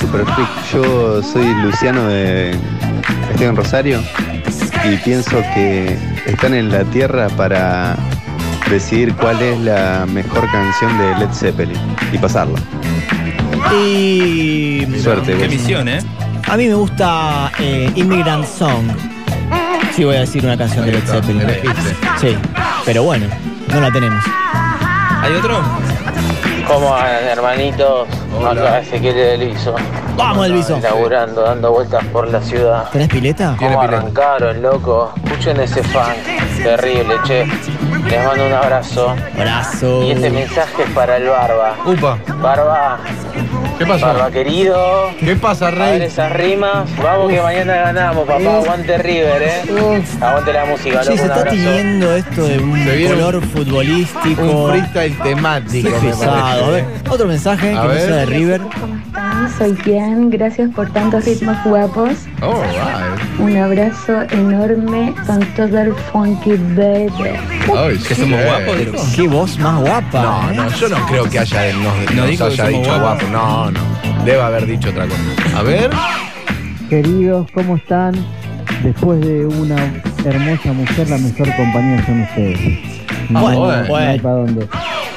Super 0.00 0.24
Freak. 0.24 0.48
Yo 0.72 1.22
soy 1.22 1.46
Luciano 1.62 2.06
de. 2.08 2.56
Estoy 3.30 3.46
en 3.46 3.56
Rosario 3.56 4.00
y 4.84 4.96
pienso 4.98 5.40
que 5.54 5.98
están 6.26 6.54
en 6.54 6.70
la 6.70 6.84
tierra 6.84 7.28
para 7.36 7.96
decidir 8.70 9.14
cuál 9.14 9.40
es 9.42 9.58
la 9.60 10.06
mejor 10.08 10.50
canción 10.50 10.96
de 10.98 11.16
Led 11.18 11.32
Zeppelin 11.32 11.78
y 12.12 12.18
pasarla. 12.18 12.58
Y. 13.74 14.86
Suerte, 15.02 15.32
Qué 15.36 15.44
vos. 15.46 15.48
misión, 15.54 15.88
¿eh? 15.88 15.98
A 16.48 16.56
mí 16.56 16.66
me 16.66 16.74
gusta 16.74 17.50
eh, 17.58 17.90
Immigrant 17.94 18.46
Song. 18.46 18.86
Sí, 19.94 20.04
voy 20.04 20.16
a 20.16 20.20
decir 20.20 20.44
una 20.44 20.56
canción 20.56 20.86
de 20.86 20.92
Led 20.92 21.04
Zeppelin. 21.06 21.42
Sí, 22.20 22.36
pero 22.84 23.02
bueno, 23.02 23.26
no 23.72 23.80
la 23.80 23.90
tenemos. 23.90 24.24
¿Hay 25.22 25.34
otro? 25.34 25.60
¿Cómo 26.66 26.94
andan, 26.94 27.24
hermanitos? 27.24 28.07
Acá 28.46 28.80
Ezequiel 28.80 29.14
del 29.14 29.48
Viso. 29.50 29.74
Vamos, 30.16 30.46
el 30.46 30.52
Viso. 30.52 30.76
Inaugurando, 30.78 31.42
dando 31.42 31.72
vueltas 31.72 32.04
por 32.06 32.28
la 32.28 32.40
ciudad. 32.40 32.88
¿Tenés 32.90 33.08
pileta? 33.08 33.56
¿Cómo 33.58 33.80
arrancaron, 33.80 34.62
loco? 34.62 35.12
Escuchen 35.24 35.60
ese 35.60 35.82
fan. 35.82 36.16
Terrible, 36.62 37.14
che. 37.24 37.46
Les 38.08 38.24
mando 38.24 38.46
un 38.46 38.52
abrazo. 38.52 39.14
Abrazo. 39.36 40.02
Y 40.02 40.12
este 40.12 40.30
mensaje 40.30 40.82
es 40.84 40.90
para 40.90 41.16
el 41.18 41.28
Barba. 41.28 41.74
Upa. 41.84 42.18
Barba. 42.40 42.98
¿Qué? 43.78 43.84
Barba 43.84 44.30
querido. 44.30 45.10
¿Qué 45.20 45.36
pasa, 45.36 45.68
A 45.68 45.70
ver 45.70 45.78
Rey? 45.98 46.02
esas 46.02 46.32
rimas. 46.32 46.88
Vamos 47.02 47.30
que 47.30 47.40
mañana 47.40 47.74
ganamos, 47.76 48.26
papá. 48.26 48.58
Aguante 48.58 48.98
River, 48.98 49.42
eh. 49.42 50.02
Aguante 50.20 50.52
la 50.52 50.64
música, 50.64 51.02
Sí, 51.04 51.16
se 51.16 51.24
está 51.26 51.44
teniendo 51.44 52.14
esto 52.14 52.44
de 52.46 52.58
un 52.58 53.08
color 53.08 53.42
futbolístico. 53.46 54.42
Un 54.42 54.70
freestyle 54.70 55.18
temático. 55.22 55.90
Pesado. 56.00 56.64
A 56.66 56.70
ver, 56.70 56.84
otro 57.08 57.26
mensaje 57.26 57.74
A 57.76 57.82
que 57.82 57.88
no 57.88 57.94
sea 57.94 58.16
de 58.16 58.26
River. 58.26 58.60
Soy 59.56 59.72
Kian, 59.74 60.30
gracias 60.30 60.70
por 60.74 60.90
tantos 60.92 61.24
ritmos 61.24 61.56
guapos. 61.64 62.10
Oh. 62.42 62.62
Un 63.38 63.56
abrazo 63.56 64.22
enorme 64.30 65.14
con 65.26 65.40
todo 65.54 65.78
el 65.78 65.94
funky 65.94 66.56
baby. 66.76 67.36
Ay, 67.76 67.96
¿Que 67.98 68.14
somos 68.14 68.40
guapos, 68.44 68.78
dijo? 68.78 68.92
Qué 69.14 69.28
voz 69.28 69.58
más 69.58 69.80
guapa. 69.80 70.22
No, 70.22 70.50
¿eh? 70.50 70.54
no, 70.56 70.68
yo 70.70 70.88
no 70.88 71.06
creo 71.06 71.24
que 71.30 71.38
haya 71.38 71.72
nos, 71.74 71.82
No 72.14 72.22
nos 72.22 72.30
dijo 72.30 72.46
que 72.46 72.52
haya 72.52 72.64
somos 72.66 72.80
dicho 72.80 73.00
guapos. 73.00 73.30
guapo. 73.30 73.32
No, 73.32 73.70
no. 73.70 74.24
Debe 74.24 74.40
haber 74.42 74.66
dicho 74.66 74.90
otra 74.90 75.04
cosa. 75.06 75.58
A 75.58 75.62
ver. 75.62 75.90
Queridos, 76.90 77.46
¿cómo 77.52 77.76
están? 77.76 78.14
Después 78.82 79.20
de 79.20 79.46
una 79.46 79.76
hermosa 80.24 80.72
mujer, 80.72 81.08
la 81.08 81.18
mejor 81.18 81.54
compañía 81.56 82.04
son 82.06 82.20
ustedes. 82.22 82.58
Ah, 83.34 83.40
bueno, 83.40 83.66
no, 83.66 83.70
hay 83.70 83.88
bueno. 83.88 84.22
para 84.22 84.34
dónde. 84.34 84.68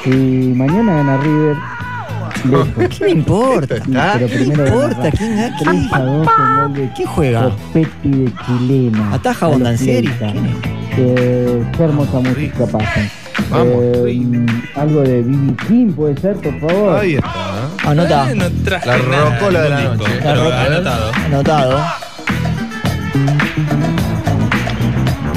Si 0.03 0.09
mañana 0.55 0.93
gana 0.97 1.17
River. 1.17 1.55
¿Qué 2.89 3.05
me 3.05 3.11
importa? 3.11 3.75
Pero 3.85 4.27
¿Qué 4.27 4.35
me 4.39 4.43
importa? 4.45 5.11
¿Quién, 5.11 5.31
River. 5.37 5.51
quién, 5.59 5.89
3 5.89 5.93
a 5.93 5.99
2 6.01 6.27
con 6.27 6.55
gol 6.55 6.73
de 6.73 6.89
¿Quién 6.95 7.07
juega? 7.07 7.43
Cospetti 7.43 8.09
de 8.09 8.33
chilena. 8.45 9.13
Ataja 9.13 9.47
Bondancieri. 9.47 10.09
Eh, 10.97 11.63
qué 11.77 11.83
hermosa 11.83 12.19
música 12.19 12.65
pasan. 12.65 13.09
Vamos, 13.49 13.75
Eh, 14.07 14.45
algo 14.75 15.01
de 15.01 15.21
B.B. 15.21 15.55
King 15.67 15.91
puede 15.93 16.17
ser, 16.19 16.35
por 16.35 16.59
favor. 16.59 16.99
Ahí 16.99 17.15
está. 17.15 17.89
Anota. 17.89 18.31
Eh, 18.31 18.35
no 18.35 18.45
La 18.85 18.97
rocola 18.97 19.61
de 19.61 19.69
la 19.69 19.81
noche. 19.83 20.11
disco, 20.11 20.25
La 20.25 20.35
rocola. 20.35 20.65
anotado. 20.65 21.11
Anotado. 21.25 21.79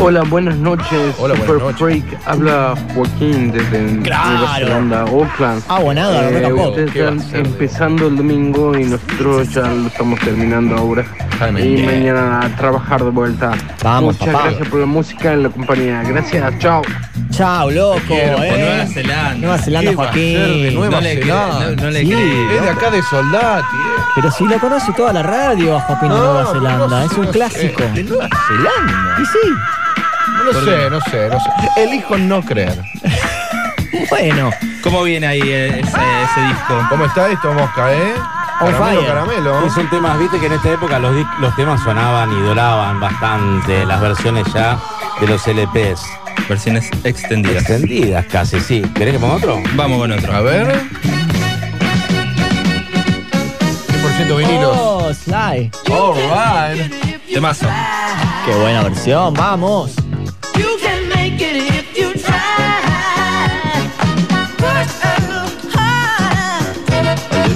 Hola, 0.07 0.23
buenas 0.23 0.57
noches. 0.59 1.15
Hola, 1.19 1.35
buenas 1.35 1.63
noches. 1.63 1.79
Freak. 1.79 2.05
Habla 2.27 2.75
Joaquín 2.95 3.51
desde 3.53 4.01
Claro. 4.03 4.31
Nueva 4.39 4.55
Zelanda, 4.57 5.01
Auckland. 5.01 5.63
Ah, 5.69 5.81
buenado, 5.81 6.13
la 6.13 6.29
Eh, 6.29 6.43
roca 6.43 6.55
pop. 6.63 6.69
ustedes 6.71 6.91
¿Qué 6.93 7.03
va 7.03 7.09
a 7.11 7.15
están 7.15 7.47
empezando 7.47 8.07
el 8.09 8.17
domingo 8.17 8.79
y 8.79 8.85
nosotros 8.85 9.49
ya 9.55 9.63
lo 9.63 9.87
estamos 9.87 10.21
terminando 10.21 10.77
ahora. 10.77 11.07
Jaime, 11.39 11.61
y 11.63 11.83
mañana 11.85 12.41
a 12.45 12.49
trabajar 12.57 13.03
de 13.05 13.11
vuelta. 13.11 13.53
Vamos, 13.83 14.19
Muchas 14.19 14.33
papá. 14.35 14.45
gracias 14.49 14.69
por 14.69 14.81
la 14.81 14.87
música 14.87 15.35
y 15.35 15.43
la 15.43 15.49
compañía. 15.49 16.03
Gracias, 16.05 16.59
chao. 16.59 16.83
Chao, 17.31 17.71
loco. 17.71 18.01
quiero, 18.07 18.43
eh. 18.43 18.57
Nueva 18.59 18.87
Zelanda. 18.87 19.35
Nueva 19.35 19.59
Zelanda, 19.59 19.91
¿Qué 19.91 19.97
va 19.97 20.03
a 20.03 20.07
Joaquín. 20.07 20.37
ser 20.37 20.49
de 20.49 20.71
Nueva 20.73 20.95
No 20.97 21.01
le 21.01 21.15
Zelanda? 21.17 21.57
cree, 21.67 21.77
no- 21.77 21.83
no 21.83 21.91
le 21.91 22.01
Sí. 22.01 22.07
cree. 22.07 22.57
Es 22.57 22.63
de 22.63 22.71
acá 22.71 22.91
de 22.91 23.03
Soldati, 23.03 23.77
eh. 23.77 24.03
Pero 24.15 24.31
si 24.31 24.45
lo 24.47 24.59
conoce 24.59 24.93
toda 24.93 25.13
la 25.13 25.23
radio 25.23 25.77
a 25.77 25.81
Joaquín 25.81 26.09
de 26.11 26.15
Nueva 26.17 26.47
Zelanda. 26.53 26.87
no 26.87 27.03
es 27.03 27.13
un 27.13 27.25
sé. 27.27 27.31
clásico. 27.33 27.83
¿De 27.95 28.05
Nueva 28.05 28.29
Zelanda? 28.49 29.17
Y 29.21 29.25
sí. 29.27 29.51
No 30.37 30.45
lo 30.45 30.53
sé, 30.65 30.91
no 30.91 31.01
sé, 31.01 31.29
no 31.29 31.41
sé. 31.41 31.83
Elijo 31.83 32.17
no 32.19 32.43
creer. 32.43 32.79
Bueno. 34.11 34.51
¿Cómo 34.83 35.03
viene 35.05 35.27
ahí 35.27 35.41
ese, 35.41 35.81
ese 35.81 36.41
disco? 36.49 36.87
¿Cómo 36.91 37.05
está 37.07 37.29
esto, 37.31 37.53
Mosca, 37.55 37.93
eh? 37.95 38.13
Caramelo, 38.59 38.85
fire. 38.85 39.07
caramelo. 39.07 39.67
Y 39.67 39.71
son 39.71 39.91
temas, 39.91 40.19
viste 40.19 40.39
que 40.39 40.47
en 40.47 40.53
esta 40.53 40.73
época 40.73 40.99
los, 40.99 41.15
los 41.41 41.57
temas 41.57 41.83
sonaban 41.83 42.33
y 42.33 42.41
duraban 42.41 43.01
bastante, 43.01 43.85
las 43.85 44.01
versiones 44.01 44.47
ya 44.53 44.79
de 45.21 45.27
los 45.27 45.47
LPs. 45.47 46.03
Versiones 46.49 46.91
extendidas. 47.05 47.63
Extendidas 47.63 48.27
casi, 48.27 48.61
sí. 48.61 48.83
¿Querés 48.95 49.15
que 49.15 49.21
ponga 49.21 49.35
otro? 49.35 49.63
Vamos 49.75 49.99
con 49.99 50.13
otro. 50.13 50.33
A 50.35 50.41
ver. 50.41 50.81
100% 53.89 54.37
vinilos. 54.37 54.77
Oh, 54.79 55.13
Sly. 55.15 55.71
All 55.91 56.15
right. 56.15 56.93
Temazo. 57.33 57.67
Qué 58.45 58.55
buena 58.55 58.83
versión, 58.83 59.33
vamos. 59.35 59.97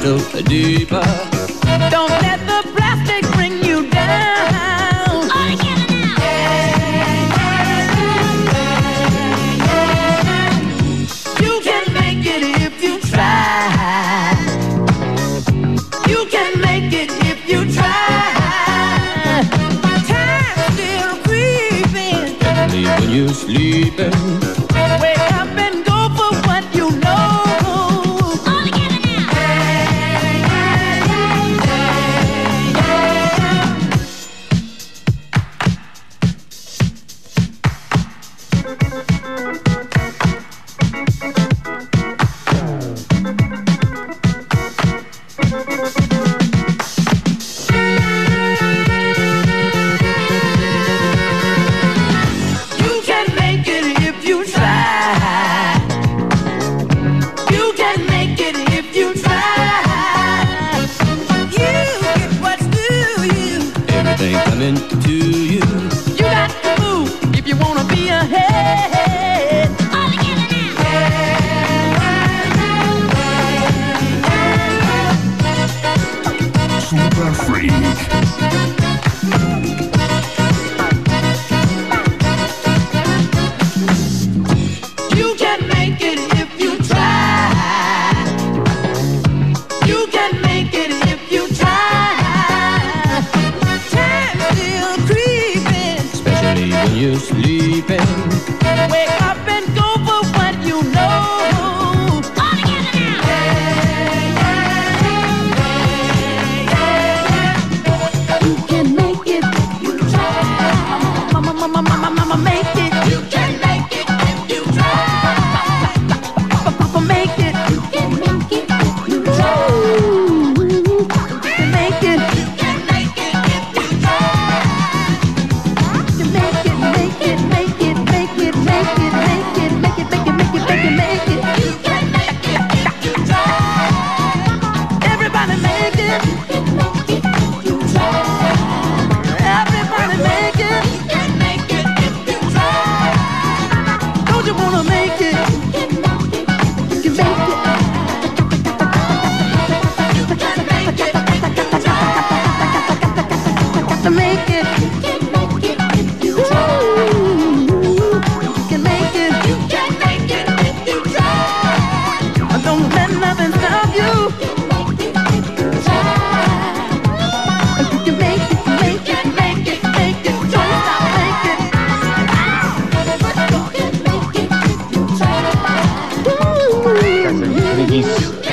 Harder. 0.09 0.39
A 0.39 0.41
little 0.41 0.43
deeper. 0.43 1.03
Don't 1.91 2.11
let 2.11 2.41
the 2.47 2.63
plastic 2.75 3.31
bring 3.33 3.63
you 3.63 3.89
down. 3.91 5.31
All 5.31 5.57
together 5.57 5.87
now. 5.91 6.17
You 11.41 11.61
can 11.63 11.93
make 11.93 12.27
it 12.27 12.43
if 12.63 12.83
you 12.83 13.01
try. 13.01 14.35
You 16.09 16.27
can 16.31 16.61
make 16.61 16.93
it 16.93 17.11
if 17.27 17.49
you 17.49 17.71
try. 17.73 19.43
Time's 20.09 20.75
still 20.75 21.17
creeping. 21.25 22.39
Leave 22.71 23.01
when 23.01 23.11
you're 23.11 23.35
sleeping. 23.35 24.13
Wake 25.01 25.33
up 25.33 25.58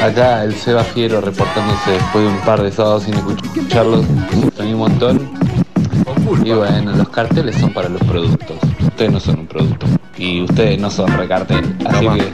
acá 0.05 0.43
el 0.43 0.53
Seba 0.55 0.83
Fiero 0.83 1.19
reportándose 1.19 1.91
después 1.91 2.25
de 2.25 2.29
un 2.29 2.39
par 2.41 2.61
de 2.61 2.71
sábados 2.71 3.03
sin 3.03 3.15
escucharlos. 3.15 4.05
Extrañé 4.43 4.73
un 4.73 4.79
montón. 4.79 5.31
Y 6.43 6.51
bueno, 6.51 6.91
los 6.91 7.09
carteles 7.09 7.55
son 7.55 7.73
para 7.73 7.89
los 7.89 8.01
productos. 8.03 8.57
Ustedes 8.81 9.11
no 9.11 9.19
son 9.19 9.39
un 9.39 9.47
producto. 9.47 9.87
Y 10.17 10.43
ustedes 10.43 10.79
no 10.79 10.89
son 10.89 11.07
recartel. 11.17 11.75
Así 11.85 12.07
que 12.07 12.33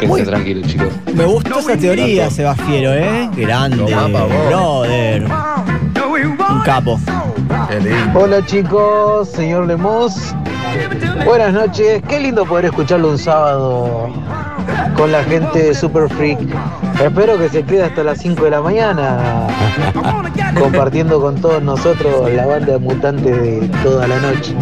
quédense 0.00 0.24
tranquilos, 0.24 0.70
chicos. 0.70 0.88
Me 1.14 1.24
gustó 1.24 1.58
esa 1.58 1.76
teoría, 1.76 2.30
Sebastiero, 2.30 2.92
¿eh? 2.92 3.30
Grande, 3.34 3.94
brother. 4.48 5.26
Un 6.50 6.60
capo. 6.64 7.00
Hola 8.14 8.44
chicos, 8.44 9.28
señor 9.30 9.66
Lemos. 9.66 10.34
Buenas 11.24 11.52
noches, 11.52 12.02
qué 12.08 12.20
lindo 12.20 12.44
poder 12.44 12.66
escucharlo 12.66 13.10
un 13.10 13.18
sábado 13.18 14.10
con 14.96 15.10
la 15.12 15.24
gente 15.24 15.62
de 15.62 15.74
Super 15.74 16.08
Freak. 16.08 16.38
Espero 17.02 17.38
que 17.38 17.48
se 17.48 17.62
quede 17.62 17.84
hasta 17.84 18.02
las 18.02 18.18
5 18.18 18.44
de 18.44 18.50
la 18.50 18.60
mañana 18.60 19.46
compartiendo 20.58 21.20
con 21.20 21.40
todos 21.40 21.62
nosotros 21.62 22.30
la 22.32 22.46
banda 22.46 22.72
de 22.72 22.78
mutantes 22.78 23.24
de 23.42 23.68
toda 23.82 24.06
la 24.08 24.18
noche. 24.18 24.54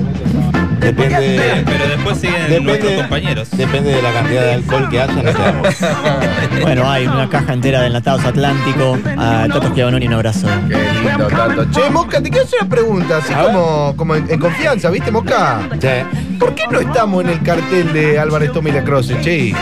Depende, 0.81 1.65
Pero 1.67 1.89
después 1.89 2.19
siguen 2.19 2.43
Depende- 2.43 2.61
nuestros 2.61 2.93
compañeros. 2.93 3.51
depende 3.53 3.93
de 3.95 4.03
la 4.03 4.13
cantidad 4.13 4.43
de 4.43 4.53
alcohol 4.55 4.89
que 4.91 5.01
haya, 5.01 5.13
no. 5.15 5.63
Bueno, 6.63 6.89
hay 6.91 7.07
una 7.07 7.29
caja 7.29 7.55
entera 7.55 7.81
de 7.81 7.87
enlatados 7.89 8.25
Atlántico. 8.25 8.97
A 9.17 9.47
Tato 9.49 9.69
Schiavononi 9.71 10.07
un 10.07 10.13
abrazo. 10.13 10.47
Qué 10.69 10.77
lindo, 11.09 11.27
Tato. 11.29 11.65
Che, 11.71 11.91
Mosca, 11.91 12.21
te 12.23 12.31
quiero 12.31 12.45
hacer 12.45 12.59
una 12.61 12.69
pregunta, 12.71 13.17
así 13.19 13.33
como, 13.35 13.95
como 13.97 14.15
en, 14.15 14.31
en 14.31 14.39
confianza, 14.39 14.91
¿viste, 14.91 15.11
Mosca? 15.11 15.61
¿Por 16.39 16.55
qué 16.55 16.65
no 16.71 16.79
estamos 16.81 17.25
en 17.25 17.31
el 17.31 17.43
cartel 17.43 17.93
de 17.93 18.19
Álvarez 18.21 18.53
Tommy 18.53 18.71
Lacrosse, 18.71 19.19
che? 19.23 19.55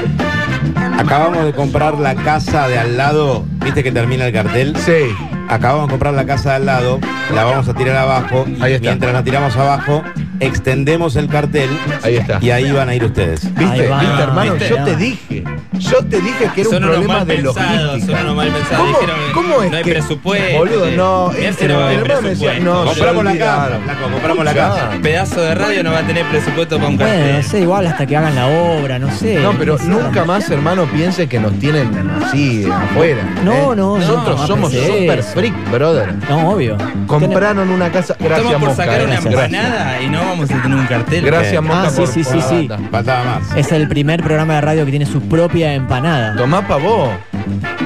Acabamos 0.98 1.44
de 1.44 1.52
comprar 1.52 1.98
la 1.98 2.14
casa 2.14 2.68
de 2.68 2.78
al 2.78 2.96
lado. 2.96 3.44
¿Viste 3.64 3.82
que 3.82 3.92
termina 3.92 4.26
el 4.26 4.32
cartel? 4.32 4.76
Sí. 4.76 5.14
Acabamos 5.48 5.88
de 5.88 5.92
comprar 5.92 6.14
la 6.14 6.24
casa 6.24 6.50
de 6.50 6.56
al 6.56 6.66
lado, 6.66 7.00
la 7.34 7.44
vamos 7.44 7.68
a 7.68 7.74
tirar 7.74 7.96
abajo. 7.96 8.44
Mientras 8.46 9.12
la 9.12 9.22
tiramos 9.22 9.56
abajo, 9.56 10.02
extendemos 10.40 11.16
el 11.16 11.28
cartel. 11.28 11.68
Ahí 12.02 12.16
está. 12.16 12.38
Y 12.40 12.50
ahí 12.50 12.72
van 12.72 12.88
a 12.88 12.94
ir 12.94 13.04
ustedes. 13.04 13.44
¿Viste, 13.54 13.82
¿Viste 13.82 14.22
hermano? 14.22 14.54
¿viste? 14.54 14.68
Yo 14.70 14.84
te 14.84 14.96
dije. 14.96 15.43
Yo 15.78 15.98
te 16.04 16.20
dije 16.20 16.50
que 16.54 16.60
era 16.62 16.70
Son 16.70 16.84
un 16.84 16.90
problema 16.90 17.14
mal 17.18 17.26
de 17.26 17.34
pensados, 17.36 17.84
logística. 17.86 18.16
son 18.18 18.24
unos 18.26 18.36
mal 18.36 18.48
pensados. 18.52 18.76
¿Cómo, 18.78 18.98
Dijeron, 19.00 19.16
cómo 19.34 19.62
es 19.62 19.70
no 19.70 19.76
hay 19.76 19.82
que- 19.82 19.90
presupuesto. 19.92 20.58
Boludo, 20.58 20.86
no. 20.96 21.32
Si 21.34 21.66
no 21.68 21.78
va 21.78 21.88
a 21.88 21.92
el 21.92 21.98
haber 21.98 22.10
hermano 22.10 22.22
me 22.22 22.28
decía, 22.30 22.50
presupuesto. 22.50 22.64
no, 22.64 22.84
Compramos 22.84 23.24
la 23.24 23.32
casa, 23.38 23.54
olvidaron. 23.64 23.82
flaco, 23.84 24.10
compramos 24.12 24.44
la 24.44 24.54
casa. 24.54 24.90
Pedazo 25.02 25.40
de 25.42 25.54
radio 25.54 25.82
no 25.84 25.92
va 25.92 25.98
a 25.98 26.06
tener 26.06 26.26
presupuesto 26.26 26.76
para 26.76 26.88
un 26.88 26.96
Bueno, 26.96 27.12
cartel. 27.14 27.36
no 27.36 27.42
sé, 27.42 27.60
igual 27.60 27.86
hasta 27.86 28.06
que 28.06 28.16
hagan 28.16 28.34
la 28.34 28.46
obra, 28.46 28.98
no 28.98 29.10
sé. 29.14 29.34
No, 29.40 29.52
pero 29.58 29.78
nunca 29.78 30.24
más, 30.24 30.50
hermano, 30.50 30.84
piense 30.86 31.26
que 31.28 31.38
nos 31.40 31.52
tienen 31.58 31.90
así 32.22 32.66
afuera. 32.70 33.22
No, 33.44 33.72
¿eh? 33.72 33.76
no, 33.76 33.98
Nosotros 33.98 34.40
no, 34.40 34.46
somos 34.46 34.72
super 34.72 35.18
eso. 35.18 35.32
freak, 35.34 35.70
brother. 35.70 36.14
No, 36.28 36.50
obvio. 36.50 36.76
Compraron 37.06 37.68
una 37.70 37.90
casa. 37.90 38.16
Gracias, 38.18 38.38
Estamos 38.46 38.52
por 38.60 38.68
Mosca, 38.70 38.84
sacar 38.84 39.00
una 39.04 39.20
Gracias. 39.20 39.34
empanada 39.34 40.00
y 40.02 40.08
no 40.08 40.18
vamos 40.18 40.50
a 40.50 40.62
tener 40.62 40.78
un 40.78 40.86
cartel. 40.86 41.24
Gracias, 41.24 41.62
Mosca, 41.62 41.82
Ah, 41.86 41.90
sí, 41.90 41.96
por- 41.96 42.08
sí, 42.08 42.24
sí, 42.24 42.38
sí. 42.48 42.68
data. 42.68 42.82
Faltaba 42.90 43.24
más. 43.40 43.56
Es 43.56 43.72
el 43.72 43.88
primer 43.88 44.22
programa 44.22 44.54
de 44.54 44.60
radio 44.60 44.84
que 44.84 44.90
tiene 44.90 45.06
su 45.06 45.20
propia 45.22 45.63
empanada. 45.72 46.36
Tomá 46.36 46.60
pa' 46.60 46.76
vos. 46.76 47.10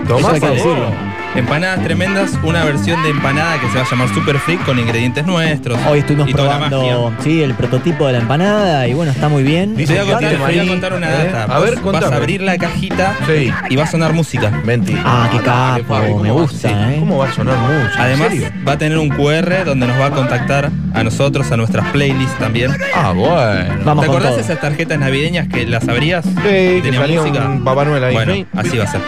Tomá 0.09 0.37
Eso 0.37 1.18
Empanadas 1.37 1.85
tremendas, 1.85 2.33
una 2.43 2.65
versión 2.65 3.01
de 3.05 3.11
empanada 3.11 3.61
que 3.61 3.69
se 3.69 3.79
va 3.79 3.85
a 3.85 3.89
llamar 3.89 4.09
Super 4.13 4.39
Freak 4.39 4.65
con 4.65 4.79
ingredientes 4.79 5.25
nuestros. 5.25 5.79
Hoy 5.89 6.01
estuvimos 6.01 6.29
y 6.29 6.33
probando 6.33 7.13
sí, 7.23 7.43
el 7.43 7.55
prototipo 7.55 8.07
de 8.07 8.15
la 8.15 8.19
empanada 8.21 8.89
y 8.89 8.95
bueno, 8.95 9.13
está 9.13 9.29
muy 9.29 9.45
bien. 9.45 9.77
Te 9.77 9.85
voy 9.87 9.99
a 9.99 10.03
contar, 10.03 10.31
te 10.31 10.37
voy 10.37 10.59
a 10.59 10.67
contar 10.67 10.93
una 10.95 11.07
¿eh? 11.09 11.31
data. 11.33 11.55
A 11.55 11.59
ver, 11.61 11.75
vas 11.75 11.83
contame. 11.83 12.15
a 12.15 12.17
abrir 12.17 12.43
la 12.43 12.59
cajita 12.59 13.15
Sí. 13.27 13.53
y 13.71 13.77
va 13.77 13.85
a 13.85 13.87
sonar 13.87 14.15
música. 14.15 14.51
Mentira. 14.65 15.01
Ah, 15.05 15.29
qué 15.31 15.39
capo, 15.41 15.85
¿cómo 16.09 16.23
me 16.23 16.31
va 16.31 16.41
gusta? 16.41 16.93
¿eh? 16.93 16.97
¿Cómo 16.99 17.19
va 17.19 17.29
a 17.29 17.33
sonar? 17.33 17.55
¿En 17.95 18.01
Además, 18.01 18.29
serio? 18.31 18.49
va 18.67 18.73
a 18.73 18.79
tener 18.79 18.99
un 18.99 19.09
QR 19.11 19.65
donde 19.65 19.87
nos 19.87 20.01
va 20.01 20.07
a 20.07 20.11
contactar 20.11 20.71
a 20.95 21.05
nosotros, 21.05 21.53
a 21.53 21.57
nuestras 21.57 21.87
playlists 21.91 22.37
también. 22.39 22.73
Ah, 22.97 23.13
bueno. 23.15 23.75
Vamos 23.85 24.05
¿Te 24.05 24.11
acordás 24.11 24.31
todo. 24.33 24.41
esas 24.41 24.61
tarjetas 24.61 24.99
navideñas 24.99 25.47
que 25.47 25.65
las 25.67 25.87
abrías? 25.87 26.25
Sí, 26.25 26.33
que 26.43 26.81
¿Tenían 26.83 27.03
salía 27.03 27.21
música? 27.21 27.47
un 27.49 27.63
Papá 27.65 27.85
Noel 27.85 28.03
ahí. 28.05 28.15
Bueno, 28.15 28.33
Sí. 28.35 28.47
así 28.57 28.77
va 28.79 28.85
a 28.85 28.87
ser. 28.89 29.01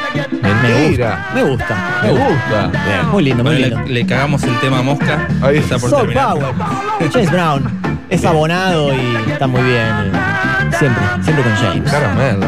Mentira. 0.43 1.27
Me 1.35 1.43
gusta. 1.43 2.01
Me 2.05 2.11
gusta. 2.11 2.20
Muy 3.12 3.25
lindo, 3.25 3.43
muy 3.45 3.53
Bueno, 3.57 3.66
lindo. 3.68 3.81
le, 3.87 3.93
le 3.95 4.07
cagamos 4.07 4.43
el 4.45 4.59
tema 4.61 4.79
a 4.79 4.83
Mosca. 4.83 5.29
Ahí 5.43 5.59
está 5.59 5.79
por 5.79 5.91
Soul 5.91 6.01
terminar. 6.03 6.29
Power. 6.35 6.55
James 7.12 7.31
Brown. 7.31 7.81
Es 8.11 8.25
abonado 8.25 8.93
y 8.95 9.31
está 9.31 9.47
muy 9.47 9.62
bien. 9.62 9.77
eh, 9.79 10.12
Siempre, 10.79 11.03
siempre 11.23 11.45
con 11.45 11.55
James. 11.57 11.91
Caramelo. 11.91 12.47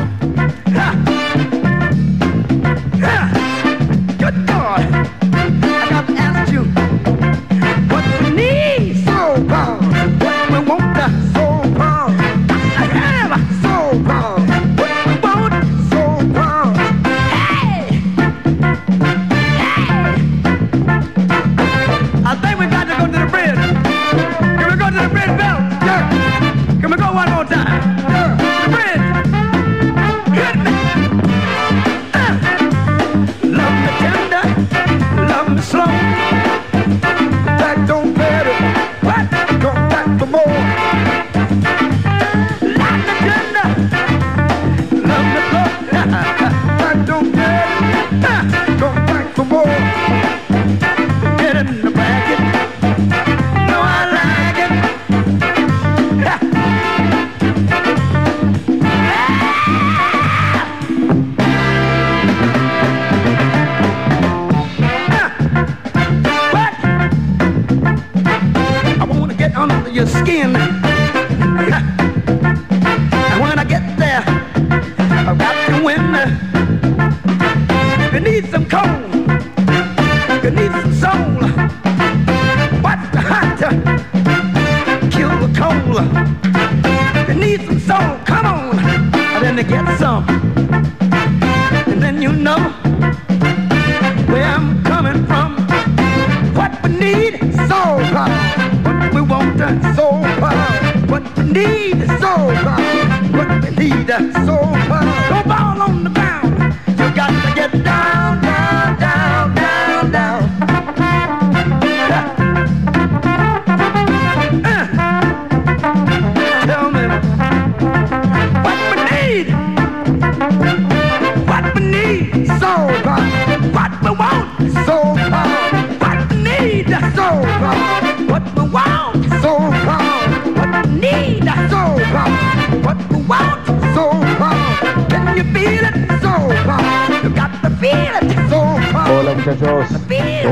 ha 71.73 72.02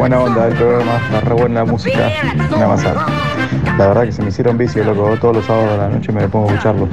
buena 0.00 0.18
onda 0.18 0.46
el 0.46 0.54
programa, 0.54 0.96
está 0.96 1.20
re 1.20 1.34
buena 1.34 1.54
la 1.60 1.64
música. 1.70 2.08
Una 2.56 2.68
masada. 2.68 3.06
La 3.76 3.88
verdad 3.88 4.04
que 4.04 4.12
se 4.12 4.22
me 4.22 4.28
hicieron 4.28 4.56
vicio, 4.56 4.82
loco. 4.82 5.14
Todos 5.20 5.36
los 5.36 5.44
sábados 5.44 5.70
de 5.72 5.76
la 5.76 5.88
noche 5.88 6.10
me 6.12 6.26
pongo 6.28 6.48
a 6.48 6.52
escucharlos. 6.52 6.88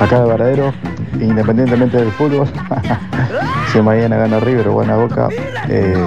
Acá 0.00 0.20
de 0.20 0.26
Varadero, 0.26 0.72
independientemente 1.20 1.98
del 1.98 2.10
fútbol, 2.12 2.48
si 3.72 3.82
mañana 3.82 4.16
gana 4.16 4.40
River 4.40 4.68
o 4.68 4.76
gana 4.78 4.96
Boca, 4.96 5.28
eh, 5.68 6.02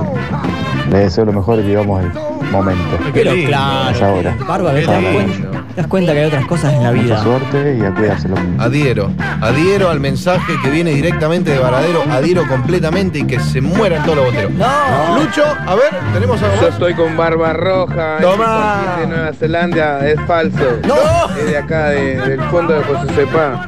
le 0.90 0.98
deseo 0.98 1.26
lo 1.26 1.34
mejor 1.34 1.60
y 1.60 1.64
vivamos 1.64 2.02
el 2.04 2.12
momento. 2.52 2.98
Pero 3.14 3.32
claro, 3.46 3.90
Es 3.96 4.02
ahora. 4.02 4.36
Bárbaro, 4.48 4.80
te 4.80 4.86
das, 4.86 5.04
cuenta, 5.14 5.52
te 5.52 5.76
das 5.82 5.88
cuenta 5.88 6.14
que 6.14 6.20
hay 6.20 6.26
otras 6.26 6.46
cosas 6.46 6.74
en 6.74 6.84
la 6.84 6.92
Mucha 6.92 7.04
vida. 7.04 7.24
suerte 7.24 7.78
y 7.80 7.86
a 7.86 7.92
cuidárselo. 7.94 8.36
Adhiero, 8.58 9.12
adhiero 9.42 9.90
al 9.90 10.00
mensaje 10.00 10.54
que 10.64 10.70
viene 10.70 10.92
directamente 10.92 11.52
de 11.52 11.60
Varadero, 11.60 12.04
adhiero 12.10 12.48
completamente 12.48 13.20
y 13.20 13.24
que 13.26 13.40
se 13.40 13.60
mueran 13.62 14.04
todos 14.04 14.18
los 14.18 14.26
boteros. 14.28 14.52
No. 14.52 15.20
Lucho, 15.20 15.44
a 15.46 15.76
ver, 15.76 15.90
tenemos 16.14 16.42
algo 16.42 16.56
Yo 16.58 16.62
más. 16.64 16.74
estoy 16.74 16.94
con 16.94 17.18
Barba 17.18 17.54
Roja. 17.54 18.18
Tomá. 18.22 18.98
De 19.00 19.08
Nueva 19.08 19.34
Zelanda 19.34 20.08
es 20.08 20.20
falso. 20.28 20.80
No. 20.88 20.96
Es 21.38 21.46
de 21.50 21.58
acá, 21.58 21.90
de- 21.90 22.18
del 22.18 22.42
fondo 22.44 22.74
de 22.74 22.84
José 22.84 23.14
Sepa. 23.16 23.66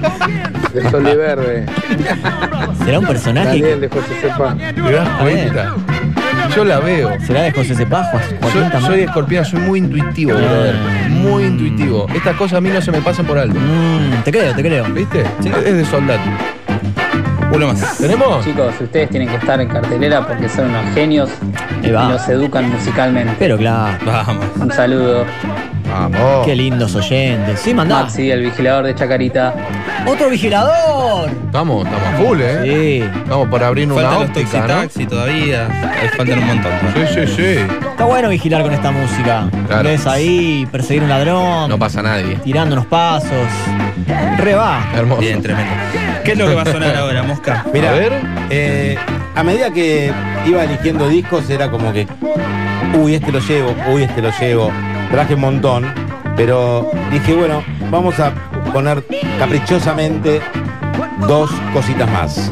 De 0.74 0.90
Sol 0.90 1.08
y 1.08 1.16
Verde. 1.16 1.66
¿Será 2.86 3.00
un 3.00 3.06
personaje? 3.06 3.48
Daniel 3.50 3.82
de 3.82 3.90
José 3.90 4.22
Sepa. 4.22 4.56
Yo 6.56 6.64
la 6.66 6.80
veo. 6.80 7.10
¿Será 7.26 7.42
de 7.44 7.52
José 7.52 7.74
Yo 8.54 8.62
Tamar? 8.70 8.82
soy 8.82 9.02
escorpión, 9.02 9.44
soy 9.46 9.60
muy 9.62 9.80
intuitivo, 9.80 10.34
brother. 10.34 10.76
Muy 11.24 11.46
intuitivo. 11.46 12.06
Estas 12.14 12.36
cosas 12.36 12.58
a 12.58 12.62
mí 12.62 12.70
no 12.70 12.82
se 12.82 12.92
me 12.92 13.02
pasan 13.02 13.26
por 13.26 13.38
alto. 13.38 13.58
Mm, 13.58 14.24
te 14.24 14.32
creo, 14.32 14.54
te 14.54 14.62
creo. 14.62 14.84
¿Viste? 14.86 15.24
Es 15.66 15.78
de 15.78 15.86
soldado. 15.86 16.20
Uno 17.54 17.68
más. 17.68 17.98
¿Tenemos? 17.98 18.44
Chicos, 18.44 18.74
ustedes 18.82 19.10
tienen 19.10 19.30
que 19.30 19.36
estar 19.36 19.62
en 19.62 19.70
cartelera 19.70 20.28
porque 20.28 20.50
son 20.50 20.70
unos 20.70 20.94
genios 20.94 21.30
y 21.82 21.88
nos 21.88 22.28
educan 22.28 22.70
musicalmente. 22.70 23.36
Pero 23.40 23.58
claro. 23.58 23.98
Vamos. 24.06 24.46
Un 24.60 24.72
saludo. 24.72 25.26
Vamos. 25.94 26.46
Qué 26.46 26.56
lindos 26.56 26.96
oyentes. 26.96 27.60
Sí, 27.60 27.72
mandá. 27.74 28.02
Maxi, 28.04 28.32
el 28.32 28.42
vigilador 28.42 28.86
de 28.86 28.96
Chacarita. 28.96 29.54
¡Otro 30.08 30.30
vigilador! 30.30 31.30
Estamos, 31.46 31.86
estamos 31.86 32.08
a 32.08 32.18
full, 32.18 32.40
¿eh? 32.42 32.60
Sí. 33.04 33.20
Estamos 33.20 33.48
por 33.48 33.64
abrir 33.64 33.86
una 33.92 33.96
Faltan 34.02 34.20
los 34.22 34.30
óptica, 34.30 34.60
¿no? 34.62 34.68
taxi 34.68 35.06
todavía. 35.06 35.68
Ahí 35.68 36.08
faltan 36.18 36.40
un 36.40 36.48
montón. 36.48 36.72
Sí, 36.96 37.02
sí, 37.14 37.28
sí. 37.36 37.56
Está 37.92 38.06
bueno 38.06 38.30
vigilar 38.30 38.64
con 38.64 38.74
esta 38.74 38.90
música. 38.92 39.48
Claro. 39.68 39.84
Ves 39.90 40.08
ahí, 40.08 40.68
perseguir 40.72 41.04
un 41.04 41.10
ladrón, 41.10 41.70
No 41.70 41.78
pasa 41.78 42.02
nadie. 42.02 42.38
tirando 42.44 42.74
unos 42.74 42.88
pasos. 42.88 43.30
Re 44.40 44.56
va. 44.56 44.84
Hermoso. 44.96 45.22
Bien, 45.22 45.44
tremendo. 45.44 45.72
¿Qué 46.26 46.32
es 46.32 46.38
lo 46.40 46.48
que 46.48 46.56
va 46.56 46.64
a 46.64 46.72
sonar 46.72 46.96
ahora, 46.96 47.22
Mosca? 47.22 47.66
Mira, 47.72 47.90
A 47.92 47.94
ver. 47.94 48.14
eh, 48.50 48.98
a 49.36 49.44
medida 49.44 49.70
que 49.70 50.12
iba 50.48 50.64
eligiendo 50.64 51.08
discos 51.08 51.48
era 51.52 51.70
como 51.70 51.94
que, 51.94 52.08
uy, 52.98 53.14
este 53.16 53.32
lo 53.32 53.40
llevo, 53.40 53.76
uy, 53.94 54.04
este 54.04 54.22
lo 54.24 54.32
llevo. 54.40 54.72
Traje 55.14 55.36
un 55.36 55.42
montón, 55.42 55.86
pero 56.36 56.90
dije, 57.12 57.36
bueno, 57.36 57.64
vamos 57.92 58.20
a 58.20 58.34
poner 58.74 59.04
caprichosamente 59.38 60.42
dos 61.28 61.52
cositas 61.72 62.10
más. 62.10 62.52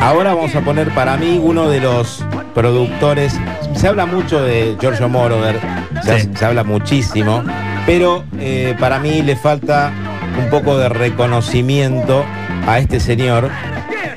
Ahora 0.00 0.34
vamos 0.34 0.56
a 0.56 0.60
poner 0.60 0.90
para 0.90 1.16
mí 1.16 1.40
uno 1.40 1.68
de 1.68 1.78
los 1.78 2.24
productores. 2.52 3.38
Se 3.76 3.86
habla 3.86 4.06
mucho 4.06 4.42
de 4.42 4.76
Giorgio 4.80 5.08
Moroder, 5.08 5.60
se, 6.02 6.18
Sí. 6.22 6.30
se 6.34 6.44
habla 6.44 6.64
muchísimo, 6.64 7.44
pero 7.86 8.24
eh, 8.40 8.74
para 8.80 8.98
mí 8.98 9.22
le 9.22 9.36
falta 9.36 9.92
un 10.36 10.50
poco 10.50 10.76
de 10.76 10.88
reconocimiento 10.88 12.24
a 12.66 12.80
este 12.80 12.98
señor 12.98 13.50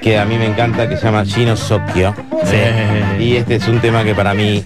que 0.01 0.17
a 0.17 0.25
mí 0.25 0.35
me 0.39 0.47
encanta, 0.47 0.89
que 0.89 0.97
se 0.97 1.03
llama 1.03 1.23
Gino 1.25 1.55
Socchio. 1.55 2.15
Sí. 2.43 2.57
Y 3.23 3.35
este 3.35 3.57
es 3.57 3.67
un 3.67 3.79
tema 3.81 4.03
que 4.03 4.15
para 4.15 4.33
mí 4.33 4.63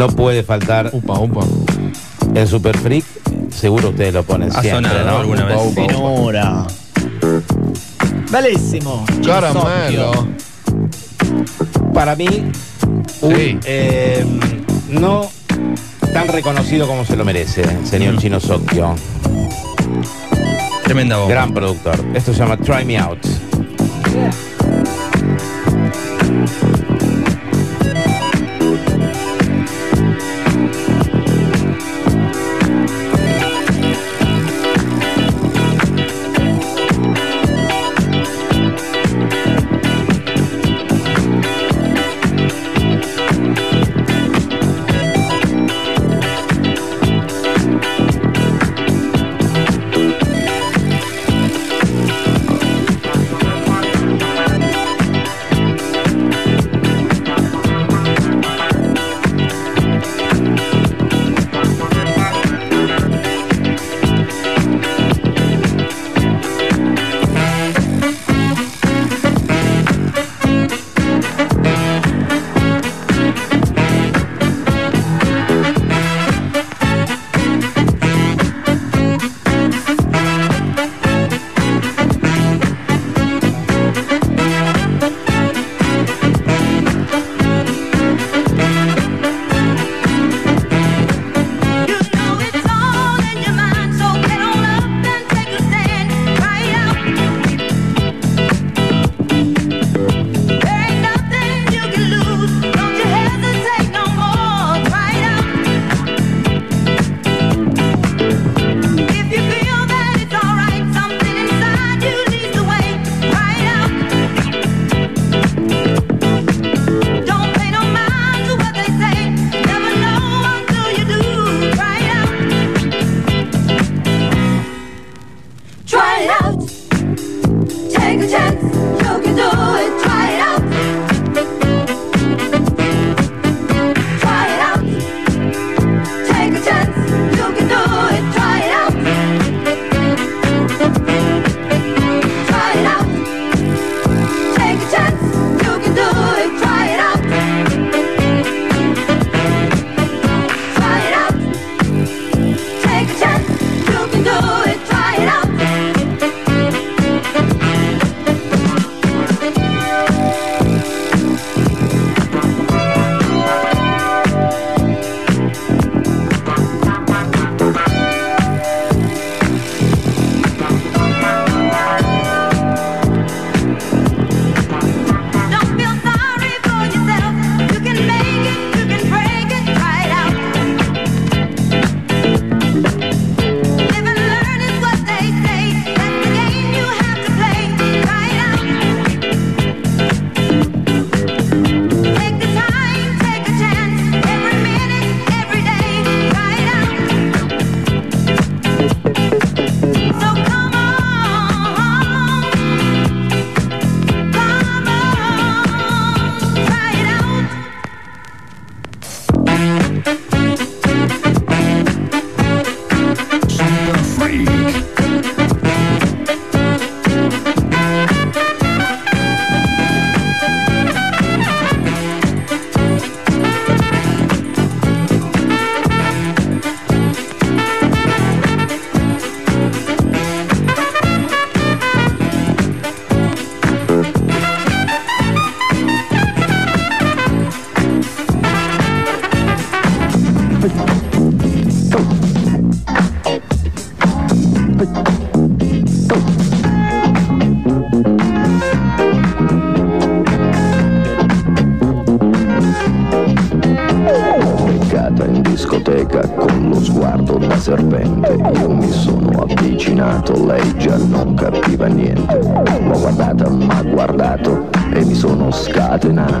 no 0.00 0.08
puede 0.08 0.42
faltar 0.42 0.88
Upa, 0.94 1.18
upa. 1.20 1.44
en 2.34 2.46
Super 2.48 2.74
Freak. 2.78 3.04
Seguro 3.50 3.90
ustedes 3.90 4.14
lo 4.14 4.22
ponen 4.22 4.48
Ha 4.48 4.62
siempre, 4.62 4.88
sonado 4.90 5.10
¿no? 5.10 5.18
alguna 5.18 5.44
vez. 5.44 5.58
Upa, 5.62 5.82
upa. 5.98 6.66
Bellísimo. 8.32 9.04
Caramelo. 9.26 10.12
Para 11.92 12.16
mí, 12.16 12.26
un, 13.20 13.36
Sí. 13.36 13.58
eh, 13.66 14.24
no 14.88 15.30
tan 16.14 16.28
reconocido 16.28 16.86
como 16.86 17.04
se 17.04 17.14
lo 17.14 17.24
merece, 17.26 17.60
el 17.62 17.86
señor 17.86 18.16
Chino 18.16 18.40
Socchio. 18.40 18.94
Tremenda 20.82 21.18
voz. 21.18 21.28
Gran 21.28 21.52
productor. 21.52 21.94
Esto 22.14 22.32
se 22.32 22.38
llama 22.38 22.56
Try 22.56 22.86
Me 22.86 22.96
Out. 22.98 23.18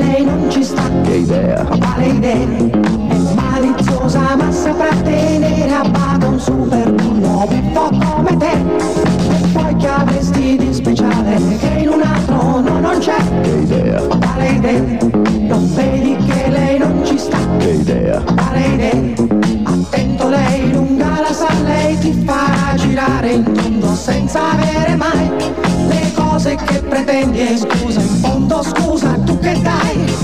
lei 0.00 0.24
non 0.24 0.50
ci 0.50 0.62
sta. 0.64 0.82
che 1.02 1.14
idea, 1.16 1.64
Quale 1.64 2.06
idea? 2.06 2.46
È 3.08 3.16
maliziosa 3.34 4.36
ma 4.36 4.50
saprà 4.50 4.94
tenere 5.02 5.72
a 5.72 5.88
bada 5.88 6.26
un 6.28 6.38
super 6.40 6.90
bullo 6.92 7.46
un 7.48 7.72
po' 7.72 7.88
come 8.04 8.36
te. 8.36 8.52
E 8.52 9.46
poi 9.52 9.76
che 9.76 9.88
avresti 9.88 10.56
di 10.56 10.72
speciale 10.74 11.36
che 11.58 11.66
in 11.82 11.88
un 11.88 12.02
altro 12.02 12.60
no, 12.60 12.78
non 12.80 12.98
c'è. 12.98 13.16
che 13.42 13.50
idea, 13.50 14.00
Quale 14.00 14.48
idea? 14.48 14.82
Non 15.48 15.74
vedi 15.74 16.16
che 16.26 16.48
lei 16.50 16.78
non 16.78 17.02
ci 17.04 17.18
sta. 17.18 17.38
che 17.58 17.70
idea, 17.70 18.20
Quale 18.20 18.66
idea? 18.66 19.28
Attento 19.64 20.28
lei 20.28 20.72
lunga 20.72 21.20
la 21.20 21.32
sa, 21.32 21.48
lei 21.64 21.98
ti 21.98 22.12
farà 22.24 22.74
girare 22.76 23.32
in 23.32 23.52
tondo 23.52 23.94
senza 23.94 24.40
avere 24.52 24.94
mai 24.96 25.30
le 25.88 26.12
cose 26.14 26.54
che 26.56 26.80
pretendi 26.80 27.40
e 27.40 27.56
scusa, 27.56 28.00
in 28.00 28.08
fondo 28.20 28.62
scusa, 28.62 29.16
tu 29.42 29.46
che 29.46 30.19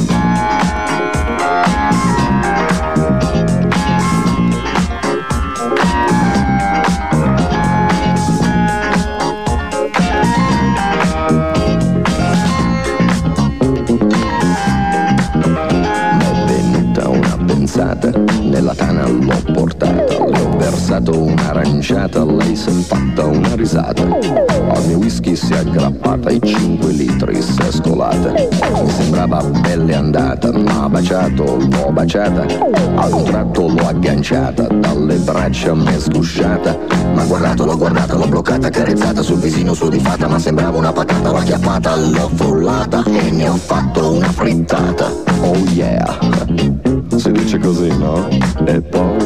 versato 20.96 21.20
un'aranciata, 21.20 22.24
lei 22.24 22.56
si 22.56 22.68
è 22.68 22.72
fatta 22.72 23.24
una 23.26 23.54
risata, 23.54 24.02
al 24.02 24.86
mio 24.86 24.98
whisky 24.98 25.36
si 25.36 25.52
è 25.52 25.58
aggrappata, 25.58 26.30
i 26.30 26.40
5 26.42 26.92
litri 26.92 27.42
si 27.42 27.58
è 27.60 27.70
scolata, 27.70 28.32
mi 28.32 28.90
sembrava 28.90 29.42
belle 29.42 29.94
andata, 29.94 30.50
m'ha 30.52 30.88
baciato, 30.88 31.56
l'ho 31.56 31.90
baciata, 31.92 32.46
a 32.94 33.14
un 33.14 33.24
tratto 33.24 33.68
l'ho 33.68 33.86
agganciata, 33.86 34.66
dalle 34.68 35.16
braccia 35.16 35.74
m'è 35.74 35.98
sgusciata, 35.98 36.78
ma 37.14 37.24
guardato, 37.24 37.64
l'ho 37.64 37.76
guardata, 37.76 38.14
l'ho 38.14 38.28
bloccata, 38.28 38.70
carezzata 38.70 39.22
sul 39.22 39.38
visino 39.38 39.74
su 39.74 39.88
di 39.88 39.98
fatta, 39.98 40.28
ma 40.28 40.38
sembrava 40.38 40.78
una 40.78 40.92
patata, 40.92 41.30
l'ho 41.30 41.38
acchiappata, 41.38 41.96
l'ho 41.96 42.30
frullata 42.34 43.02
e 43.04 43.30
ne 43.30 43.48
ho 43.48 43.56
fatto 43.56 44.12
una 44.12 44.28
frittata. 44.28 45.10
Oh 45.42 45.56
yeah, 45.74 46.84
si 47.18 47.32
dice 47.32 47.58
così, 47.58 47.88
no? 47.96 48.28
E 48.66 48.80
poi, 48.80 49.16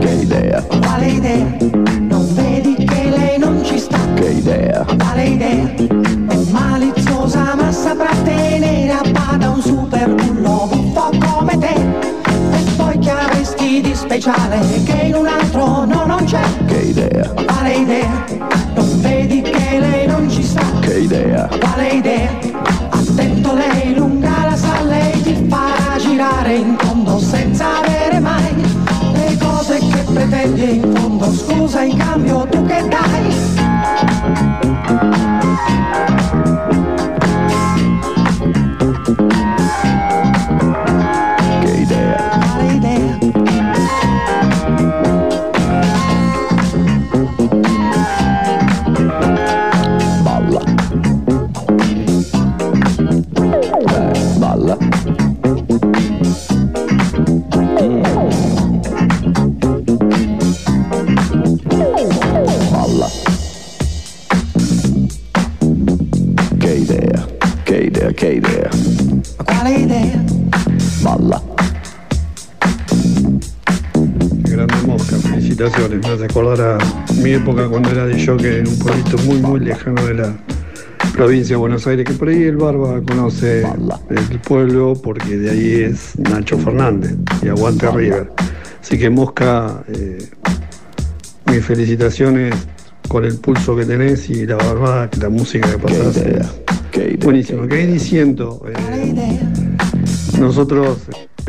che 0.00 0.10
idea, 0.22 0.62
Quale 0.62 1.06
idea? 1.06 1.56
Non 1.98 2.26
vedi 2.34 2.74
che 2.84 3.08
lei 3.16 3.38
non 3.38 3.62
ci 3.64 3.78
sta? 3.78 3.98
che 4.14 4.28
idea, 4.30 4.84
Quale 4.96 5.24
idea? 5.24 5.74
È 6.28 6.36
maliziosa 6.50 7.54
ma 7.56 7.70
saprà 7.72 8.10
tenere 8.24 8.90
a 8.92 9.02
bada 9.10 9.50
un 9.50 9.62
super 9.62 10.08
bullo 10.14 10.68
un 10.72 10.92
po' 10.92 11.10
come 11.18 11.58
te. 11.58 11.74
E 11.74 12.62
poi 12.76 12.98
che 12.98 13.10
avresti 13.10 13.80
di 13.80 13.94
speciale 13.94 14.60
che 14.84 15.06
in 15.06 15.14
un 15.14 15.26
altro 15.26 15.84
no, 15.84 16.04
non 16.06 16.24
c'è. 16.24 16.42
che 16.66 16.76
idea, 16.78 17.28
Quale 17.46 17.72
idea? 17.74 18.24
Non 18.74 19.00
vedi 19.00 19.40
che 19.42 19.78
lei 19.78 20.06
non 20.06 20.28
ci 20.30 20.42
sta? 20.42 20.62
che 20.80 20.98
idea, 21.00 21.48
Quale 21.58 21.88
idea? 21.88 22.30
Attento 22.90 23.54
lei 23.54 23.94
lunga 23.94 24.46
la 24.48 24.56
sa, 24.56 24.82
lei 24.82 25.22
ti 25.22 25.46
farà 25.48 25.96
girare 25.98 26.54
in 26.54 26.76
pretendi 30.18 30.76
in 30.76 30.94
fondo. 30.96 31.32
Scusa 31.32 31.82
in 31.82 31.96
cambio 31.96 32.46
tu 32.48 32.64
che 32.66 32.88
dai? 32.88 33.67
Acordar 76.16 76.60
a 76.60 77.14
mi 77.22 77.32
época 77.32 77.68
cuando 77.68 77.90
era 77.90 78.06
de 78.06 78.24
jockey 78.24 78.56
en 78.56 78.68
un 78.68 78.78
pueblito 78.78 79.18
muy, 79.18 79.38
muy 79.38 79.60
lejano 79.60 80.04
de 80.06 80.14
la 80.14 80.36
provincia 81.12 81.54
de 81.54 81.60
Buenos 81.60 81.86
Aires, 81.86 82.06
que 82.06 82.14
por 82.14 82.28
ahí 82.28 82.44
el 82.44 82.56
Barba 82.56 83.00
conoce 83.06 83.64
el 84.10 84.40
pueblo 84.40 84.94
porque 85.02 85.36
de 85.36 85.50
ahí 85.50 85.82
es 85.82 86.18
Nacho 86.18 86.58
Fernández 86.58 87.14
y 87.42 87.48
Aguante 87.48 87.90
River. 87.90 88.30
Así 88.80 88.98
que 88.98 89.10
Mosca, 89.10 89.84
eh, 89.88 90.18
mis 91.46 91.64
felicitaciones 91.64 92.54
con 93.08 93.24
el 93.24 93.36
pulso 93.38 93.76
que 93.76 93.84
tenés 93.84 94.30
y 94.30 94.46
la 94.46 94.56
verdad 94.56 95.10
que 95.10 95.20
la 95.20 95.28
música 95.28 95.70
que 95.70 95.78
pasás 95.78 96.16
es 96.16 97.18
buenísima. 97.18 97.68
Que 97.68 97.86
diciendo, 97.86 98.62
eh, 98.66 99.40
nosotros 100.38 100.98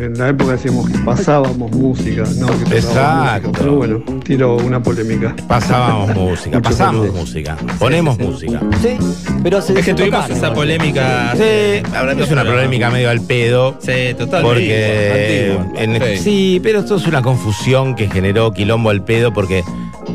en 0.06 0.18
la 0.18 0.30
época 0.30 0.52
decíamos 0.54 0.90
que 0.90 0.98
pasábamos 1.00 1.72
música, 1.72 2.24
no 2.38 2.48
que 2.48 2.78
Exacto. 2.78 3.48
música. 3.50 3.60
Pero 3.60 3.76
bueno, 3.76 4.04
tiro 4.24 4.56
una 4.58 4.82
polémica. 4.82 5.36
Pasábamos 5.48 6.16
música, 6.16 6.62
pasamos 6.62 7.14
música, 7.14 7.58
ponemos 7.78 8.18
música. 8.20 8.60
Sí, 8.82 8.98
pero 9.44 9.62
se 9.62 9.78
Es 9.80 9.86
que 9.86 9.94
tuvimos 9.94 10.28
desentocaron 10.28 10.38
esa 10.38 10.54
polémica. 10.54 11.32
Sí, 11.36 11.82
la 11.92 12.02
verdad 12.02 12.16
que 12.18 12.24
es 12.24 12.32
una 12.32 12.44
polémica 12.44 12.90
medio 12.90 13.10
al 13.10 13.22
pedo. 13.22 13.78
Sí, 13.80 14.14
total. 14.18 14.42
Porque 14.44 15.58
Antigua. 15.58 15.82
en- 15.84 16.18
Sí. 16.18 16.24
sí. 16.24 16.60
pero 16.64 16.80
esto 16.80 16.96
es 16.96 17.06
una 17.08 17.22
confusión 17.22 17.96
que 17.96 18.08
generó 18.10 18.52
quilombo 18.52 18.90
al 18.90 19.04
pedo 19.04 19.34
porque 19.34 19.64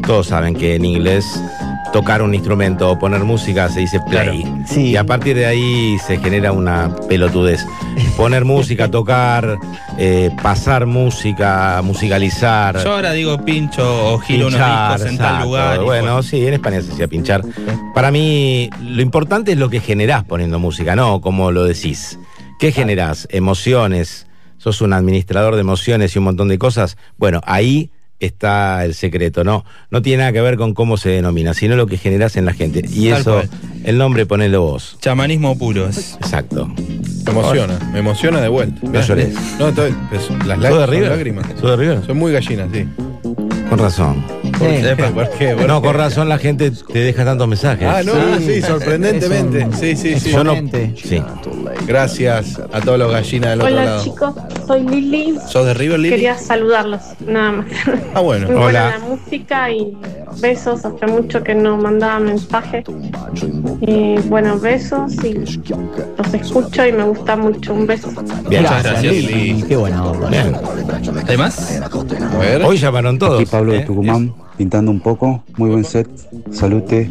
todos 0.06 0.26
saben 0.28 0.54
que 0.54 0.74
en 0.76 0.84
inglés 0.84 1.24
tocar 1.94 2.22
un 2.22 2.34
instrumento 2.34 2.90
o 2.90 2.98
poner 2.98 3.22
música 3.22 3.68
se 3.68 3.78
dice 3.78 4.00
play. 4.10 4.44
Y 4.76 4.96
a 4.96 5.04
partir 5.04 5.36
de 5.36 5.46
ahí 5.46 5.96
se 6.04 6.18
genera 6.18 6.50
una 6.50 6.92
pelotudez. 7.08 7.64
Poner 8.16 8.44
música, 8.44 8.90
tocar, 8.90 9.56
eh, 9.96 10.32
pasar 10.42 10.86
música, 10.86 11.80
musicalizar. 11.84 12.82
Yo 12.82 12.94
ahora 12.94 13.12
digo 13.12 13.38
pincho 13.44 14.12
o 14.12 14.18
giro 14.18 14.48
unos 14.48 14.58
discos 14.58 15.08
en 15.08 15.18
tal 15.18 15.44
lugar. 15.44 15.84
Bueno, 15.84 16.20
sí, 16.24 16.44
en 16.44 16.54
España 16.54 16.80
se 16.80 16.88
decía 16.88 17.06
pinchar. 17.06 17.42
Para 17.94 18.10
mí, 18.10 18.70
lo 18.82 19.00
importante 19.00 19.52
es 19.52 19.58
lo 19.58 19.70
que 19.70 19.78
generás 19.78 20.24
poniendo 20.24 20.58
música, 20.58 20.96
no 20.96 21.20
como 21.20 21.52
lo 21.52 21.62
decís. 21.62 22.18
¿Qué 22.58 22.72
generás? 22.72 23.28
Emociones. 23.30 24.26
Sos 24.58 24.80
un 24.80 24.94
administrador 24.94 25.54
de 25.54 25.60
emociones 25.60 26.16
y 26.16 26.18
un 26.18 26.24
montón 26.24 26.48
de 26.48 26.58
cosas. 26.58 26.96
Bueno, 27.18 27.40
ahí 27.44 27.92
está 28.24 28.84
el 28.84 28.94
secreto, 28.94 29.44
¿no? 29.44 29.64
No 29.90 30.02
tiene 30.02 30.18
nada 30.22 30.32
que 30.32 30.40
ver 30.40 30.56
con 30.56 30.74
cómo 30.74 30.96
se 30.96 31.10
denomina, 31.10 31.54
sino 31.54 31.76
lo 31.76 31.86
que 31.86 31.98
generás 31.98 32.36
en 32.36 32.44
la 32.44 32.52
gente. 32.52 32.82
Y 32.88 33.10
Tal 33.10 33.20
eso, 33.20 33.32
cual. 33.34 33.50
el 33.84 33.98
nombre 33.98 34.26
ponelo 34.26 34.62
vos. 34.62 34.96
Chamanismo 35.00 35.56
puro 35.58 35.88
es. 35.88 36.14
Exacto. 36.14 36.66
Me 36.66 37.30
emociona, 37.30 37.78
me 37.92 37.98
emociona 38.00 38.40
de 38.40 38.48
vuelta. 38.48 38.80
No 38.82 39.00
llores. 39.00 39.34
No, 39.58 39.68
estoy, 39.68 39.94
pues, 40.10 40.28
las 40.46 40.58
¿Sos 40.60 40.62
de 40.72 40.78
lágrimas. 40.78 41.08
Lágrimas. 41.10 41.46
¿Sos 41.60 41.70
de 41.70 41.76
River? 41.76 42.04
Soy 42.04 42.14
muy 42.14 42.32
gallina, 42.32 42.68
sí. 42.72 42.86
Con 43.74 43.82
razón. 43.82 44.24
Epa, 44.60 45.08
¿Por 45.08 45.30
qué? 45.30 45.56
¿Por 45.56 45.66
No, 45.66 45.82
qué? 45.82 45.88
con 45.88 45.96
razón 45.96 46.28
la 46.28 46.38
gente 46.38 46.70
te 46.70 46.98
deja 47.00 47.24
tantos 47.24 47.48
mensajes. 47.48 47.88
Ah, 47.88 48.02
no, 48.04 48.12
sí, 48.38 48.62
sorprendentemente. 48.62 49.66
Sí, 49.72 49.96
sí, 49.96 50.20
sí. 50.20 50.30
Yo 50.30 50.44
no. 50.44 50.54
Sí. 50.94 51.20
Gracias 51.84 52.60
a 52.72 52.80
todos 52.80 53.00
los 53.00 53.10
gallinas 53.10 53.50
del 53.50 53.60
otro 53.62 53.74
Hola 53.74 54.00
chicos, 54.04 54.34
soy 54.68 54.82
Lili. 54.84 55.38
¿Sos 55.48 55.66
de 55.66 55.74
River, 55.74 55.98
Lili? 55.98 56.10
Quería 56.14 56.38
saludarlos, 56.38 57.00
nada 57.26 57.50
más. 57.50 57.66
Ah, 58.14 58.20
bueno. 58.20 58.46
Muy 58.46 58.54
buena 58.54 58.68
Hola. 58.68 58.98
la 58.98 59.04
música 59.06 59.70
y 59.72 59.96
besos. 60.40 60.84
Hace 60.84 61.06
mucho 61.08 61.42
que 61.42 61.56
no 61.56 61.76
mandaba 61.76 62.20
mensaje. 62.20 62.84
Y 63.80 64.20
bueno, 64.28 64.56
besos 64.60 65.12
y 65.24 65.34
los 65.34 66.32
escucho 66.32 66.86
y 66.86 66.92
me 66.92 67.02
gusta 67.02 67.34
mucho. 67.36 67.74
Un 67.74 67.88
beso. 67.88 68.08
Bien. 68.48 68.62
Muchas 68.62 68.82
gracias, 68.84 69.12
Lili. 69.12 69.64
Qué 69.66 69.74
buena 69.76 70.06
onda. 70.06 70.28
Bien. 70.28 70.56
¿Hay 71.26 71.36
más? 71.36 71.80
A 71.80 72.38
ver. 72.38 72.62
Hoy 72.62 72.78
llamaron 72.78 73.18
todos. 73.18 73.42
Aquí 73.64 73.70
Pablo 73.70 73.72
de 73.72 73.78
¿eh? 73.78 73.84
Tucumán, 73.86 74.34
pintando 74.56 74.90
un 74.90 75.00
poco. 75.00 75.42
Muy 75.56 75.70
buen 75.70 75.84
set. 75.84 76.08
Salute. 76.52 77.10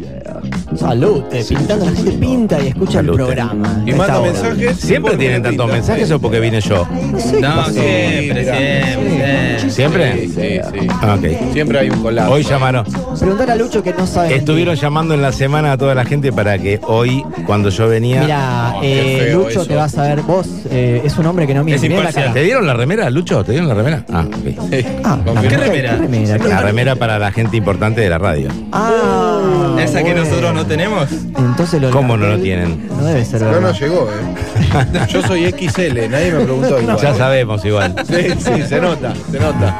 Salud, 0.76 1.22
eh, 1.32 1.44
pintando 1.48 1.84
la 1.86 1.92
gente 1.92 2.12
pinta 2.12 2.60
y 2.62 2.68
escucha 2.68 2.94
Salute. 2.94 3.10
el 3.22 3.26
programa. 3.26 3.82
Y 3.86 3.90
Esta 3.90 3.98
manda 4.02 4.20
hora. 4.20 4.32
mensajes. 4.32 4.76
¿Siempre 4.80 5.10
¿Por 5.12 5.18
tienen 5.20 5.42
tantos 5.42 5.70
mensajes 5.70 6.10
o 6.10 6.20
porque 6.20 6.40
vine 6.40 6.60
yo? 6.60 6.86
No 7.12 7.18
sé 7.18 7.40
No, 7.40 7.64
siempre, 7.66 8.34
mira. 8.34 8.56
siempre. 8.56 9.70
¿Siempre? 9.70 10.12
Sí, 10.20 10.28
sí, 10.28 10.60
sí. 10.80 10.86
Ah, 11.00 11.16
ok. 11.18 11.52
Siempre 11.52 11.78
hay 11.78 11.90
un 11.90 12.02
colado. 12.02 12.32
Hoy 12.32 12.42
llamaron. 12.42 12.84
Preguntar 13.18 13.50
a 13.50 13.56
Lucho 13.56 13.82
que 13.82 13.92
no 13.94 14.06
sabe. 14.06 14.34
Estuvieron 14.36 14.74
llamando 14.76 15.14
en 15.14 15.22
la 15.22 15.32
semana 15.32 15.72
a 15.72 15.78
toda 15.78 15.94
la 15.94 16.04
gente 16.04 16.32
para 16.32 16.58
que 16.58 16.80
hoy, 16.86 17.24
cuando 17.46 17.70
yo 17.70 17.88
venía. 17.88 18.22
Mira, 18.22 18.74
qué 18.80 19.30
eh, 19.30 19.34
Lucho 19.34 19.48
eso. 19.48 19.66
te 19.66 19.74
vas 19.76 19.96
a 19.96 20.02
ver. 20.02 20.22
Vos 20.22 20.46
eh, 20.70 21.02
es 21.04 21.16
un 21.18 21.26
hombre 21.26 21.46
que 21.46 21.54
no. 21.54 21.64
Mira 21.64 21.78
la 22.02 22.12
cara. 22.12 22.32
¿Te 22.32 22.42
dieron 22.42 22.66
la 22.66 22.74
remera, 22.74 23.08
Lucho? 23.10 23.42
¿Te 23.44 23.52
dieron 23.52 23.68
la 23.68 23.74
remera? 23.74 24.04
Ah, 24.12 24.24
ok. 24.26 24.74
Ah, 25.04 25.18
la 25.24 25.40
¿Qué 25.42 25.48
remera? 25.56 25.90
¿Qué 25.92 25.96
remera? 26.02 26.38
La 26.48 26.60
remera 26.60 26.96
para 26.96 27.18
la 27.18 27.32
gente 27.34 27.56
importante 27.56 28.00
de 28.00 28.08
la 28.08 28.18
radio. 28.18 28.48
Ah, 28.72 29.76
Esa 29.78 29.98
que 30.02 30.12
bueno. 30.12 30.24
nosotros 30.24 30.54
no 30.54 30.64
tenemos. 30.66 31.10
Entonces 31.12 31.82
lo 31.82 31.90
¿Cómo 31.90 32.16
no 32.16 32.26
lo 32.28 32.38
tienen? 32.38 32.88
No 32.96 33.04
debe 33.04 33.24
ser 33.24 33.40
No 33.42 33.48
verdad. 33.48 33.68
nos 33.68 33.80
llegó, 33.80 34.08
eh. 34.10 35.06
Yo 35.08 35.22
soy 35.22 35.50
XL, 35.50 36.08
nadie 36.10 36.32
me 36.32 36.44
preguntó 36.44 36.80
igual. 36.80 36.96
Ya 36.98 37.14
sabemos 37.14 37.64
igual. 37.64 37.94
Sí, 38.06 38.30
sí, 38.38 38.62
se 38.62 38.80
nota, 38.80 39.12
se 39.30 39.40
nota. 39.40 39.74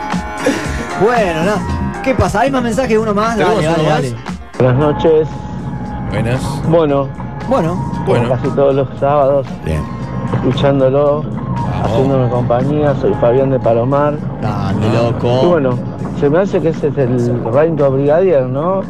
Bueno, 1.03 1.45
no. 1.45 2.03
¿Qué 2.03 2.15
pasa? 2.15 2.41
¿Hay 2.41 2.51
más 2.51 2.63
mensajes? 2.63 2.99
¿Uno 2.99 3.15
más? 3.15 3.37
Dale, 3.39 3.57
¿Tenemos 3.57 3.65
dale, 3.65 3.83
uno 3.83 3.91
dale. 3.91 4.15
Buenas 4.59 4.79
noches. 4.79 5.29
Buenas. 6.11 6.41
Bueno, 6.69 7.09
Bueno, 7.49 7.93
Bueno. 8.07 8.29
casi 8.29 8.49
todos 8.55 8.75
los 8.75 8.89
sábados, 8.99 9.47
Bien. 9.65 9.81
escuchándolo, 10.35 11.25
haciéndome 11.85 12.29
compañía, 12.31 12.95
soy 13.01 13.13
Fabián 13.21 13.51
de 13.51 13.59
Palomar. 13.61 14.15
grande, 14.41 14.87
Y 14.87 14.93
loco. 14.97 15.49
bueno, 15.49 15.79
se 16.21 16.31
me 16.31 16.39
hace 16.39 16.61
que 16.61 16.69
ese 16.69 16.89
es 16.89 16.97
el 16.99 17.45
Rainbow 17.53 17.91
Brigadier, 17.93 18.43
¿no? 18.45 18.83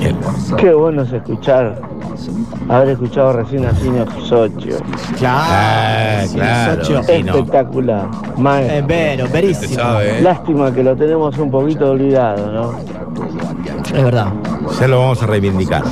Bien. 0.00 0.16
Qué 0.56 0.72
bueno 0.74 1.02
es 1.02 1.12
escuchar, 1.12 1.76
haber 2.68 2.90
escuchado 2.90 3.32
recién 3.34 3.64
a 3.66 3.72
Cine 3.74 4.04
Socio. 4.24 4.76
Claro. 5.18 6.84
No. 6.84 7.00
Espectacular, 7.00 8.06
Eh, 8.06 8.40
maestro. 8.40 8.86
Vero, 8.86 9.26
Se 9.26 9.32
verísimo. 9.32 9.82
eh. 10.00 10.20
Lástima 10.22 10.72
que 10.72 10.82
lo 10.82 10.96
tenemos 10.96 11.36
un 11.38 11.50
poquito 11.50 11.90
olvidado, 11.92 12.50
¿no? 12.52 12.72
Es 13.92 14.02
verdad. 14.04 14.26
Ya 14.80 14.88
lo 14.88 15.00
vamos 15.00 15.22
a 15.22 15.26
reivindicar. 15.26 15.82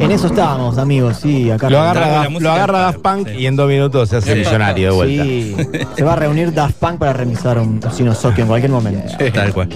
En 0.00 0.10
eso 0.10 0.26
estábamos, 0.26 0.78
amigos, 0.78 1.18
sí, 1.20 1.50
acá. 1.50 1.70
Lo 1.70 1.78
agarra, 1.80 2.28
música 2.28 2.40
lo 2.48 2.52
agarra 2.52 2.78
Daft 2.80 2.98
Punk 2.98 3.28
sí. 3.28 3.34
y 3.38 3.46
en 3.46 3.56
dos 3.56 3.68
minutos 3.68 4.08
se 4.08 4.16
hace 4.16 4.34
millonario 4.34 4.90
de 4.90 4.94
vuelta. 4.94 5.22
Sí, 5.24 5.56
se 5.96 6.02
va 6.04 6.12
a 6.12 6.16
reunir 6.16 6.52
Daft 6.52 6.74
Punk 6.76 6.98
para 6.98 7.12
remisar 7.12 7.58
un 7.58 7.80
Sinosokio 7.92 8.42
en 8.42 8.48
cualquier 8.48 8.72
momento. 8.72 9.12
Tal 9.32 9.52
cual. 9.54 9.68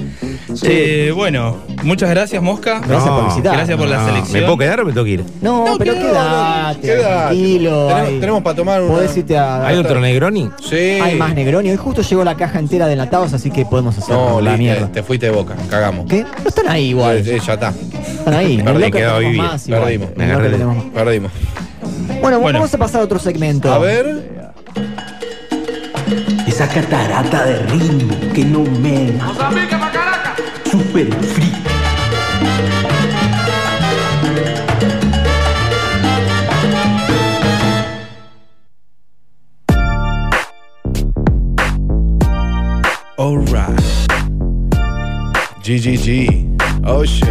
Eh, 0.65 1.12
bueno, 1.15 1.57
muchas 1.85 2.11
gracias, 2.11 2.43
Mosca. 2.43 2.81
Gracias 2.87 3.09
por 3.11 3.24
visitar. 3.27 3.57
Gracias 3.57 3.78
por 3.78 3.89
la 3.89 4.05
selección. 4.05 4.32
¿Me 4.41 4.47
puedo 4.47 4.59
quedar 4.59 4.81
o 4.81 4.85
me 4.87 4.93
tengo 4.93 5.05
que 5.05 5.11
ir? 5.11 5.24
No, 5.41 5.65
No, 5.66 5.78
pero 5.78 5.95
quédate, 5.95 6.81
quédate, 6.81 6.81
quédate. 6.81 7.03
tranquilo. 7.27 7.87
Tenemos, 8.20 8.39
hay- 8.39 8.43
para 8.43 8.57
tomar 8.57 8.82
una. 8.82 8.95
Podés 8.95 9.16
irte 9.16 9.39
a... 9.39 9.66
¿Hay 9.66 9.77
otro 9.78 10.01
Negroni? 10.01 10.51
Sí. 10.69 10.77
Hay 11.03 11.16
más 11.16 11.35
Negroni. 11.35 11.70
Hoy 11.70 11.77
justo 11.77 12.03
llegó 12.03 12.24
la 12.24 12.35
caja 12.37 12.59
entera 12.59 12.87
de 12.87 12.93
enlatados, 12.95 13.32
así 13.32 13.51
que 13.51 13.65
podemos 13.65 13.97
hacer 13.97 14.15
No, 14.15 14.41
la 14.41 14.57
mierda. 14.57 14.87
te, 14.89 14.95
te 14.95 15.03
fuiste 15.03 15.27
de 15.27 15.32
boca, 15.32 15.55
cagamos. 15.70 16.07
¿Qué? 16.09 16.23
No 16.43 16.49
están 16.49 16.69
ahí 16.69 16.89
igual. 16.91 17.19
Eh, 17.19 17.37
eh, 17.37 17.41
ya 17.56 17.68
está. 17.68 17.98
Están 18.01 18.35
ahí. 18.35 18.62
Perdí, 18.62 18.90
quedó 18.90 19.20
más. 19.32 19.64
Perdimos. 19.66 20.10
Me 20.16 20.24
agarré 20.24 20.51
de- 20.51 20.64
más. 20.64 20.85
Perdimos. 20.94 21.32
Bueno, 22.20 22.39
Bueno. 22.40 22.59
vamos 22.59 22.74
a 22.74 22.78
pasar 22.78 23.01
a 23.01 23.05
otro 23.05 23.18
segmento. 23.18 23.72
A 23.72 23.78
ver. 23.78 24.51
Esa 26.47 26.68
catarata 26.68 27.44
de 27.44 27.59
ritmo 27.66 28.14
que 28.35 28.44
no 28.44 28.60
me 28.60 29.12
Super 30.70 31.12
free. 31.12 31.52
Alright. 43.18 43.78
GGG. 45.62 46.60
Oh 46.82 47.05
shit. 47.05 47.28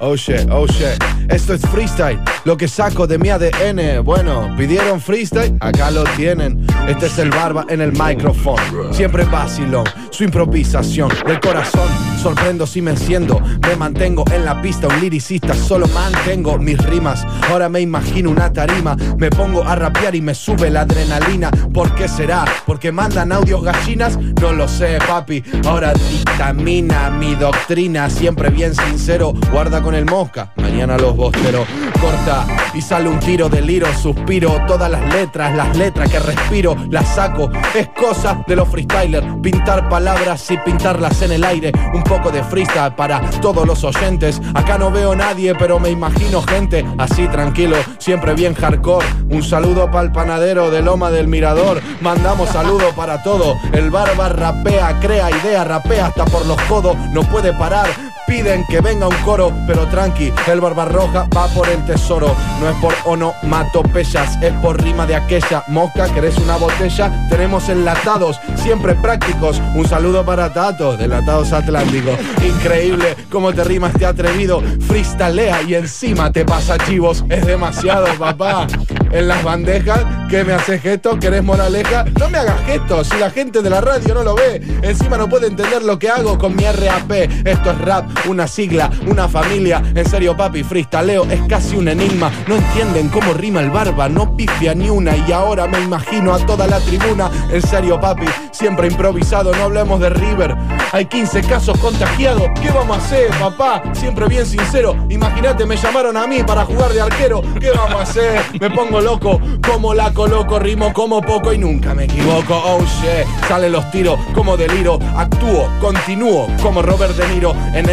Oh 0.00 0.16
shit, 0.16 0.48
oh 0.50 0.66
shit. 0.66 0.98
Esto 1.30 1.54
es 1.54 1.60
freestyle, 1.60 2.18
lo 2.44 2.56
que 2.56 2.66
saco 2.66 3.06
de 3.06 3.16
mi 3.16 3.28
ADN. 3.28 4.02
Bueno, 4.04 4.52
pidieron 4.58 5.00
freestyle, 5.00 5.56
acá 5.60 5.92
lo 5.92 6.02
tienen. 6.16 6.66
Este 6.88 7.06
es 7.06 7.18
el 7.18 7.30
barba 7.30 7.64
en 7.68 7.80
el 7.80 7.92
micrófono. 7.92 8.92
Siempre 8.92 9.24
vacilón, 9.24 9.84
su 10.10 10.24
improvisación 10.24 11.08
del 11.24 11.38
corazón. 11.38 11.88
Sorprendo 12.20 12.66
si 12.66 12.82
me 12.82 12.90
enciendo, 12.90 13.40
me 13.66 13.76
mantengo 13.76 14.24
en 14.32 14.44
la 14.44 14.60
pista, 14.60 14.88
un 14.88 15.00
liricista, 15.00 15.54
solo 15.54 15.86
mantengo 15.88 16.58
mis 16.58 16.78
rimas. 16.84 17.24
Ahora 17.48 17.68
me 17.68 17.80
imagino 17.80 18.30
una 18.30 18.52
tarima, 18.52 18.96
me 19.16 19.30
pongo 19.30 19.62
a 19.62 19.76
rapear 19.76 20.16
y 20.16 20.20
me 20.20 20.34
sube 20.34 20.68
la 20.68 20.80
adrenalina. 20.80 21.52
¿Por 21.72 21.94
qué 21.94 22.08
será? 22.08 22.44
¿Porque 22.66 22.90
mandan 22.90 23.30
audios 23.30 23.62
gallinas? 23.62 24.18
No 24.40 24.52
lo 24.52 24.66
sé, 24.66 24.98
papi. 25.06 25.44
Ahora 25.64 25.92
dictamina 25.94 27.08
mi 27.10 27.36
doctrina, 27.36 28.10
siempre 28.10 28.50
bien 28.50 28.74
sincero. 28.74 29.32
Guarda 29.52 29.80
con 29.80 29.94
el 29.94 30.06
mosca, 30.06 30.52
mañana 30.56 30.98
los 30.98 31.19
bosteros. 31.20 31.68
Corta 32.00 32.46
y 32.74 32.80
sale 32.80 33.08
un 33.08 33.20
tiro 33.20 33.48
de 33.48 33.60
liro, 33.60 33.86
suspiro. 33.94 34.60
Todas 34.66 34.90
las 34.90 35.14
letras, 35.14 35.54
las 35.54 35.76
letras 35.76 36.10
que 36.10 36.18
respiro, 36.18 36.76
las 36.88 37.14
saco. 37.14 37.50
Es 37.74 37.88
cosa 37.88 38.42
de 38.46 38.56
los 38.56 38.68
freestylers, 38.68 39.26
pintar 39.42 39.88
palabras 39.88 40.50
y 40.50 40.56
pintarlas 40.58 41.22
en 41.22 41.32
el 41.32 41.44
aire. 41.44 41.72
Un 41.92 42.02
poco 42.02 42.30
de 42.30 42.42
freestyle 42.42 42.94
para 42.94 43.20
todos 43.40 43.66
los 43.66 43.84
oyentes. 43.84 44.40
Acá 44.54 44.78
no 44.78 44.90
veo 44.90 45.14
nadie, 45.14 45.54
pero 45.54 45.78
me 45.78 45.90
imagino 45.90 46.42
gente 46.42 46.84
así 46.98 47.28
tranquilo, 47.28 47.76
siempre 47.98 48.34
bien 48.34 48.54
hardcore. 48.54 49.06
Un 49.28 49.42
saludo 49.42 49.90
para 49.90 50.04
el 50.04 50.12
panadero 50.12 50.70
de 50.70 50.82
Loma 50.82 51.10
del 51.10 51.28
Mirador. 51.28 51.82
Mandamos 52.00 52.48
saludo 52.48 52.90
para 52.96 53.22
todo. 53.22 53.58
El 53.72 53.90
barba 53.90 54.30
rapea, 54.30 54.98
crea 55.00 55.30
idea, 55.30 55.64
rapea 55.64 56.06
hasta 56.06 56.24
por 56.24 56.46
los 56.46 56.60
codos. 56.62 56.96
No 57.12 57.22
puede 57.24 57.52
parar. 57.52 58.09
Piden 58.30 58.64
que 58.68 58.80
venga 58.80 59.08
un 59.08 59.16
coro, 59.24 59.52
pero 59.66 59.88
tranqui, 59.88 60.32
el 60.46 60.60
barba 60.60 60.84
roja 60.84 61.26
va 61.36 61.48
por 61.48 61.68
el 61.68 61.84
tesoro. 61.84 62.32
No 62.60 62.68
es 62.68 62.76
por 62.76 62.94
onomatopeyas, 63.04 64.40
es 64.40 64.52
por 64.62 64.80
rima 64.80 65.04
de 65.04 65.16
aquella. 65.16 65.64
Mosca, 65.66 66.06
¿querés 66.14 66.38
una 66.38 66.56
botella? 66.56 67.26
Tenemos 67.28 67.68
enlatados, 67.68 68.38
siempre 68.54 68.94
prácticos. 68.94 69.60
Un 69.74 69.84
saludo 69.84 70.24
para 70.24 70.52
Tato, 70.52 70.96
de 70.96 71.06
Enlatados 71.06 71.52
Atlánticos. 71.52 72.20
Increíble 72.46 73.16
cómo 73.30 73.52
te 73.52 73.64
rima 73.64 73.88
este 73.88 74.06
atrevido. 74.06 74.62
Freestalea 74.86 75.62
y 75.62 75.74
encima 75.74 76.30
te 76.30 76.44
pasa 76.44 76.78
chivos. 76.78 77.24
Es 77.28 77.44
demasiado, 77.44 78.06
papá. 78.18 78.68
En 79.10 79.26
las 79.26 79.42
bandejas, 79.42 80.04
¿qué 80.28 80.44
me 80.44 80.52
haces 80.52 80.80
gesto? 80.80 81.18
¿Querés 81.18 81.42
moraleja? 81.42 82.04
No 82.16 82.30
me 82.30 82.38
hagas 82.38 82.64
gestos, 82.64 83.08
si 83.08 83.18
la 83.18 83.28
gente 83.30 83.60
de 83.60 83.70
la 83.70 83.80
radio 83.80 84.14
no 84.14 84.22
lo 84.22 84.36
ve. 84.36 84.62
Encima 84.82 85.16
no 85.16 85.28
puede 85.28 85.48
entender 85.48 85.82
lo 85.82 85.98
que 85.98 86.08
hago 86.08 86.38
con 86.38 86.54
mi 86.54 86.62
RAP. 86.62 87.10
Esto 87.44 87.72
es 87.72 87.78
rap, 87.78 88.04
una 88.28 88.46
sigla, 88.46 88.90
una 89.06 89.28
familia. 89.28 89.82
En 89.94 90.08
serio, 90.08 90.36
papi, 90.36 90.62
freestaleo 90.62 91.24
es 91.24 91.40
casi 91.48 91.76
un 91.76 91.88
enigma. 91.88 92.30
No 92.46 92.56
entienden 92.56 93.08
cómo 93.08 93.32
rima 93.34 93.60
el 93.60 93.70
barba, 93.70 94.08
no 94.08 94.36
pifia 94.36 94.74
ni 94.74 94.90
una. 94.90 95.16
Y 95.16 95.32
ahora 95.32 95.66
me 95.66 95.80
imagino 95.80 96.34
a 96.34 96.38
toda 96.46 96.66
la 96.66 96.80
tribuna. 96.80 97.30
En 97.50 97.62
serio, 97.62 98.00
papi, 98.00 98.26
siempre 98.52 98.88
improvisado, 98.88 99.54
no 99.54 99.64
hablemos 99.64 100.00
de 100.00 100.10
River. 100.10 100.56
Hay 100.92 101.06
15 101.06 101.42
casos 101.42 101.78
contagiados. 101.78 102.48
¿Qué 102.60 102.70
vamos 102.70 102.98
a 102.98 103.00
hacer, 103.00 103.30
papá? 103.38 103.82
Siempre 103.92 104.26
bien 104.26 104.46
sincero. 104.46 104.96
Imagínate, 105.08 105.66
me 105.66 105.76
llamaron 105.76 106.16
a 106.16 106.26
mí 106.26 106.42
para 106.42 106.64
jugar 106.64 106.92
de 106.92 107.00
arquero. 107.00 107.42
¿Qué 107.60 107.70
vamos 107.70 108.00
a 108.00 108.02
hacer? 108.02 108.40
Me 108.60 108.70
pongo 108.70 109.00
loco, 109.00 109.40
como 109.66 109.94
la 109.94 110.12
coloco, 110.12 110.58
rimo 110.58 110.92
como 110.92 111.20
poco 111.20 111.52
y 111.52 111.58
nunca 111.58 111.94
me 111.94 112.04
equivoco. 112.04 112.54
Oh 112.54 112.80
shit, 112.80 113.26
salen 113.48 113.72
los 113.72 113.90
tiros 113.90 114.18
como 114.34 114.56
deliro. 114.56 114.98
Actúo, 115.16 115.68
continúo 115.80 116.46
como 116.62 116.82
Robert 116.82 117.14
De 117.16 117.28
Niro. 117.28 117.54
En 117.74 117.88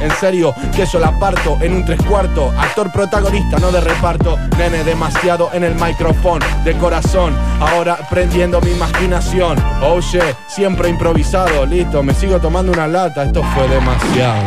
en 0.00 0.10
serio, 0.16 0.54
que 0.74 0.84
yo 0.86 0.98
la 0.98 1.18
parto 1.18 1.58
en 1.60 1.74
un 1.74 1.84
tres 1.84 2.00
cuartos. 2.02 2.52
Actor 2.58 2.92
protagonista, 2.92 3.58
no 3.58 3.72
de 3.72 3.80
reparto. 3.80 4.38
Nene, 4.58 4.84
demasiado 4.84 5.50
en 5.52 5.64
el 5.64 5.74
micrófono, 5.74 6.44
de 6.64 6.76
corazón. 6.76 7.34
Ahora 7.60 7.96
prendiendo 8.10 8.60
mi 8.60 8.70
imaginación. 8.72 9.56
Oye, 9.82 10.22
siempre 10.46 10.88
improvisado. 10.88 11.64
Listo, 11.66 12.02
me 12.02 12.14
sigo 12.14 12.38
tomando 12.40 12.72
una 12.72 12.86
lata. 12.86 13.24
Esto 13.24 13.42
fue 13.54 13.66
demasiado. 13.68 14.42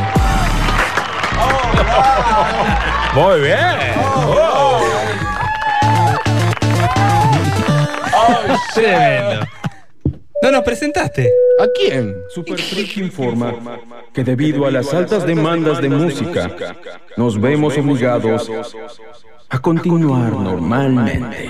Muy 3.14 3.40
bien. 3.42 3.96
Tremendo. 8.74 9.48
No 10.46 10.52
nos 10.52 10.62
presentaste. 10.62 11.32
¿A 11.60 11.66
quién? 11.74 12.16
Super 12.30 12.60
Freak 12.60 12.98
informa 12.98 13.52
que 14.14 14.24
debido 14.24 14.68
a 14.68 14.70
las 14.70 14.94
altas 14.94 15.26
demandas 15.26 15.82
de 15.82 15.90
música, 15.90 16.52
nos 17.18 17.42
vemos 17.42 17.76
obligados 17.76 18.48
a 19.50 19.58
continuar 19.58 20.34
normalmente. 20.34 21.50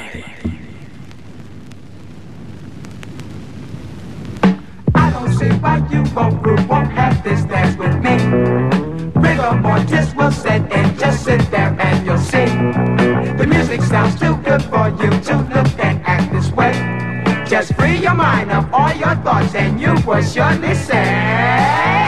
I 4.95 5.11
don't 5.11 5.29
see 5.37 5.49
why 5.59 5.83
you 5.91 6.01
won't 6.15 6.89
have 6.93 7.21
this 7.21 7.43
dance 7.49 7.77
with 7.77 7.97
me. 8.01 8.15
Rigor 9.15 9.57
mortis 9.61 10.15
will 10.15 10.31
set 10.31 10.61
in, 10.71 10.97
just 10.97 11.25
sit 11.25 11.41
there 11.51 11.75
and 11.77 12.05
you'll 12.05 12.17
see. 12.17 12.45
The 13.35 13.45
music 13.45 13.81
sounds 13.81 14.17
too 14.17 14.37
good 14.45 14.63
for 14.63 14.87
you 15.03 15.09
to 15.09 15.35
look 15.53 15.67
and 15.83 16.01
act 16.05 16.31
this 16.31 16.49
way. 16.53 16.94
Just 17.47 17.75
free 17.75 17.97
your 17.97 18.15
mind 18.15 18.51
of 18.51 18.73
all 18.73 18.91
your 18.95 19.15
thoughts 19.17 19.53
and 19.53 19.79
you 19.79 19.93
will 20.05 20.21
surely 20.23 20.73
say. 20.73 22.04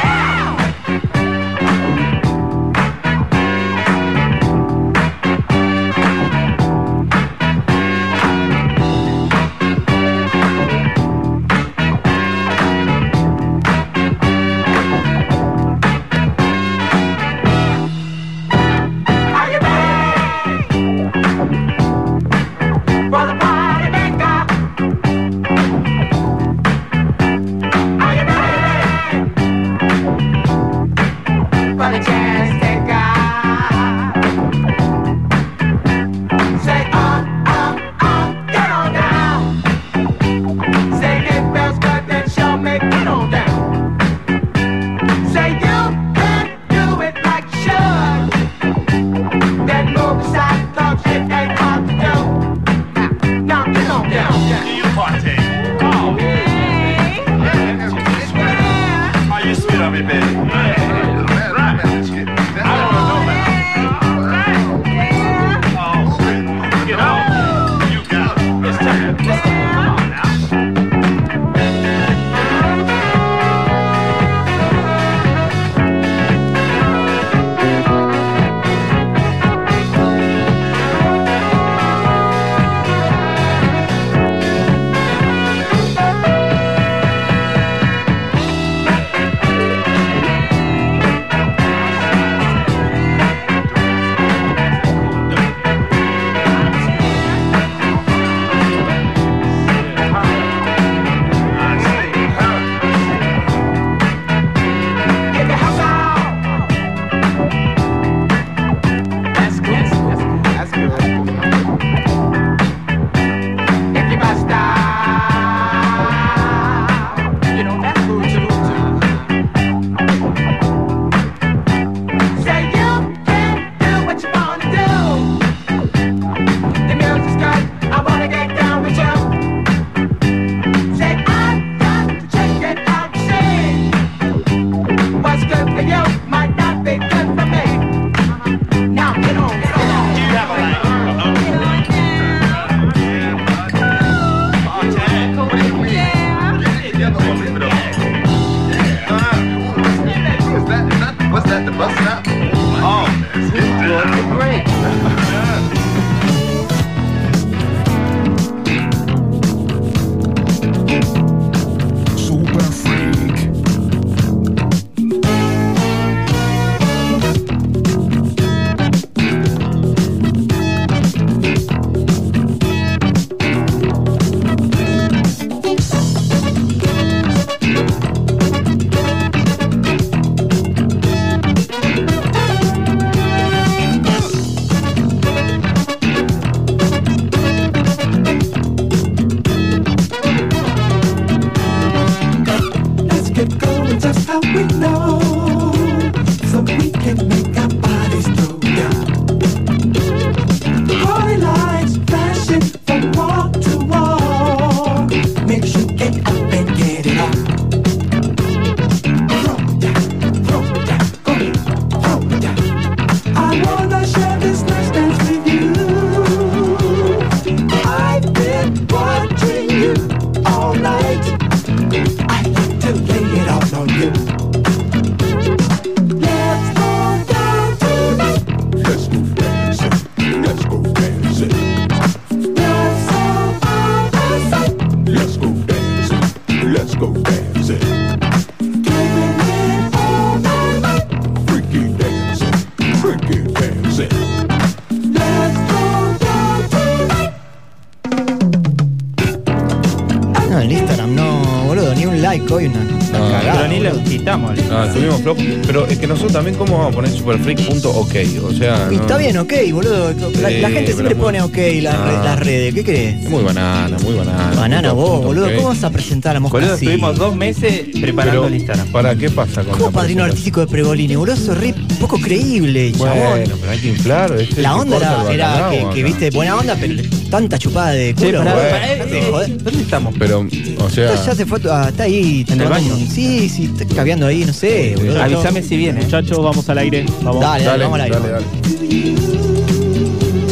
También, 256.38 256.56
¿cómo 256.56 256.78
vamos 256.78 256.94
a 256.94 256.96
poner 256.96 257.12
superfreak.ok? 257.12 258.16
O 258.46 258.54
sea. 258.54 258.88
Y 258.92 258.96
no- 258.96 259.02
está 259.02 259.18
bien, 259.18 259.38
ok, 259.38 259.54
boludo. 259.74 260.14
La, 260.42 260.50
Sí, 260.50 260.58
la 260.60 260.70
gente 260.70 260.94
siempre 260.94 261.16
pone 261.16 261.42
ok 261.42 261.58
las, 261.82 261.96
Ah. 261.96 262.22
las 262.24 262.40
redes. 262.40 262.74
¿Qué 262.76 262.84
crees? 262.84 263.24
Es 263.24 263.30
muy 263.30 263.44
banana, 263.44 263.98
muy 264.04 264.14
banana. 264.14 264.52
Banana 264.56 264.90
Punto- 264.90 264.96
vos, 264.96 265.10
punto 265.14 265.28
boludo. 265.28 265.46
ok. 265.48 265.56
¿Cómo 265.56 265.68
vas 265.70 265.84
a 265.84 265.90
presentar 265.90 266.32
a 266.32 266.34
la 266.36 266.40
mosca 266.42 266.58
Boludo, 266.60 266.74
así? 266.76 266.86
estuvimos 266.86 267.18
dos 267.18 267.36
meses 267.36 267.86
preparando 268.00 268.42
Pero, 268.42 268.48
el 268.48 268.56
Instagram. 268.56 268.88
¿Para 268.90 269.16
qué 269.16 269.30
pasa 269.32 269.64
con 269.64 269.78
¿Cómo 269.80 269.92
padrino 269.92 270.24
artístico 270.24 270.60
de 270.62 270.68
Pregolini? 270.68 271.16
Boludo, 271.16 271.34
eso 271.36 271.54
es 271.54 271.58
re 271.58 271.74
poco 272.00 272.20
creíble, 272.20 272.92
chabón. 272.92 273.18
Bueno, 273.18 273.56
pero 273.60 273.72
hay 273.72 273.80
que 273.80 273.88
inflar. 273.88 274.32
este 274.40 274.62
La 274.62 274.76
onda 274.76 274.98
era, 274.98 275.34
era 275.34 275.70
que, 275.94 276.04
viste 276.04 276.30
buena 276.30 276.56
onda, 276.58 276.76
pero 276.80 277.02
tanta 277.32 277.58
chupada 277.58 277.92
de 277.92 278.14
culo. 278.14 278.44
eh, 278.44 279.28
joder. 279.32 279.64
¿Dónde 279.64 279.82
estamos? 279.82 280.14
Pero, 280.20 280.48
o 280.80 280.90
sea. 280.90 281.14
Ya 281.26 281.36
se 281.36 281.46
fue, 281.46 281.60
ah, 281.70 281.88
está 281.90 282.04
ahí. 282.04 282.46
¿En 282.48 282.62
el 282.62 282.68
baño? 282.70 282.96
Sí, 283.14 283.50
sí, 283.50 283.66
está 283.78 283.86
cabeando 283.96 284.28
ahí, 284.28 284.44
no 284.46 284.54
sé, 284.54 284.94
boludo. 284.98 285.22
Avísame 285.22 285.62
si 285.64 285.78
viene. 285.78 286.02
Muchachos, 286.04 286.38
vamos 286.44 286.68
al 286.70 286.78
aire. 286.80 287.06
Vamos. 287.24 287.42
Dale, 287.42 287.64
dale, 287.66 287.84
vamos 287.84 288.00
al 288.00 288.06
aire. 288.06 288.20
dale, 288.20 288.32
dale. 288.32 288.46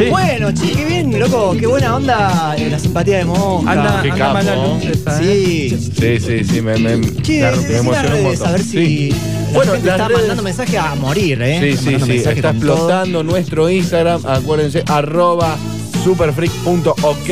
Bueno, 0.10 0.52
che, 0.54 0.72
qué 0.72 0.86
bien, 0.86 1.18
loco, 1.20 1.56
qué 1.58 1.66
buena 1.68 1.96
onda 1.96 2.54
eh, 2.58 2.70
la 2.70 2.78
simpatía 2.78 3.20
de 3.20 3.26
Mosca. 3.26 3.72
Anda, 3.72 4.02
Qué 4.04 4.12
anda 4.12 4.56
luz 4.56 4.84
esa, 4.86 5.22
¿eh? 5.24 5.70
Sí. 5.70 5.90
Sí, 5.98 6.20
sí, 6.20 6.44
sí, 6.44 6.62
me, 6.62 6.78
me, 6.78 7.00
Che, 7.22 7.42
me 7.42 7.52
decí 7.52 7.72
las 7.72 7.80
emocionó 7.80 8.08
un 8.10 8.14
redes, 8.14 8.24
montón. 8.24 8.48
a 8.48 8.52
ver 8.52 8.62
si 8.62 8.70
Sí. 8.72 9.10
la 9.10 9.52
Bueno, 9.54 9.72
gente 9.72 9.88
las 9.88 9.96
está 9.96 10.08
redes- 10.10 10.18
mandando 10.20 10.44
mensajes 10.44 10.76
a 10.80 10.96
morir, 10.96 11.42
¿eh? 11.42 11.60
Sí, 11.62 11.78
sí, 11.78 11.86
Mandando 11.86 12.06
sí. 12.08 12.12
mensajes 12.12 12.38
Está 12.38 12.52
con 12.52 12.60
todo. 12.60 12.72
explotando 12.74 13.24
nuestro 13.24 13.70
Instagram. 13.70 14.22
Acuérdense, 14.26 14.84
arroba 14.88 15.56
superfreak.ok. 16.04 17.30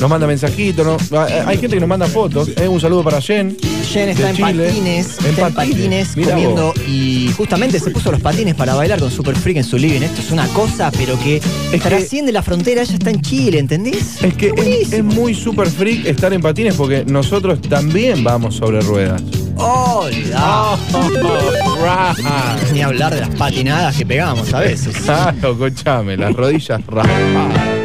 Nos 0.00 0.08
manda 0.10 0.26
mensajitos. 0.26 0.86
¿no? 1.10 1.18
Ah, 1.18 1.26
Hay 1.46 1.58
gente 1.58 1.76
que 1.76 1.80
nos 1.80 1.88
manda 1.88 2.06
fotos. 2.06 2.48
eh, 2.56 2.68
Un 2.68 2.80
saludo 2.80 3.02
para 3.04 3.20
Jen. 3.20 3.56
Jen 3.90 4.08
está 4.10 4.30
en 4.30 4.36
Chile. 4.36 4.66
patines, 4.66 5.18
En 5.20 5.26
está 5.26 5.46
en 5.48 5.54
patines 5.54 6.16
Mirá 6.16 6.30
comiendo 6.32 6.66
vos. 6.66 6.88
y 6.88 7.32
justamente 7.36 7.80
se 7.80 7.90
puso 7.90 8.10
los 8.12 8.20
patines 8.20 8.54
para 8.54 8.74
bailar 8.74 9.00
con 9.00 9.10
Super 9.10 9.34
Freak 9.36 9.56
en 9.58 9.64
su 9.64 9.78
living. 9.78 10.02
Esto 10.02 10.20
es 10.20 10.30
una 10.30 10.46
cosa, 10.48 10.90
pero 10.96 11.18
que 11.18 11.40
trasciende 11.82 12.32
la 12.32 12.42
frontera, 12.42 12.82
ella 12.82 12.92
está 12.94 13.10
en 13.10 13.22
Chile, 13.22 13.58
¿entendés? 13.58 14.22
Es 14.22 14.34
que 14.34 14.52
es, 14.56 14.92
es 14.92 15.04
muy 15.04 15.34
super 15.34 15.68
freak 15.68 16.04
estar 16.06 16.32
en 16.32 16.40
patines 16.42 16.74
porque 16.74 17.04
nosotros 17.06 17.60
también 17.62 18.22
vamos 18.22 18.56
sobre 18.56 18.80
ruedas. 18.80 19.22
¡Oh, 19.56 20.06
Ah, 20.34 20.76
right. 22.16 22.72
Ni 22.72 22.82
hablar 22.82 23.14
de 23.14 23.20
las 23.22 23.30
patinadas 23.30 23.96
que 23.96 24.06
pegamos 24.06 24.52
a 24.54 24.60
veces. 24.60 24.96
Claro, 24.98 25.52
escuchame, 25.52 26.16
las 26.16 26.32
rodillas 26.34 26.80
raspadas. 26.86 27.77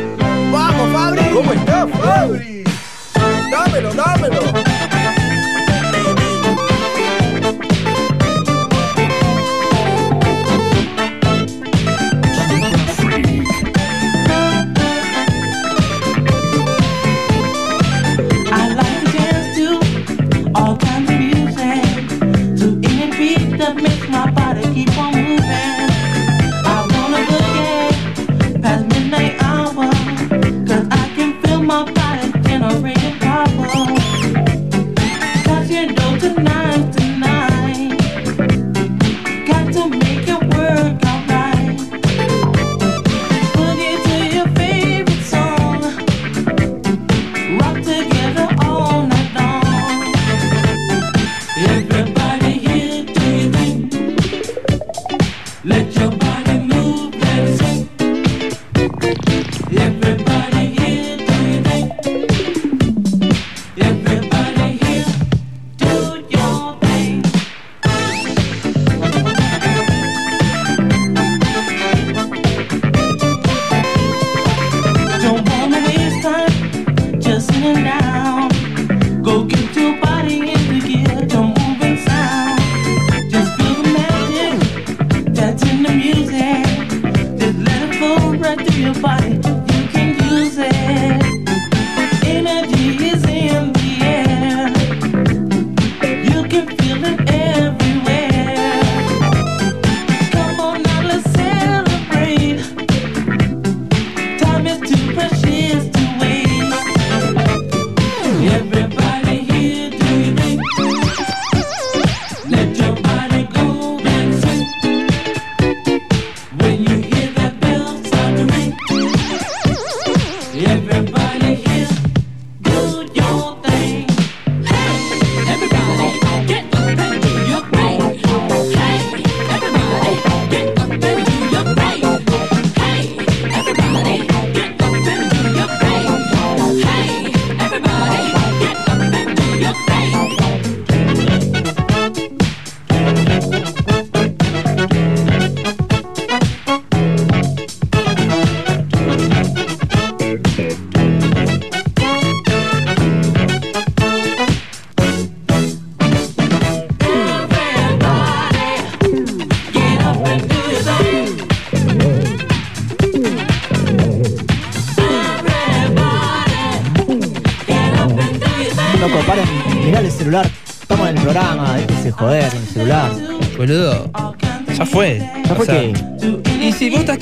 ¿Cómo 1.34 1.52
estás, 1.52 1.90
Fabri? 1.90 2.64
Dámelo, 3.50 3.94
dámelo. 3.96 4.63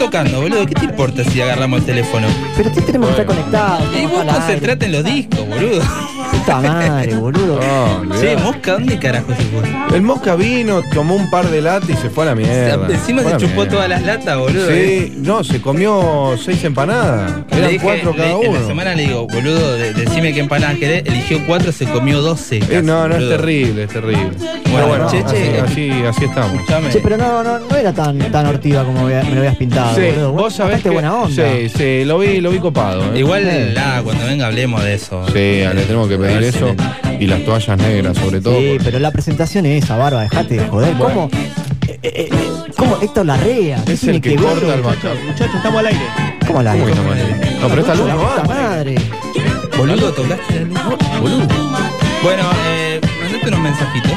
Tocando, 0.01 0.41
boludo, 0.41 0.65
¿qué 0.65 0.73
te 0.73 0.85
importa 0.85 1.23
si 1.23 1.41
agarramos 1.41 1.81
el 1.81 1.85
teléfono? 1.85 2.27
Pero 2.57 2.73
sí 2.73 2.81
tenemos 2.81 3.09
que 3.09 3.21
estar 3.21 3.25
conectados. 3.27 3.83
Y 3.95 4.05
vos 4.07 4.23
concentrate 4.23 4.85
en 4.85 4.91
los 4.93 5.03
discos, 5.03 5.47
boludo. 5.47 5.81
Puta 6.45 6.59
madre, 6.61 7.15
boludo. 7.15 7.59
Che, 8.19 8.35
Mosca, 8.37 8.73
¿dónde 8.73 8.97
carajo 8.99 9.27
se 9.35 9.43
fue? 9.43 9.95
El 9.95 10.01
Mosca 10.03 10.35
vino, 10.35 10.81
tomó 10.93 11.15
un 11.15 11.29
par 11.29 11.49
de 11.49 11.61
latas 11.61 11.89
y 11.89 11.93
se 11.95 12.09
fue 12.09 12.23
a 12.23 12.27
la 12.27 12.35
mierda. 12.35 12.87
Encima 12.89 13.21
Fue 13.21 13.33
a 13.33 13.39
se 13.39 13.45
chupó 13.45 13.61
mierda. 13.61 13.71
todas 13.71 13.89
las 13.89 14.01
latas, 14.03 14.37
boludo. 14.37 14.69
eh. 14.69 15.05
Sí, 15.11 15.13
no, 15.17 15.43
se 15.43 15.61
comió 15.61 16.35
seis 16.43 16.63
empanadas. 16.63 17.31
Le 17.51 17.57
Eran 17.57 17.69
dije- 17.71 17.83
cuatro 17.83 18.13
cada 18.15 18.27
le- 18.29 18.33
En 18.45 18.53
la 18.53 18.59
uno. 18.59 18.67
semana 18.67 18.95
le 18.95 19.03
digo, 19.07 19.27
boludo, 19.27 19.73
de- 19.77 19.93
decime 19.93 20.33
qué 20.33 20.39
empanadas 20.41 20.77
querés. 20.77 21.03
Eligió 21.05 21.39
cuatro, 21.47 21.71
se 21.71 21.85
comió 21.85 22.21
doce. 22.21 22.57
Eh, 22.69 22.81
no, 22.83 23.07
no, 23.07 23.15
es 23.15 23.29
terrible, 23.29 23.83
es 23.83 23.89
terrible. 23.89 24.29
Bueno, 24.37 24.61
Pero 24.73 24.87
bueno, 24.87 25.07
che, 25.11 25.17
así, 25.19 25.35
che, 25.35 25.59
así, 25.61 25.91
así 26.07 26.25
estamos. 26.25 26.61
Che, 26.91 26.99
pero 26.99 27.17
no, 27.17 27.43
no, 27.43 27.59
no 27.59 27.75
era 27.75 27.91
tan, 27.93 28.17
tan 28.31 28.45
hortiva 28.47 28.83
como 28.83 29.03
me 29.05 29.21
me 29.23 29.31
lo 29.31 29.39
habías 29.39 29.55
pintado, 29.57 29.95
Sí, 29.95 30.01
boludo. 30.15 30.31
vos 30.33 30.53
sabés 30.53 30.81
que, 30.81 30.89
buena 30.89 31.13
onda. 31.13 31.43
Sí, 31.51 31.69
sí, 31.69 32.05
lo 32.05 32.17
vi, 32.19 32.39
lo 32.39 32.49
vi 32.51 32.59
copado. 32.59 33.13
¿eh? 33.13 33.19
Igual, 33.19 33.43
Eh. 33.47 33.73
nada, 33.75 34.01
cuando 34.01 34.25
venga 34.25 34.47
hablemos 34.47 34.83
de 34.83 34.93
eso. 34.95 35.25
Sí, 35.27 35.33
le 35.33 35.83
tenemos 35.85 36.07
que 36.07 36.17
pedir 36.17 36.30
eso. 36.39 36.75
Y 37.19 37.27
las 37.27 37.43
toallas 37.45 37.77
negras, 37.77 38.17
sobre 38.17 38.41
todo. 38.41 38.57
Sí, 38.57 38.77
pero 38.83 38.99
la 38.99 39.11
presentación 39.11 39.65
es 39.65 39.83
esa, 39.83 39.97
Barba, 39.97 40.21
dejate 40.23 40.55
de 40.57 40.67
joder. 40.67 40.93
¿Cómo? 40.97 41.29
eh, 41.87 41.99
eh, 42.03 42.29
eh, 42.29 42.29
¿Cómo 42.77 42.97
Héctor 43.01 43.25
Larrea? 43.27 43.83
¿Qué 43.85 43.93
Es 43.93 44.03
el 44.05 44.21
que 44.21 44.29
ver? 44.29 44.39
corta 44.39 44.73
el 44.73 44.81
bacalao. 44.81 45.17
Muchachos, 45.27 45.55
estamos 45.55 45.79
al 45.79 45.87
aire. 45.87 46.01
¿Cómo 46.47 46.59
al 46.59 46.67
aire? 46.67 46.95
No. 46.95 47.61
No, 47.61 47.67
pero 47.69 47.81
esta 47.81 47.95
luz 47.95 48.07
La 48.07 48.13
no 48.15 48.21
puta 48.21 48.41
va. 48.41 48.47
madre. 48.47 48.95
Boludo, 49.77 50.11
tocaste 50.13 50.53
la 50.61 50.83
luz. 50.83 50.97
Boludo. 51.21 51.47
Bueno, 52.23 52.43
eh, 52.67 52.99
mandate 53.23 53.47
unos 53.47 53.59
mensajitos. 53.59 54.11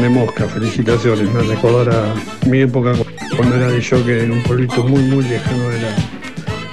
Grande 0.00 0.18
Mosca, 0.18 0.46
felicitaciones. 0.46 1.28
Me 1.30 1.40
a 1.42 2.14
mi 2.46 2.60
época 2.60 2.94
cuando 3.36 3.56
era 3.56 3.68
de 3.68 3.84
jockey 3.84 4.20
en 4.20 4.32
un 4.32 4.42
pueblito 4.44 4.82
muy, 4.82 5.02
muy 5.02 5.22
lejano 5.24 5.68
de 5.68 5.82
la 5.82 5.94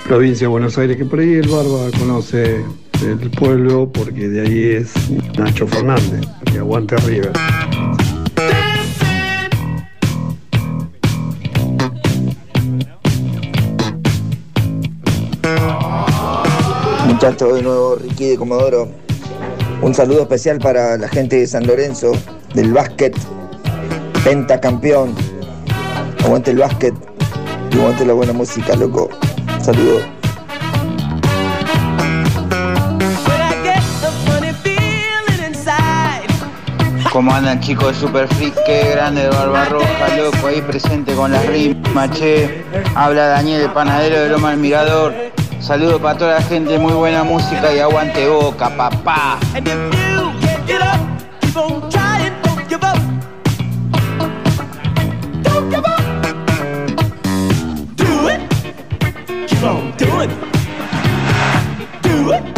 provincia 0.05 0.45
de 0.45 0.47
Buenos 0.47 0.77
Aires, 0.77 0.95
que 0.95 1.03
por 1.03 1.19
ahí 1.19 1.33
el 1.33 1.49
Barba 1.49 1.91
conoce 1.99 2.63
el 3.01 3.29
pueblo 3.31 3.91
porque 3.91 4.29
de 4.29 4.41
ahí 4.47 4.75
es 4.77 4.93
Nacho 5.37 5.67
Fernández, 5.67 6.25
que 6.45 6.59
aguante 6.59 6.95
River. 6.95 7.33
Muchachos, 17.05 17.55
de 17.55 17.61
nuevo 17.61 17.95
Ricky 17.97 18.29
de 18.29 18.37
Comodoro. 18.37 18.87
Un 19.81 19.93
saludo 19.93 20.21
especial 20.21 20.59
para 20.59 20.97
la 20.97 21.09
gente 21.09 21.35
de 21.35 21.45
San 21.45 21.67
Lorenzo, 21.67 22.13
del 22.57 22.73
básquet, 22.73 23.15
pentacampeón. 24.23 25.13
Aguante 26.25 26.49
el 26.49 26.57
básquet 26.57 26.93
y 27.71 27.79
aguante 27.79 28.03
la 28.03 28.13
buena 28.13 28.33
música, 28.33 28.75
loco. 28.75 29.09
Saludos. 29.61 30.01
¿Cómo 37.13 37.31
andan 37.31 37.59
chicos 37.61 37.93
de 37.93 38.07
Super 38.07 38.27
Freak? 38.27 38.55
Qué 38.65 38.89
grande 38.91 39.21
de 39.21 39.29
Barbarroja, 39.29 40.17
loco, 40.17 40.47
ahí 40.47 40.61
presente 40.61 41.13
con 41.13 41.31
las 41.31 41.45
rimas, 41.45 42.09
che. 42.11 42.63
Habla 42.95 43.27
Daniel, 43.27 43.61
el 43.61 43.71
panadero 43.71 44.19
de 44.21 44.29
Loma 44.29 44.49
del 44.49 44.59
Mirador. 44.59 45.13
Saludo 45.59 45.99
para 46.01 46.17
toda 46.17 46.33
la 46.39 46.41
gente, 46.41 46.79
muy 46.79 46.93
buena 46.93 47.23
música 47.23 47.71
y 47.71 47.79
aguante 47.79 48.27
boca, 48.27 48.75
papá. 48.75 49.37
Give 55.69 55.83
up. 55.85 55.99
Do 57.97 58.27
it. 58.29 58.41
Keep 59.49 59.63
on 59.63 59.97
doing 59.97 60.31
it. 60.31 62.01
Do 62.01 62.31
it. 62.31 62.56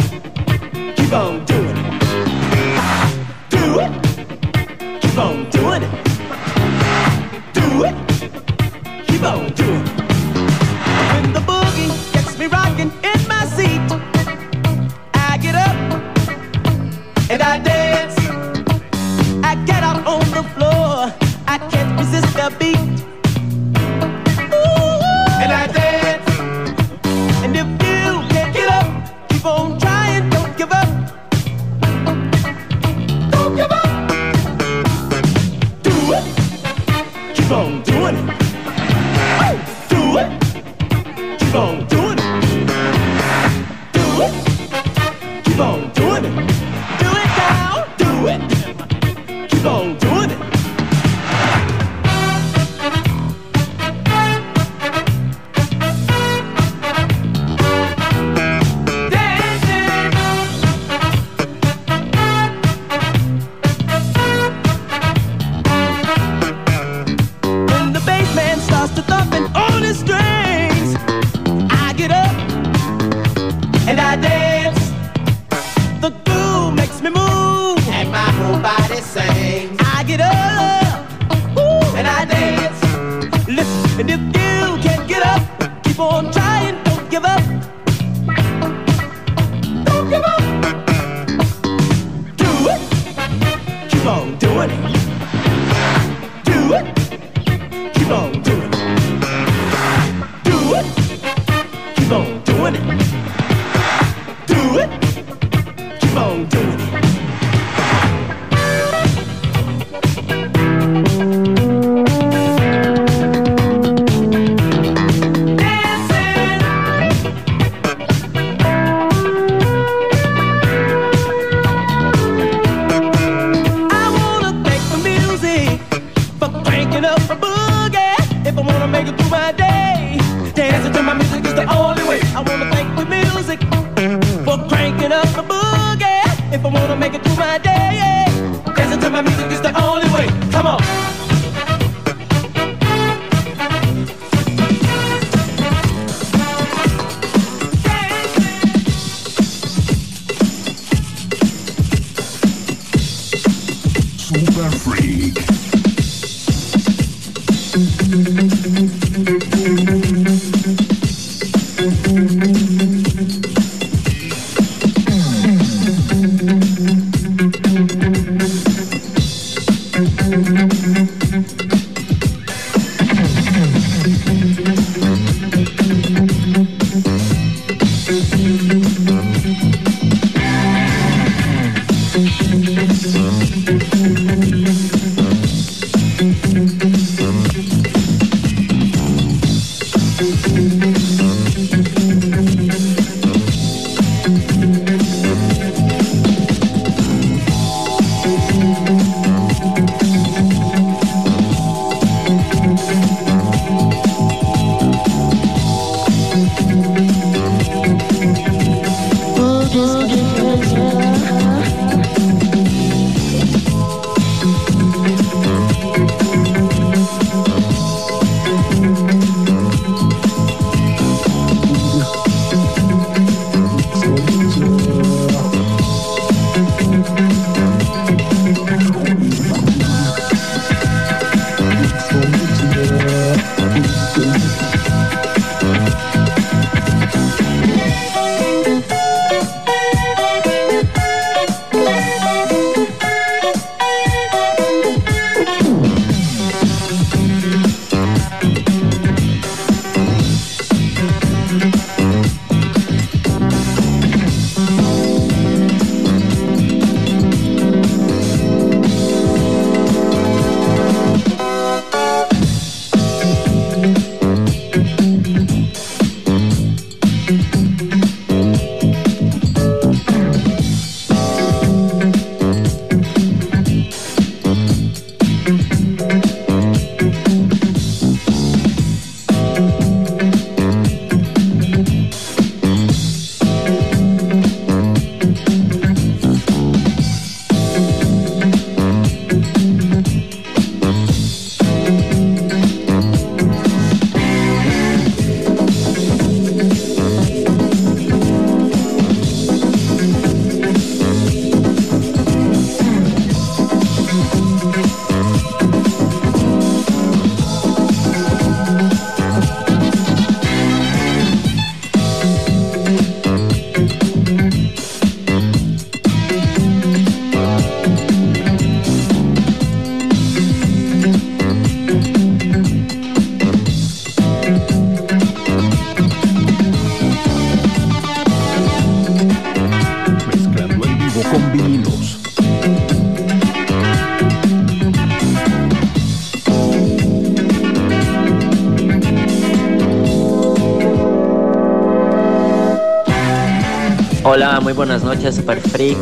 Muy 344.70 344.76
buenas 344.76 345.04
noches, 345.04 345.38
Super 345.38 345.60
Freak. 345.60 345.98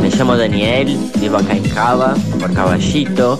Me 0.00 0.08
llamo 0.08 0.38
Daniel, 0.38 0.98
vivo 1.20 1.36
acá 1.36 1.54
en 1.54 1.62
Cava, 1.68 2.14
por 2.40 2.50
Caballito. 2.54 3.38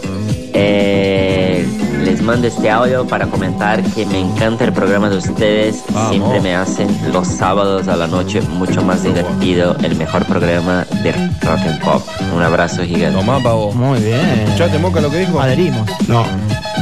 Eh, 0.52 1.66
les 2.04 2.20
mando 2.20 2.46
este 2.46 2.68
audio 2.68 3.06
para 3.06 3.26
comentar 3.26 3.82
que 3.82 4.04
me 4.04 4.20
encanta 4.20 4.64
el 4.66 4.74
programa 4.74 5.08
de 5.08 5.16
ustedes. 5.16 5.82
Vamos. 5.88 6.10
Siempre 6.10 6.40
me 6.42 6.54
hacen 6.54 6.94
los 7.10 7.26
sábados 7.26 7.88
a 7.88 7.96
la 7.96 8.06
noche 8.06 8.42
mucho 8.42 8.82
más 8.82 9.02
divertido. 9.02 9.78
El 9.82 9.96
mejor 9.96 10.26
programa 10.26 10.84
de 11.02 11.12
rock 11.12 11.60
and 11.66 11.82
pop. 11.82 12.02
Un 12.34 12.42
abrazo 12.42 12.84
gigante. 12.84 13.16
Tomá, 13.16 13.42
pavo. 13.42 13.72
Muy 13.72 14.00
bien. 14.00 14.20
¿Escuchaste, 14.44 14.78
Moca, 14.78 15.00
lo 15.00 15.10
que 15.10 15.20
dijo? 15.20 15.40
Adherimos. 15.40 15.88
No. 16.06 16.26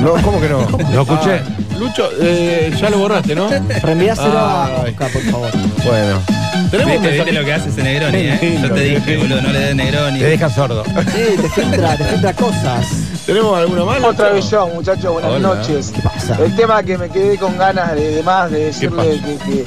No, 0.01 0.15
¿cómo 0.21 0.41
que 0.41 0.49
no? 0.49 0.67
No 0.93 1.03
escuché. 1.03 1.35
Ah, 1.37 1.79
Lucho, 1.79 2.09
eh, 2.21 2.75
ya 2.77 2.91
lo 2.91 2.99
borraste, 2.99 3.37
¿no? 3.37 3.49
Reenviáselo 3.83 4.37
a. 4.37 4.85
Moca, 4.85 5.07
por 5.07 5.23
favor. 5.23 5.51
Bueno. 5.85 6.34
Tenemos 6.79 7.03
Viste, 7.13 7.33
lo 7.33 7.45
que 7.45 7.53
hace 7.53 7.69
ese 7.69 7.83
Negroni, 7.83 8.17
¿eh? 8.19 8.59
Yo 8.63 8.71
te 8.73 8.81
dije, 8.81 9.17
boludo, 9.17 9.43
no 9.43 9.53
le 9.53 9.59
des 9.61 9.77
Negroni. 9.77 10.19
Te 10.19 10.25
deja 10.27 10.49
sordo. 10.51 10.83
Sí, 10.85 11.37
te 11.43 11.49
filtra, 11.49 11.97
te 11.97 12.05
filtra 12.05 12.33
cosas. 12.35 12.87
¿Tenemos 13.27 13.57
alguna 13.59 13.85
más? 13.85 14.03
Otra 14.05 14.31
vez 14.31 14.51
yo, 14.51 14.67
muchachos, 14.69 15.13
buenas 15.13 15.31
Hola. 15.31 15.39
noches. 15.55 15.93
¿Qué 15.95 16.03
pasa? 16.03 16.37
El 16.45 16.55
tema 16.57 16.83
que 16.83 16.99
me 16.99 17.09
quedé 17.09 17.39
con 17.39 17.57
ganas 17.57 17.95
de, 17.95 18.17
de 18.17 18.23
más 18.23 18.51
de 18.51 18.67
decirle 18.67 19.21
que, 19.21 19.37
que- 19.53 19.65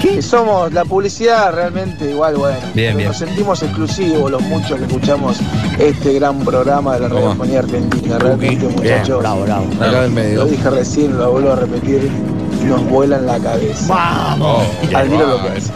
que 0.00 0.20
somos 0.22 0.72
la 0.72 0.84
publicidad 0.84 1.52
realmente 1.54 2.10
igual, 2.10 2.34
bueno. 2.36 2.58
Bien, 2.74 2.96
bien. 2.96 3.08
Nos 3.08 3.18
sentimos 3.18 3.62
exclusivos 3.62 4.28
los 4.30 4.42
muchos 4.42 4.76
que 4.78 4.84
escuchamos 4.86 5.36
este 5.78 6.14
gran 6.14 6.40
programa 6.40 6.94
de 6.94 7.00
la 7.00 7.08
radiofonía 7.08 7.60
argentina. 7.60 8.18
Realmente, 8.18 8.66
Bien, 8.66 8.74
muchachos. 8.76 9.18
Bravo, 9.20 9.42
bravo. 9.44 9.66
Acá 9.80 10.02
del 10.02 10.10
medio. 10.10 10.36
Lo 10.40 10.46
dije 10.46 10.68
recién, 10.70 11.16
lo 11.16 11.30
vuelvo 11.32 11.52
a 11.52 11.56
repetir. 11.56 12.10
Nos 12.64 12.82
vuelan 12.86 13.26
la 13.26 13.38
cabeza. 13.38 13.86
Vamos. 13.94 14.64
Admiro 14.94 15.26
lo 15.26 15.42
que 15.42 15.48
hace. 15.58 15.70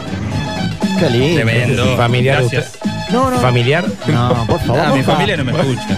Qué 0.99 1.09
lindo. 1.09 1.35
Tremendo. 1.35 1.97
Familiar 1.97 2.39
Gracias. 2.41 2.77
No, 3.11 3.31
no. 3.31 3.39
¿Familiar? 3.39 3.85
No, 4.07 4.45
por 4.47 4.59
favor. 4.61 4.81
Ah, 4.85 4.93
mi 4.95 5.01
familia 5.03 5.37
no 5.37 5.45
me 5.45 5.51
escucha. 5.53 5.97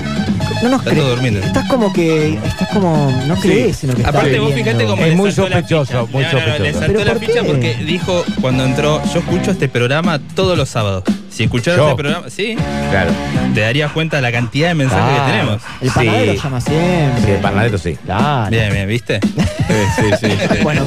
No 0.63 0.69
nos 0.69 0.79
Está 0.79 0.91
crees. 0.91 1.03
todo 1.03 1.09
durmiendo. 1.15 1.39
Estás 1.39 1.67
como 1.69 1.91
que. 1.91 2.33
Estás 2.45 2.67
como. 2.69 3.11
No 3.27 3.35
crees 3.35 3.83
en 3.83 3.89
lo 3.89 3.95
que 3.95 4.01
estás 4.01 4.15
Aparte, 4.15 4.39
vos 4.39 4.53
fíjate 4.53 4.85
cómo 4.85 5.01
Es 5.01 5.09
le 5.09 5.15
muy 5.15 5.31
saltó 5.31 5.49
la 5.49 5.55
sospechoso, 5.61 6.05
ficha. 6.07 6.11
muy 6.13 6.23
No, 6.23 6.31
no, 6.33 6.39
no, 6.57 6.63
le 6.63 6.73
saltó 6.73 6.87
¿Pero 6.93 7.05
la 7.05 7.13
por 7.13 7.19
ficha 7.19 7.41
qué? 7.41 7.47
porque 7.47 7.75
dijo 7.85 8.23
cuando 8.41 8.63
entró, 8.65 9.01
yo 9.13 9.19
escucho 9.19 9.51
este 9.51 9.67
programa 9.69 10.19
todos 10.35 10.57
los 10.57 10.69
sábados. 10.69 11.03
Si 11.31 11.43
escucharas 11.43 11.77
Yo. 11.79 11.89
este 11.91 11.95
programa, 12.03 12.29
sí, 12.29 12.55
Claro. 12.91 13.11
te 13.53 13.61
darías 13.61 13.91
cuenta 13.93 14.17
de 14.17 14.21
la 14.21 14.31
cantidad 14.31 14.67
de 14.69 14.75
mensajes 14.75 15.05
Claro. 15.15 15.25
que 15.25 15.31
tenemos. 15.31 15.61
El 15.81 15.89
panadero 15.91 16.31
Sí. 16.33 16.39
llama 16.43 16.61
siempre. 16.61 17.23
Sí, 17.25 17.31
el 17.31 17.37
panadero 17.39 17.77
sí. 17.77 17.97
Claro. 18.05 18.49
Bien, 18.51 18.73
bien, 18.73 18.87
¿viste? 18.87 19.19
Sí, 19.71 19.75
sí, 19.95 20.03
sí. 20.27 20.31
sí. 20.51 20.63
Bueno, 20.63 20.85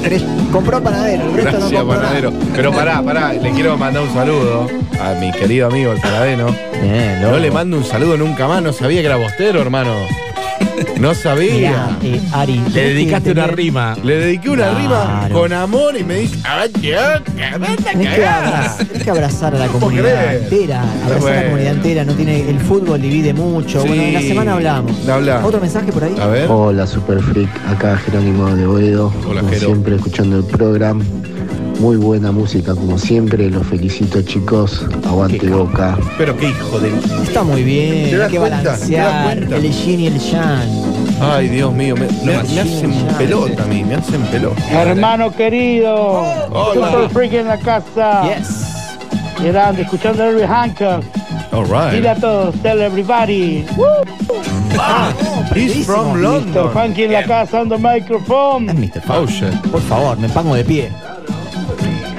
compró 0.53 0.83
panadero, 0.83 1.25
el 1.25 1.35
resto 1.35 1.51
Gracias, 1.53 1.73
no 1.73 1.79
compró 1.79 2.01
panadero. 2.01 2.31
nada. 2.31 2.45
Pero 2.55 2.73
pará, 2.73 3.03
pará, 3.03 3.33
le 3.33 3.51
quiero 3.53 3.79
mandar 3.79 4.03
un 4.03 4.13
saludo 4.13 4.69
a 5.01 5.15
mi 5.19 5.33
querido 5.33 5.69
amigo 5.69 5.93
el 5.93 6.01
panadero. 6.01 6.55
Bien, 6.83 7.21
No 7.23 7.29
loco. 7.29 7.39
le 7.41 7.51
mando 7.51 7.79
un 7.79 7.85
saludo 7.85 8.19
nunca 8.19 8.47
más, 8.47 8.63
no 8.63 8.73
sabía 8.75 9.01
que 9.01 9.07
era 9.07 9.17
bostero, 9.17 9.63
hermano. 9.63 9.95
No 11.05 11.13
sabía. 11.15 11.99
Mirá, 12.01 12.17
eh, 12.17 12.21
Ari. 12.33 12.53
tenés 12.55 12.73
Le 12.75 12.81
que 12.83 12.89
dedicaste 12.95 13.33
una 13.33 13.43
tener- 13.43 13.57
rima. 13.59 13.95
Le 14.03 14.17
dediqué 14.21 14.49
una 14.49 14.71
Claro. 14.71 14.79
rima 14.79 15.29
con 15.35 15.53
amor 15.53 15.95
y 15.99 16.03
me 16.03 16.15
dice, 16.21 16.39
"Ah, 16.45 16.65
ya, 16.81 17.23
cagada, 17.37 17.77
Tenés 17.77 18.09
que, 18.09 18.21
cagada". 18.23 18.47
abrazar, 18.49 18.87
tenés 18.87 19.03
que 19.05 19.11
abrazar 19.11 19.55
a 19.55 19.59
la 19.59 19.67
puedo 19.67 19.81
comunidad 19.81 20.25
creer. 20.25 20.43
entera. 20.45 20.81
Abrazar 20.81 21.05
a 21.05 21.15
la 21.15 21.21
Bueno. 21.21 21.43
comunidad 21.51 21.73
entera. 21.75 22.05
No 22.07 22.15
tiene, 22.15 22.49
el 22.49 22.59
fútbol 22.59 23.03
divide 23.03 23.35
mucho. 23.35 23.83
Sí. 23.83 23.89
Bueno, 23.89 24.03
en 24.03 24.15
la 24.15 24.21
semana 24.23 24.53
hablamos. 24.55 24.93
Habla. 25.07 25.45
¿Otro 25.45 25.61
mensaje 25.61 25.93
por 25.93 26.05
ahí? 26.05 26.15
A 26.19 26.27
ver. 26.27 26.51
Hola 26.51 26.87
Super 26.87 27.21
Freak, 27.21 27.51
acá 27.69 27.99
Jerónimo 27.99 28.57
de 28.57 28.67
Boedo, 28.67 29.13
Hola, 29.29 29.41
como 29.43 29.53
Jero. 29.53 29.67
siempre 29.67 29.97
escuchando 29.97 30.39
el 30.39 30.45
programa. 30.45 31.05
Muy 31.81 31.97
buena 31.97 32.31
música 32.31 32.73
como 32.75 32.97
siempre, 32.99 33.51
los 33.51 33.67
felicito 33.67 34.23
chicos, 34.23 34.87
aguante 35.07 35.49
boca. 35.49 35.99
Pero 36.17 36.35
qué 36.39 36.49
hijo 36.49 36.79
de. 36.79 36.89
Está 37.25 37.43
muy 37.43 37.63
bien. 37.65 38.11
¿Te 38.11 38.17
das 38.17 38.27
Hay 38.29 38.33
que 38.33 38.39
cuenta? 38.39 38.59
¿Te 38.59 38.65
das 38.65 38.81
balancear 38.81 39.25
cuenta? 39.25 39.57
el 39.57 39.71
yin 39.73 40.01
y 40.01 40.07
el 40.07 40.19
yang. 40.21 40.94
Ay, 41.21 41.49
Dios 41.49 41.73
mío, 41.73 41.95
me, 41.97 42.07
me- 42.25 42.43
me 42.43 42.61
hacen 42.61 42.93
pelota 43.17 43.63
a 43.63 43.67
mí, 43.67 43.85
me 43.85 43.95
hacen 43.95 44.21
pelota. 44.27 44.61
Hermano 44.71 45.31
querido, 45.31 46.23
Hola. 46.51 46.91
Super 46.91 47.11
Freak 47.11 47.33
en 47.35 47.49
la 47.49 47.59
casa. 47.59 48.23
Yes. 48.37 48.99
Grande, 49.43 49.83
escuchando 49.83 50.23
a 50.23 50.27
Herbie 50.27 50.47
Hancock. 50.47 51.05
All 51.53 51.65
Dile 51.67 52.01
right. 52.01 52.07
a 52.07 52.15
todos, 52.17 52.55
tell 52.63 52.81
everybody. 52.81 53.65
He's 55.55 55.87
from 55.87 56.15
Mr. 56.15 56.23
London. 56.23 56.71
Funky 56.73 57.05
en 57.05 57.13
la 57.13 57.23
casa, 57.25 57.61
on 57.61 57.69
the 57.69 57.77
Es 57.77 57.81
microphone. 57.81 58.67
Mr. 58.67 59.01
Oh, 59.09 59.27
shit. 59.27 59.53
Por 59.71 59.81
favor, 59.83 60.17
me 60.19 60.29
pongo 60.29 60.55
de 60.57 60.65
pie. 60.65 60.91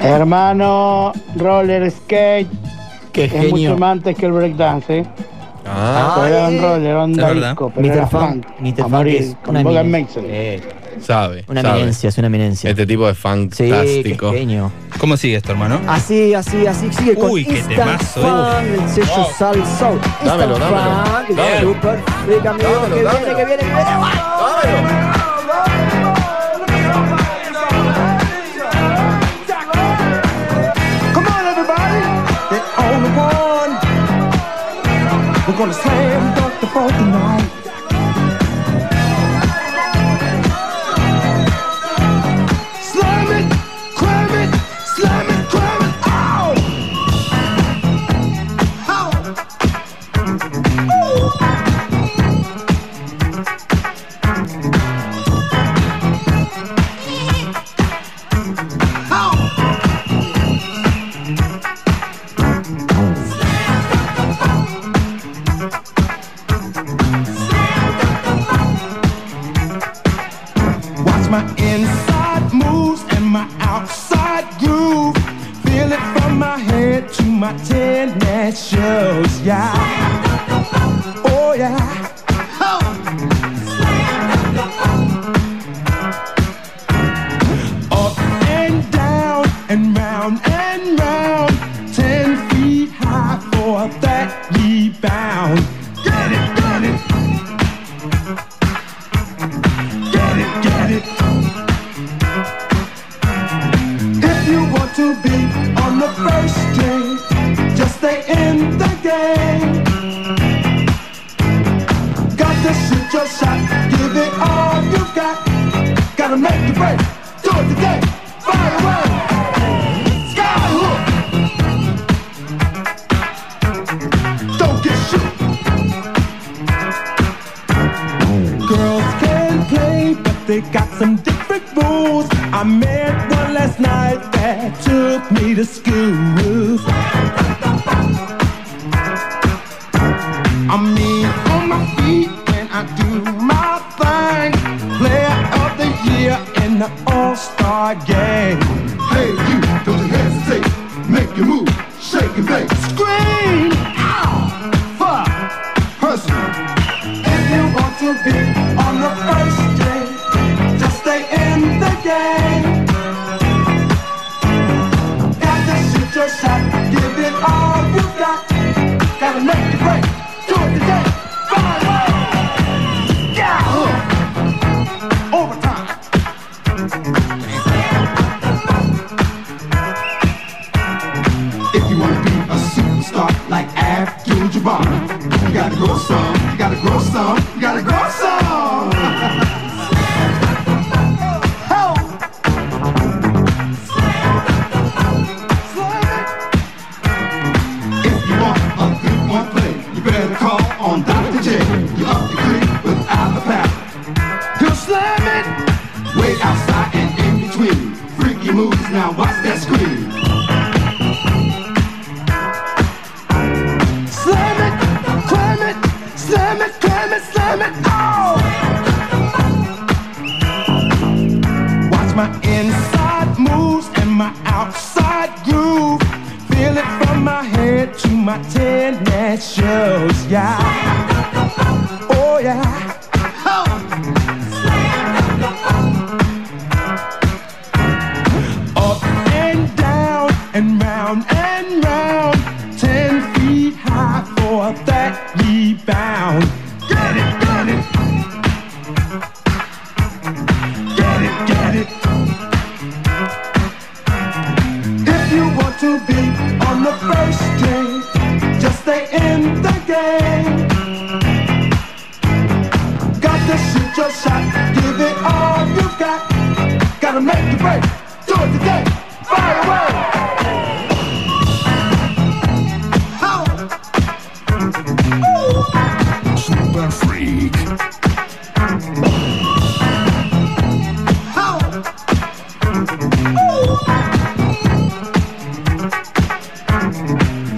Hermano, 0.02 1.12
roller 1.36 1.90
skate. 1.90 2.48
Qué 3.12 3.24
Es 3.24 3.32
genio. 3.32 3.50
mucho 3.50 3.78
más 3.78 3.92
antes 3.92 4.16
que 4.16 4.26
el 4.26 4.32
breakdance, 4.32 4.98
¿eh? 5.00 5.06
Ah, 5.68 6.12
Pero 6.16 6.26
era 6.36 6.48
un 6.48 6.62
roller, 6.62 6.90
era 6.90 7.04
un 7.04 7.10
Es 7.12 7.16
verdad. 7.16 7.48
disco, 7.50 7.72
pero 7.74 7.86
era 7.92 8.02
Mr. 8.02 8.08
Fun, 8.10 8.20
funk. 8.20 8.46
Mr. 8.60 8.80
A 8.80 8.82
Fun 8.84 8.90
morir, 8.92 9.22
es 9.22 9.36
con 9.44 9.50
una 9.56 9.62
Bogan 9.64 9.86
eminencia. 9.86 10.22
Mason. 10.22 10.34
Eh, 10.34 10.60
sabe. 11.00 11.44
una 11.48 11.62
sabe. 11.62 11.74
eminencia, 11.78 12.08
es 12.08 12.18
una 12.18 12.26
eminencia. 12.28 12.70
Este 12.70 12.86
tipo 12.86 13.08
es 13.08 13.16
Sí, 13.16 13.22
qué 13.22 13.28
fantástico. 13.28 14.32
genio. 14.32 14.72
¿Cómo 14.98 15.16
sigue 15.16 15.36
esto, 15.36 15.52
hermano? 15.52 15.80
Así, 15.88 16.32
así, 16.34 16.66
así, 16.66 16.90
sigue 16.92 17.14
con 17.14 17.30
Uy, 17.30 17.44
qué 17.44 17.58
Instant 17.58 17.78
temazo, 17.78 18.20
Fun, 18.20 18.66
el 18.82 18.88
sello 18.88 19.06
Oh. 19.16 19.30
Sal 19.38 19.66
Soul. 19.78 20.00
Dámelo, 20.24 20.58
dámelo. 20.58 20.80
Fun, 21.26 21.36
Dámelo. 21.36 21.72
Super 21.74 21.98
Freak, 22.24 22.46
amigo, 22.46 22.68
Dámelo, 22.70 22.94
que 22.96 23.02
dámelo. 23.02 23.24
viene, 23.26 23.36
que 23.36 23.44
viene, 23.44 23.62
que 23.62 23.68
viene. 23.68 25.05
Gonna 35.56 35.72
slam 35.72 36.34
dunk 36.34 36.60
the 36.60 36.66
ball 36.66 36.88
tonight. 36.88 37.65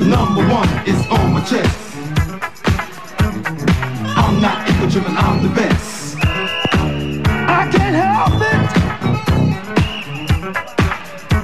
Number 0.01 0.43
one 0.47 0.69
is 0.87 1.07
on 1.11 1.33
my 1.33 1.41
chest. 1.45 1.97
I'm 4.17 4.41
not 4.41 4.69
equal 4.69 4.89
driven, 4.89 5.17
I'm 5.17 5.43
the 5.43 5.49
best. 5.49 6.17
I 7.49 7.69
can't 7.73 7.95
help 7.95 8.41
it. 8.41 8.59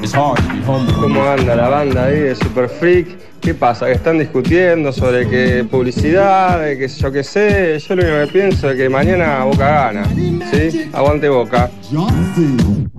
It's 0.03 0.13
hard 0.13 0.39
to 0.39 0.43
be 0.53 0.61
humble. 0.63 0.95
¿Cómo 0.95 1.25
anda 1.29 1.57
la 1.57 1.69
banda 1.69 2.05
ahí 2.07 2.21
de 2.21 2.35
Super 2.35 2.69
Freak? 2.69 3.09
¿Qué 3.41 3.55
pasa? 3.55 3.87
Que 3.87 3.93
están 3.93 4.19
discutiendo 4.19 4.93
sobre 4.93 5.29
qué 5.29 5.65
publicidad, 5.71 6.61
de 6.61 6.79
que 6.79 6.89
yo 6.89 7.13
qué 7.13 7.25
sé. 7.25 7.79
Yo 7.79 7.97
lo 7.97 8.03
único 8.03 8.19
que 8.27 8.33
pienso 8.33 8.71
es 8.71 8.77
que 8.77 8.89
mañana 8.89 9.45
Boca 9.45 9.93
gana. 9.93 10.07
¿Sí? 10.51 10.91
Aguante 10.93 11.29
Boca. 11.29 11.71
Johnson. 11.91 12.94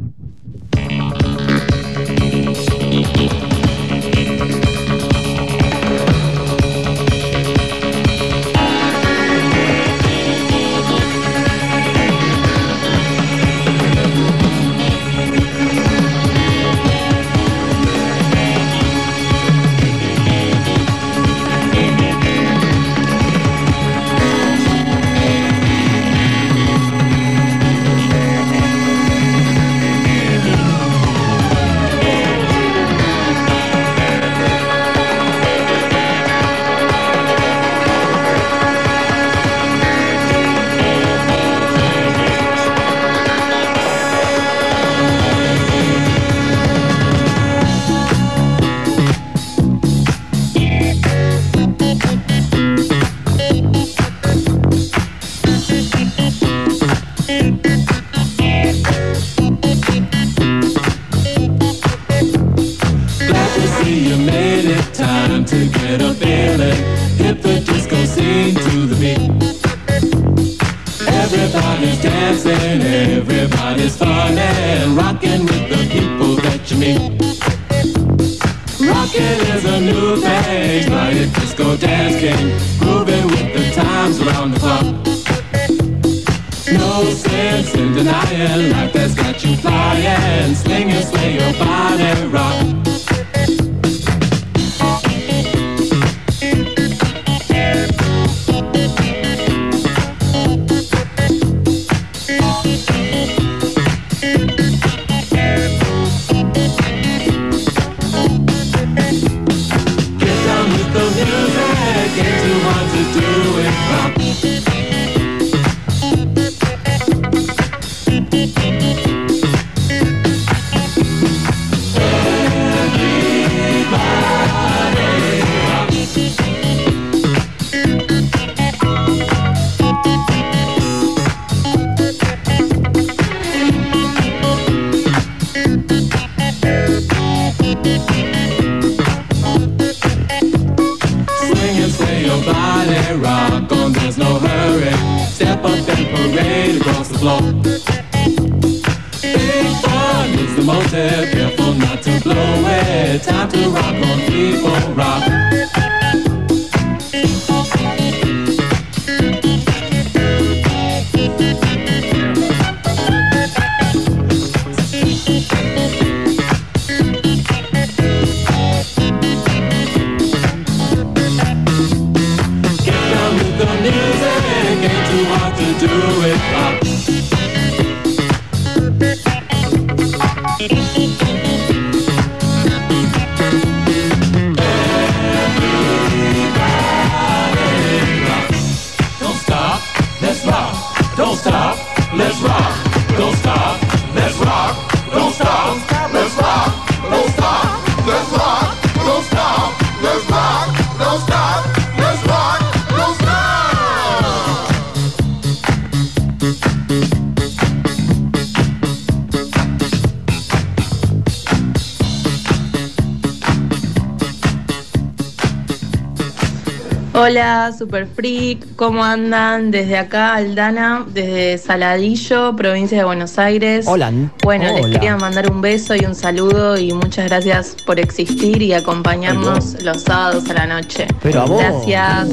Hola, 217.27 217.73
Super 217.76 218.06
Freak, 218.06 218.76
¿cómo 218.76 219.03
andan? 219.03 219.72
Desde 219.72 219.97
acá, 219.97 220.35
Aldana, 220.35 221.06
desde 221.07 221.57
Saladillo, 221.57 222.56
provincia 222.56 222.99
de 222.99 223.03
Buenos 223.03 223.39
Aires. 223.39 223.88
Hola. 223.88 224.14
Bueno, 224.43 224.65
les 224.65 224.84
Hola. 224.84 224.93
quería 224.93 225.18
mandar 225.18 225.49
un 225.49 225.60
beso 225.60 225.95
y 225.95 226.06
un 226.06 226.14
saludo 226.14 226.77
y 226.77 226.93
muchas 226.93 227.27
gracias 227.27 227.77
por 227.84 227.99
existir 227.99 228.61
y 228.61 228.73
acompañarnos 228.73 229.81
los 229.81 230.03
sábados 230.03 230.47
a 230.52 230.53
la 230.53 230.68
noche. 230.68 231.07
Pero 231.23 231.41
a 231.41 231.45
vos. 231.45 231.64
Gracias. 231.64 232.27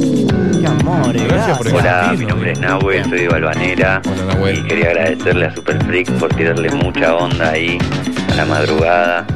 Qué 0.60 0.66
amor, 0.66 1.16
Gracias 1.16 1.56
por 1.56 1.68
Hola, 1.68 2.14
mi 2.14 2.26
nombre 2.26 2.52
es 2.52 2.60
Nahue, 2.60 3.02
soy 3.04 3.20
de 3.20 3.28
Balvanera 3.28 4.02
y 4.52 4.62
quería 4.64 4.90
agradecerle 4.90 5.46
a 5.46 5.54
Super 5.54 5.82
Freak 5.86 6.10
por 6.18 6.34
tirarle 6.34 6.70
mucha 6.70 7.16
onda 7.16 7.52
ahí 7.52 7.78
a 8.30 8.34
la 8.34 8.44
madrugada. 8.44 9.26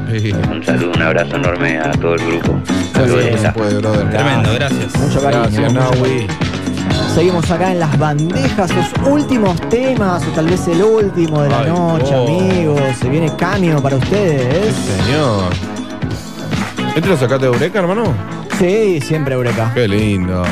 Un 0.51 0.63
saludo, 0.63 0.91
un 0.91 1.01
abrazo 1.01 1.35
enorme 1.35 1.79
a 1.79 1.89
todo 1.93 2.13
el 2.13 2.27
grupo. 2.27 2.61
Tremendo, 3.03 4.53
gracias. 4.53 4.95
Mucho 4.97 5.21
cariño. 5.21 5.41
Gracias, 5.43 5.73
mucho 5.73 5.79
Nahui. 5.79 6.27
cariño. 6.27 6.33
Seguimos 7.13 7.49
acá 7.49 7.71
en 7.71 7.79
las 7.79 7.97
bandejas, 7.97 8.71
los 8.75 9.07
últimos 9.11 9.59
temas, 9.69 10.23
o 10.25 10.29
tal 10.31 10.47
vez 10.47 10.67
el 10.67 10.83
último 10.83 11.41
de 11.41 11.49
la 11.49 11.59
Ay, 11.61 11.69
noche, 11.69 12.13
oh. 12.15 12.27
amigos. 12.27 12.81
Se 12.99 13.09
viene 13.09 13.35
cambio 13.35 13.81
para 13.81 13.95
ustedes. 13.97 14.75
Señor. 14.75 15.51
¿Este 16.95 17.09
lo 17.09 17.17
sacaste 17.17 17.45
de 17.45 17.51
Eureka, 17.53 17.79
hermano? 17.79 18.13
Sí, 18.59 18.99
siempre 19.01 19.35
Eureka. 19.35 19.71
Qué 19.73 19.87
lindo. 19.87 20.43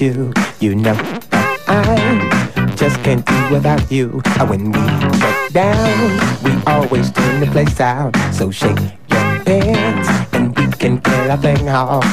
You. 0.00 0.32
You 0.60 0.74
know 0.74 0.96
I 1.66 2.72
just 2.76 3.02
can't 3.02 3.24
do 3.24 3.50
without 3.50 3.90
you. 3.90 4.20
When 4.46 4.72
we 4.72 4.80
get 5.18 5.52
down, 5.52 6.42
we 6.42 6.52
always 6.66 7.10
turn 7.10 7.40
the 7.40 7.46
place 7.46 7.80
out. 7.80 8.16
So 8.32 8.50
shake 8.50 8.78
your 8.78 9.44
pants 9.44 10.08
and 10.32 10.56
we 10.56 10.66
can 10.72 10.98
get 10.98 11.30
our 11.30 11.36
thing 11.36 11.68
off. 11.68 12.04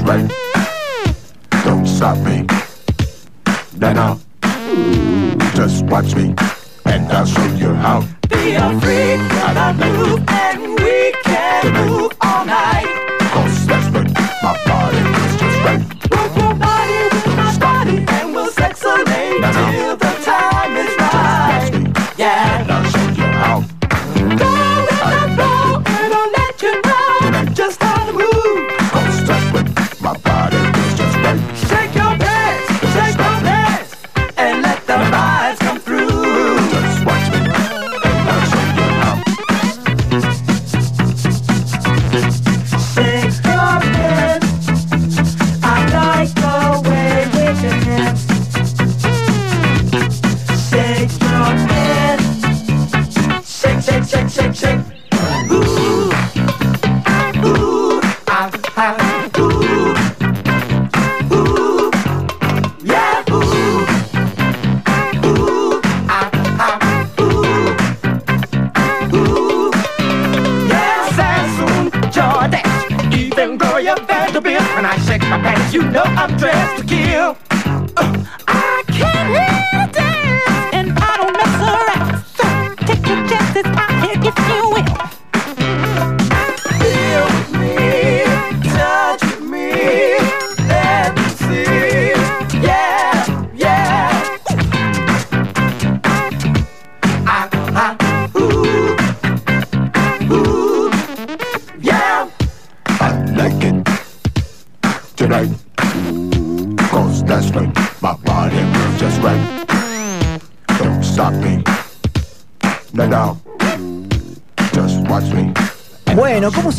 Right. 0.00 0.30
Don't 1.64 1.86
stop 1.86 2.18
me. 2.18 2.46
Then 3.74 3.98
I'll 3.98 4.20
just 5.54 5.84
watch 5.86 6.14
me. 6.14 6.34
And 6.86 7.10
I'll 7.12 7.26
show 7.26 7.46
you 7.54 7.74
how. 7.74 8.00
Be 8.28 8.54
a 8.54 8.80
freak, 8.80 9.20
gotta 9.30 9.74
move, 9.78 10.31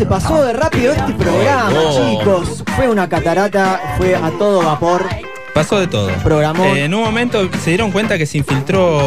se 0.04 0.10
pasó 0.10 0.44
de 0.44 0.52
rápido 0.52 0.92
este 0.92 1.14
programa, 1.14 1.72
Oh. 1.78 2.20
chicos? 2.20 2.64
Fue 2.76 2.90
una 2.90 3.08
catarata, 3.08 3.80
fue 3.98 4.14
a 4.14 4.30
todo 4.32 4.62
vapor. 4.62 5.06
Pasó 5.54 5.80
de 5.80 5.88
todo. 5.88 6.10
Programó. 6.24 6.66
Eh, 6.66 6.84
en 6.86 6.94
un 6.94 7.04
momento 7.04 7.48
se 7.64 7.70
dieron 7.70 7.90
cuenta 7.92 8.18
que 8.18 8.26
se 8.26 8.40
infiltró, 8.40 9.00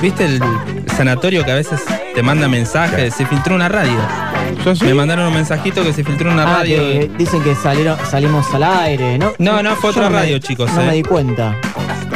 ¿viste 0.00 0.24
el 0.24 0.40
sanatorio 0.96 1.44
que 1.44 1.52
a 1.52 1.56
veces 1.56 1.82
te 2.14 2.22
manda 2.22 2.48
mensajes? 2.48 3.12
Se 3.14 3.26
filtró 3.26 3.56
una 3.56 3.68
radio. 3.68 3.98
Me 4.82 4.94
mandaron 4.94 5.26
un 5.26 5.34
mensajito 5.34 5.82
que 5.84 5.92
se 5.92 6.02
filtró 6.02 6.32
una 6.32 6.44
Ah, 6.44 6.58
radio. 6.60 6.78
que 6.78 7.10
dicen 7.18 7.42
que 7.42 7.54
salieron, 7.54 7.98
salimos 8.10 8.46
al 8.54 8.62
aire, 8.62 9.18
¿no? 9.18 9.32
No, 9.38 9.62
no, 9.62 9.76
fue 9.76 9.92
Yo 9.92 10.00
otra 10.00 10.08
radio, 10.08 10.38
chicos, 10.38 10.72
No 10.72 10.80
eh. 10.82 10.86
me 10.86 10.92
di 10.94 11.02
cuenta. 11.02 11.56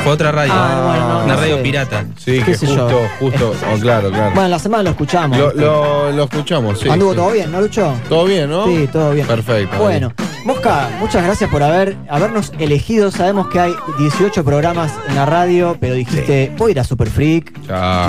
Fue 0.02 0.12
otra 0.12 0.32
radio. 0.32 0.52
Ah, 0.54 0.82
bueno, 0.86 1.08
no, 1.08 1.24
una 1.24 1.34
no 1.34 1.40
radio 1.40 1.56
sé. 1.56 1.62
pirata. 1.62 2.04
Sí, 2.16 2.32
¿Qué 2.38 2.44
que 2.44 2.54
sé 2.56 2.66
yo? 2.66 2.72
justo, 2.88 3.00
justo. 3.20 3.54
Oh, 3.72 3.78
claro, 3.78 4.10
claro. 4.10 4.32
Bueno, 4.34 4.48
la 4.48 4.58
semana 4.58 4.82
lo 4.82 4.90
escuchamos. 4.90 5.38
Lo, 5.38 5.52
lo, 5.52 6.10
lo 6.12 6.24
escuchamos, 6.24 6.80
sí. 6.80 6.88
¿Anduvo 6.88 7.12
sí. 7.12 7.16
todo 7.16 7.30
bien, 7.30 7.52
no, 7.52 7.60
Lucho? 7.60 7.94
¿Todo 8.08 8.24
bien, 8.24 8.50
no? 8.50 8.66
Sí, 8.66 8.88
todo 8.92 9.10
bien. 9.12 9.26
Perfecto. 9.26 9.78
Bueno, 9.78 10.12
Mosca, 10.44 10.90
muchas 10.98 11.22
gracias 11.22 11.48
por 11.50 11.62
haber, 11.62 11.96
habernos 12.08 12.52
elegido. 12.58 13.12
Sabemos 13.12 13.46
que 13.46 13.60
hay 13.60 13.72
18 13.98 14.44
programas 14.44 14.92
en 15.08 15.14
la 15.14 15.24
radio, 15.24 15.76
pero 15.80 15.94
dijiste, 15.94 16.50
voy 16.58 16.70
a 16.70 16.72
ir 16.72 16.80
a 16.80 16.84
Super 16.84 17.08
Freak. 17.10 17.52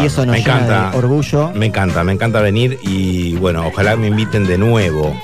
y 0.01 0.05
eso 0.05 0.26
nos 0.26 0.34
me 0.35 0.41
llena 0.41 0.55
encanta. 0.55 0.91
de 0.91 0.97
orgullo. 0.97 1.51
Me 1.53 1.68
encanta, 1.68 2.03
me 2.03 2.11
encanta 2.11 2.41
venir 2.41 2.80
y 2.81 3.35
bueno, 3.35 3.68
ojalá 3.68 3.95
me 3.97 4.07
inviten 4.07 4.47
de 4.47 4.57
nuevo. 4.57 5.15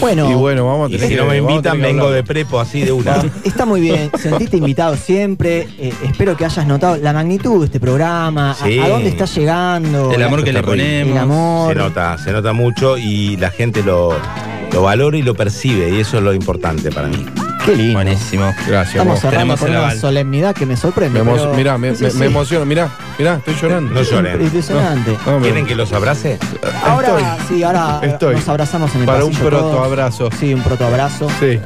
Bueno, 0.00 0.30
Y 0.30 0.34
bueno, 0.34 0.64
vamos 0.66 0.86
a 0.86 0.94
Y 0.94 0.98
tener 0.98 1.08
si 1.08 1.14
que- 1.16 1.20
no 1.20 1.26
me 1.26 1.38
invitan, 1.38 1.80
vengo 1.80 2.10
de 2.12 2.22
prepo 2.22 2.60
así 2.60 2.82
de 2.82 2.92
una. 2.92 3.16
está 3.44 3.66
muy 3.66 3.80
bien. 3.80 4.10
Sentiste 4.16 4.56
invitado 4.56 4.96
siempre. 4.96 5.66
Eh, 5.78 5.92
espero 6.04 6.36
que 6.36 6.44
hayas 6.44 6.66
notado 6.66 6.96
la 6.96 7.12
magnitud 7.12 7.58
de 7.58 7.66
este 7.66 7.80
programa, 7.80 8.52
a- 8.52 8.54
Sí. 8.54 8.78
a, 8.78 8.88
dónde 8.88 9.08
está 9.08 9.24
llegando. 9.24 10.12
El 10.12 10.22
amor 10.22 10.44
que 10.44 10.52
le. 10.52 10.60
El 10.60 10.64
ponemos. 10.64 11.18
amor. 11.18 11.72
Se 11.72 11.78
nota, 11.78 12.18
se 12.18 12.30
nota 12.30 12.52
mucho 12.52 12.96
y 12.98 13.36
la 13.36 13.50
gente 13.50 13.82
lo, 13.82 14.14
lo 14.72 14.82
valora 14.82 15.16
y 15.16 15.22
lo 15.22 15.34
percibe 15.34 15.90
y 15.90 16.00
eso 16.00 16.18
es 16.18 16.22
lo 16.22 16.32
importante 16.32 16.90
para 16.90 17.08
mí. 17.08 17.24
Qué 17.64 17.76
lindo. 17.76 17.94
Buenísimo. 17.94 18.52
Gracias, 18.66 18.96
Estamos 18.96 19.20
cerrando 19.20 19.54
Tenemos 19.54 19.60
con 19.60 19.70
una 19.70 19.94
solemnidad 20.00 20.52
que 20.54 20.66
me 20.66 20.76
sorprende. 20.76 21.22
Me 21.22 21.30
pero- 21.32 21.54
mirá, 21.54 21.78
me, 21.78 21.94
Sí, 21.94 22.04
me- 22.04 22.10
sí. 22.10 22.18
me 22.18 22.26
emociono, 22.26 22.64
mirá, 22.64 22.88
mirá, 23.18 23.34
estoy 23.36 23.54
llorando. 23.54 23.94
No 23.94 24.02
lloren. 24.02 24.42
Impresionante. 24.42 25.16
No, 25.24 25.38
me- 25.38 25.42
¿Quieren 25.46 25.66
que 25.66 25.76
los 25.76 25.92
abrace? 25.92 26.38
Ahora 26.84 27.36
sí, 27.48 27.62
ahora 27.62 28.00
eh, 28.02 28.06
Estoy. 28.08 28.34
nos 28.34 28.48
abrazamos 28.48 28.92
en 28.96 29.02
el 29.02 29.06
Para 29.06 29.24
un 29.24 29.32
protoabrazo. 29.32 30.28
Sí, 30.40 30.52
un 30.54 30.62
protoabrazo. 30.62 31.28
Sí. 31.38 31.60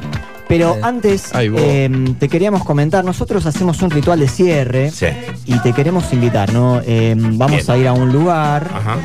Pero 0.47 0.77
antes 0.81 1.33
Ahí 1.35 1.49
vos. 1.49 1.59
eh, 1.61 1.89
te 2.19 2.29
queríamos 2.29 2.63
comentar, 2.63 3.03
nosotros 3.03 3.45
hacemos 3.47 3.81
un 3.81 3.89
ritual 3.89 4.19
de 4.19 4.29
cierre 4.29 4.91
Sí. 4.91 5.07
y 5.45 5.57
te 5.59 5.73
queremos 5.73 6.13
invitar, 6.13 6.53
¿no? 6.53 6.79
Eh, 6.85 7.15
vamos 7.17 7.65
Bien. 7.65 7.71
a 7.71 7.77
ir 7.77 7.87
a 7.87 7.91
un 7.93 8.13
lugar 8.13 8.65
Ajá. 8.73 8.95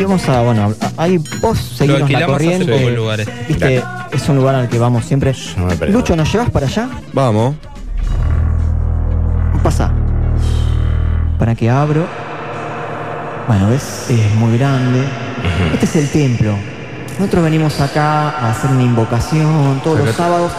Y 0.00 0.04
vamos 0.04 0.28
a, 0.28 0.40
bueno, 0.42 0.74
a- 0.96 1.02
ahí 1.02 1.18
vos 1.40 1.58
seguimos 1.58 2.00
la 2.00 2.06
alquilamos 2.06 2.36
hace 2.36 2.44
corriente. 2.46 2.72
poco 2.72 2.88
el 2.88 2.96
lugar 2.96 3.20
este. 3.20 3.44
Viste, 3.48 3.84
es 4.12 4.28
un 4.28 4.36
lugar 4.36 4.54
al 4.54 4.68
que 4.68 4.78
vamos 4.78 5.04
siempre. 5.04 5.34
Me. 5.80 5.86
Lucho, 5.88 6.16
¿nos 6.16 6.32
llevas 6.32 6.50
para 6.50 6.66
allá? 6.66 6.88
Vamos. 7.12 7.54
Pasa. 9.62 9.90
Para 11.38 11.54
que 11.54 11.68
abro. 11.70 12.06
Bueno, 13.46 13.68
ves, 13.70 14.06
es 14.08 14.34
muy 14.36 14.56
grande. 14.58 15.02
Este 15.74 15.84
es 15.86 15.96
el 15.96 16.08
templo. 16.10 16.54
Nosotros 17.18 17.44
venimos 17.44 17.80
acá 17.80 18.30
a 18.30 18.50
hacer 18.50 18.70
una 18.70 18.82
invocación 18.82 19.80
todos 19.84 19.98
los 19.98 20.08
Sacate. 20.10 20.22
sábados 20.22 20.52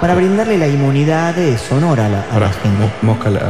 para 0.00 0.14
brindarle 0.14 0.58
la 0.58 0.66
inmunidad 0.66 1.34
de 1.34 1.56
sonora 1.58 2.06
a 2.06 2.08
la, 2.08 2.18
a 2.22 2.26
la 2.26 2.32
Ahora, 2.34 2.50
gente. 2.62 2.78
mo- 2.78 2.90
mosca 3.12 3.30
la. 3.30 3.40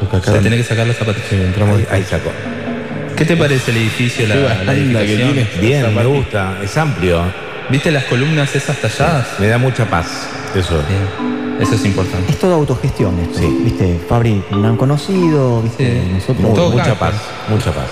Porque 0.00 0.16
acá 0.16 0.32
Se 0.32 0.38
tiene 0.40 0.56
que 0.58 0.64
sacar. 0.64 0.86
Sí, 1.30 1.36
entramos 1.36 1.78
Ahí, 1.78 1.86
ahí 1.90 2.02
sacó. 2.04 2.30
¿Qué 3.16 3.24
te 3.24 3.36
parece 3.36 3.70
el 3.70 3.78
edificio, 3.78 4.26
la, 4.28 4.34
la 4.64 4.74
que 4.74 5.16
tiene. 5.16 5.48
Bien, 5.60 5.94
me 5.94 6.04
gusta, 6.04 6.58
es 6.62 6.76
amplio. 6.76 7.22
¿Viste 7.70 7.90
las 7.90 8.04
columnas 8.04 8.54
esas 8.54 8.76
talladas? 8.76 9.26
Me 9.38 9.48
da 9.48 9.58
mucha 9.58 9.86
paz. 9.88 10.28
Eso. 10.54 10.74
Bien. 10.88 11.60
Eso 11.60 11.74
es 11.74 11.84
importante. 11.86 12.30
Es 12.30 12.38
toda 12.38 12.54
autogestión 12.54 13.18
esto. 13.18 13.38
Sí. 13.38 13.58
Viste, 13.64 13.98
Fabri, 14.08 14.42
me 14.50 14.68
han 14.68 14.76
conocido, 14.76 15.62
viste, 15.62 16.02
Sí. 16.02 16.10
nosotros. 16.12 16.54
Todo 16.54 16.70
mucha 16.70 16.84
canje. 16.84 16.98
paz, 17.00 17.14
mucha 17.48 17.72
paz. 17.72 17.86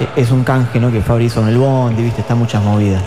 Eh, 0.00 0.06
Es 0.20 0.30
un 0.30 0.44
canje, 0.44 0.78
¿no? 0.78 0.92
Que 0.92 1.00
Fabri 1.00 1.24
hizo 1.24 1.40
en 1.40 1.48
el 1.48 1.56
Bondi, 1.58 2.02
viste, 2.02 2.20
está 2.20 2.34
muchas 2.34 2.62
movidas. 2.62 3.02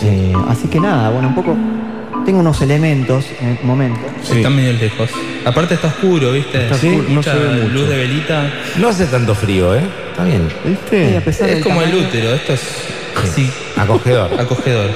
Sí. 0.00 0.06
Eh, 0.06 0.32
así 0.48 0.66
que 0.68 0.80
nada, 0.80 1.10
bueno, 1.10 1.28
un 1.28 1.34
poco. 1.36 1.56
Tengo 2.24 2.40
unos 2.40 2.60
elementos 2.62 3.24
en 3.40 3.48
este 3.50 3.64
momento. 3.66 4.00
Sí. 4.22 4.36
Está 4.38 4.50
medio 4.50 4.72
lejos. 4.74 5.10
Aparte 5.44 5.74
está 5.74 5.88
oscuro, 5.88 6.32
¿viste? 6.32 6.62
Está 6.62 6.74
oscuro, 6.76 7.02
no 7.08 7.14
Mucha 7.14 7.32
se 7.32 7.38
ve 7.38 7.48
mucho. 7.62 7.68
luz 7.74 7.88
de 7.88 7.96
velita. 7.96 8.52
No 8.78 8.88
hace 8.88 9.06
tanto 9.06 9.34
frío, 9.34 9.74
¿eh? 9.74 9.80
Está 10.10 10.24
bien. 10.24 10.42
Sí, 10.48 10.66
a 10.66 10.68
¿Viste? 10.70 11.20
pesar 11.22 11.48
Es 11.50 11.62
como 11.64 11.82
el 11.82 11.94
útero, 11.94 12.34
esto 12.34 12.52
es 12.52 12.60
así, 13.24 13.50
Acogedor. 13.76 14.30
acogedor. 14.38 14.90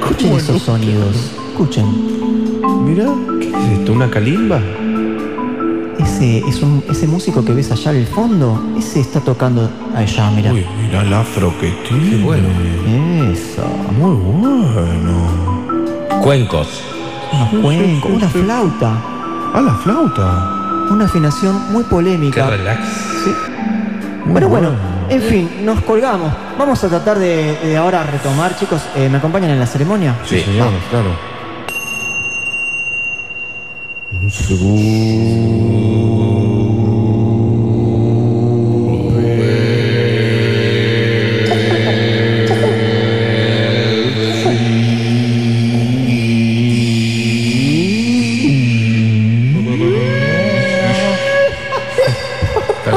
Escuchen 0.00 0.32
esos 0.32 0.62
sonidos. 0.62 1.14
Escuchen. 1.50 1.84
Mirá, 2.84 3.06
¿qué 3.40 3.48
es 3.48 3.78
esto? 3.78 3.92
¿Una 3.92 4.08
calimba? 4.10 4.60
Ese, 5.98 6.38
es 6.38 6.62
un- 6.62 6.82
ese 6.90 7.06
músico 7.06 7.44
que 7.44 7.52
ves 7.52 7.70
allá 7.70 7.90
al 7.90 8.06
fondo, 8.06 8.62
ese 8.78 9.00
está 9.00 9.20
tocando 9.20 9.70
allá, 9.94 10.30
mira. 10.30 10.52
Uy, 10.52 10.64
mirá 10.82 11.02
el 11.02 11.12
afro 11.12 11.52
que 11.60 11.68
tiene. 11.88 12.10
Qué 12.10 12.16
bueno. 12.22 12.48
Eso. 13.32 13.66
Muy 13.98 14.14
bueno. 14.14 15.75
Cuencos. 16.22 16.68
Unos 17.32 17.62
cuencos, 17.62 18.10
una 18.12 18.28
flauta. 18.28 18.92
Ah, 19.54 19.60
la 19.60 19.74
flauta. 19.74 20.86
Una 20.90 21.04
afinación 21.04 21.72
muy 21.72 21.82
Qué 21.84 21.90
polémica. 21.90 22.46
relax. 22.50 22.80
Sí. 23.24 23.30
Muy 24.24 24.34
Pero 24.34 24.48
bueno, 24.48 24.70
en 25.08 25.22
fin, 25.22 25.48
nos 25.64 25.80
colgamos. 25.82 26.32
Vamos 26.58 26.82
a 26.82 26.88
tratar 26.88 27.18
de, 27.18 27.56
de 27.62 27.76
ahora 27.76 28.02
retomar, 28.04 28.56
chicos. 28.58 28.80
eh, 28.96 29.08
¿Me 29.08 29.18
acompañan 29.18 29.50
en 29.50 29.58
la 29.60 29.66
ceremonia? 29.66 30.14
Sí, 30.24 30.40
señor, 30.40 30.70
claro. 30.90 31.10
Un 34.12 34.26
Está 34.28 34.54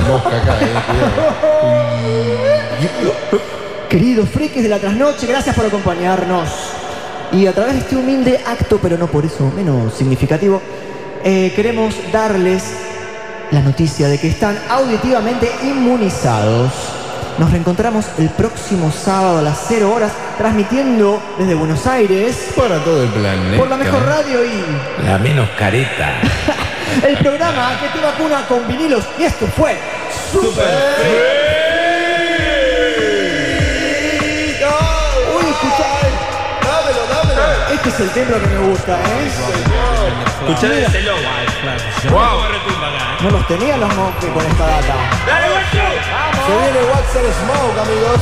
mosca 0.09 0.29
acá, 0.29 0.57
eh. 0.61 1.79
Queridos 3.89 4.29
frikis 4.29 4.63
de 4.63 4.69
la 4.69 4.77
trasnoche, 4.77 5.27
gracias 5.27 5.55
por 5.55 5.65
acompañarnos. 5.65 6.49
Y 7.31 7.45
a 7.47 7.53
través 7.53 7.73
de 7.73 7.79
este 7.79 7.95
humilde 7.95 8.39
acto, 8.45 8.79
pero 8.81 8.97
no 8.97 9.07
por 9.07 9.25
eso 9.25 9.51
menos 9.55 9.93
significativo, 9.93 10.61
eh, 11.23 11.51
queremos 11.55 11.95
darles 12.11 12.63
la 13.51 13.61
noticia 13.61 14.07
de 14.07 14.19
que 14.19 14.27
están 14.29 14.57
auditivamente 14.69 15.49
inmunizados. 15.63 16.71
Nos 17.37 17.51
reencontramos 17.51 18.05
el 18.17 18.29
próximo 18.29 18.91
sábado 18.91 19.39
a 19.39 19.41
las 19.41 19.65
0 19.67 19.91
horas, 19.93 20.11
transmitiendo 20.37 21.21
desde 21.37 21.55
Buenos 21.55 21.87
Aires 21.87 22.49
Para 22.55 22.79
todo 22.83 23.03
el 23.03 23.09
planeta. 23.09 23.57
por 23.57 23.69
la 23.69 23.77
mejor 23.77 24.05
radio 24.05 24.43
y 24.43 25.05
La 25.05 25.17
menos 25.17 25.49
careta. 25.57 26.19
el 27.07 27.17
programa 27.17 27.79
que 27.79 27.97
te 27.97 28.05
vacuna 28.05 28.45
con 28.47 28.67
vinilos. 28.67 29.05
Y 29.17 29.23
esto 29.23 29.47
fue 29.47 29.77
Super 30.31 30.53
Uy, 35.35 35.45
escuchá. 35.49 35.91
Dámelo, 36.63 37.01
dámelo. 37.07 37.41
Este 37.73 37.89
es 37.89 37.99
el 37.99 38.09
templo 38.11 38.39
que 38.39 38.47
me 38.47 38.57
gusta, 38.67 38.99
¿eh? 38.99 39.31
Escuchá 40.47 40.67
ese 40.73 41.01
logo. 41.01 41.19
No 43.21 43.29
los 43.31 43.47
tenía 43.47 43.77
los 43.77 43.95
monjes 43.95 44.29
con 44.31 44.45
esta 44.45 44.65
data. 44.67 44.95
Se 46.45 46.51
viene 46.57 46.79
What's 46.91 47.13
the 47.13 47.19
Smoke, 47.19 47.79
amigos. 47.79 48.21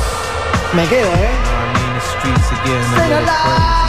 Me 0.74 0.88
quedo, 0.88 1.10
¿eh? 1.10 1.32
Stay 2.94 3.12
alive. 3.14 3.87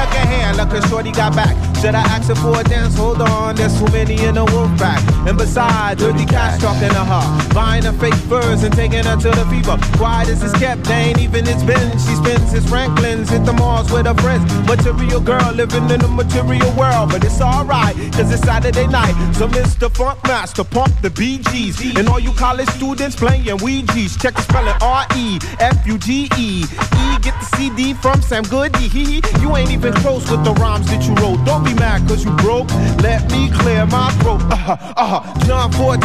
Look 0.00 0.14
at 0.16 0.28
here, 0.28 0.52
look 0.56 0.72
at 0.72 0.88
Shorty 0.88 1.12
got 1.12 1.34
back. 1.36 1.54
Should 1.80 1.94
I 1.94 2.00
ask 2.00 2.28
her 2.28 2.34
for 2.34 2.60
a 2.60 2.64
dance? 2.64 2.96
Hold 2.96 3.22
on, 3.22 3.56
there's 3.56 3.78
too 3.78 3.86
many 3.86 4.22
in 4.22 4.34
the 4.34 4.44
wolf 4.44 4.70
pack. 4.76 5.00
And 5.26 5.38
besides, 5.38 6.02
dirty 6.02 6.26
cats 6.26 6.62
talking 6.62 6.88
to 6.88 7.04
her, 7.04 7.54
buying 7.54 7.84
her 7.84 7.92
fake 7.92 8.14
furs 8.28 8.62
and 8.64 8.74
taking 8.74 9.04
her 9.04 9.16
to 9.16 9.30
the 9.30 9.46
fever. 9.46 9.78
Quiet 9.96 10.28
as 10.28 10.42
it's 10.42 10.52
kept, 10.58 10.84
they 10.84 11.10
ain't 11.10 11.20
even 11.20 11.46
it's 11.46 11.62
been. 11.62 11.90
She 11.92 12.14
spends 12.16 12.52
his 12.52 12.68
Franklin's, 12.68 13.30
hit 13.30 13.44
the 13.46 13.52
malls 13.52 13.90
with 13.90 14.06
her 14.06 14.14
friends. 14.14 14.44
Material 14.66 15.20
girl 15.20 15.52
living 15.52 15.88
in 15.90 16.00
a 16.02 16.08
material 16.08 16.70
world, 16.76 17.12
but 17.12 17.24
it's 17.24 17.40
alright, 17.40 17.94
cause 18.12 18.30
it's 18.32 18.42
Saturday 18.42 18.86
night. 18.86 19.14
So 19.34 19.48
Mr. 19.48 19.90
Funk 19.94 20.22
Master, 20.24 20.64
pump 20.64 20.92
the 21.02 21.08
BGs. 21.08 21.98
And 21.98 22.08
all 22.08 22.20
you 22.20 22.32
college 22.32 22.68
students 22.70 23.16
playing 23.16 23.44
Ouija's, 23.44 24.16
check 24.16 24.34
the 24.34 24.42
spelling 24.42 24.76
R 24.82 25.06
E 25.16 25.38
F 25.60 25.86
U 25.86 25.98
G 25.98 26.28
E. 26.36 26.64
E, 26.64 27.18
get 27.22 27.34
the 27.40 27.48
CD 27.56 27.94
from 27.94 28.20
Sam 28.30 28.44
Goody. 28.44 28.86
Hee 28.86 29.20
hee. 29.20 29.22
You 29.40 29.56
ain't 29.56 29.72
even 29.72 29.92
close 29.94 30.30
with 30.30 30.44
the 30.44 30.52
rhymes 30.52 30.86
that 30.86 31.02
you 31.02 31.14
wrote. 31.14 31.44
Don't 31.44 31.64
be 31.64 31.74
mad 31.74 32.06
cause 32.06 32.24
you 32.24 32.30
broke. 32.36 32.70
Let 33.02 33.28
me 33.32 33.50
clear 33.50 33.84
my 33.86 34.12
throat. 34.20 34.40
Uh 34.42 34.54
huh, 34.54 34.76
uh 34.96 35.20
huh. 35.20 35.46
John 35.46 35.72
Forte, 35.72 35.98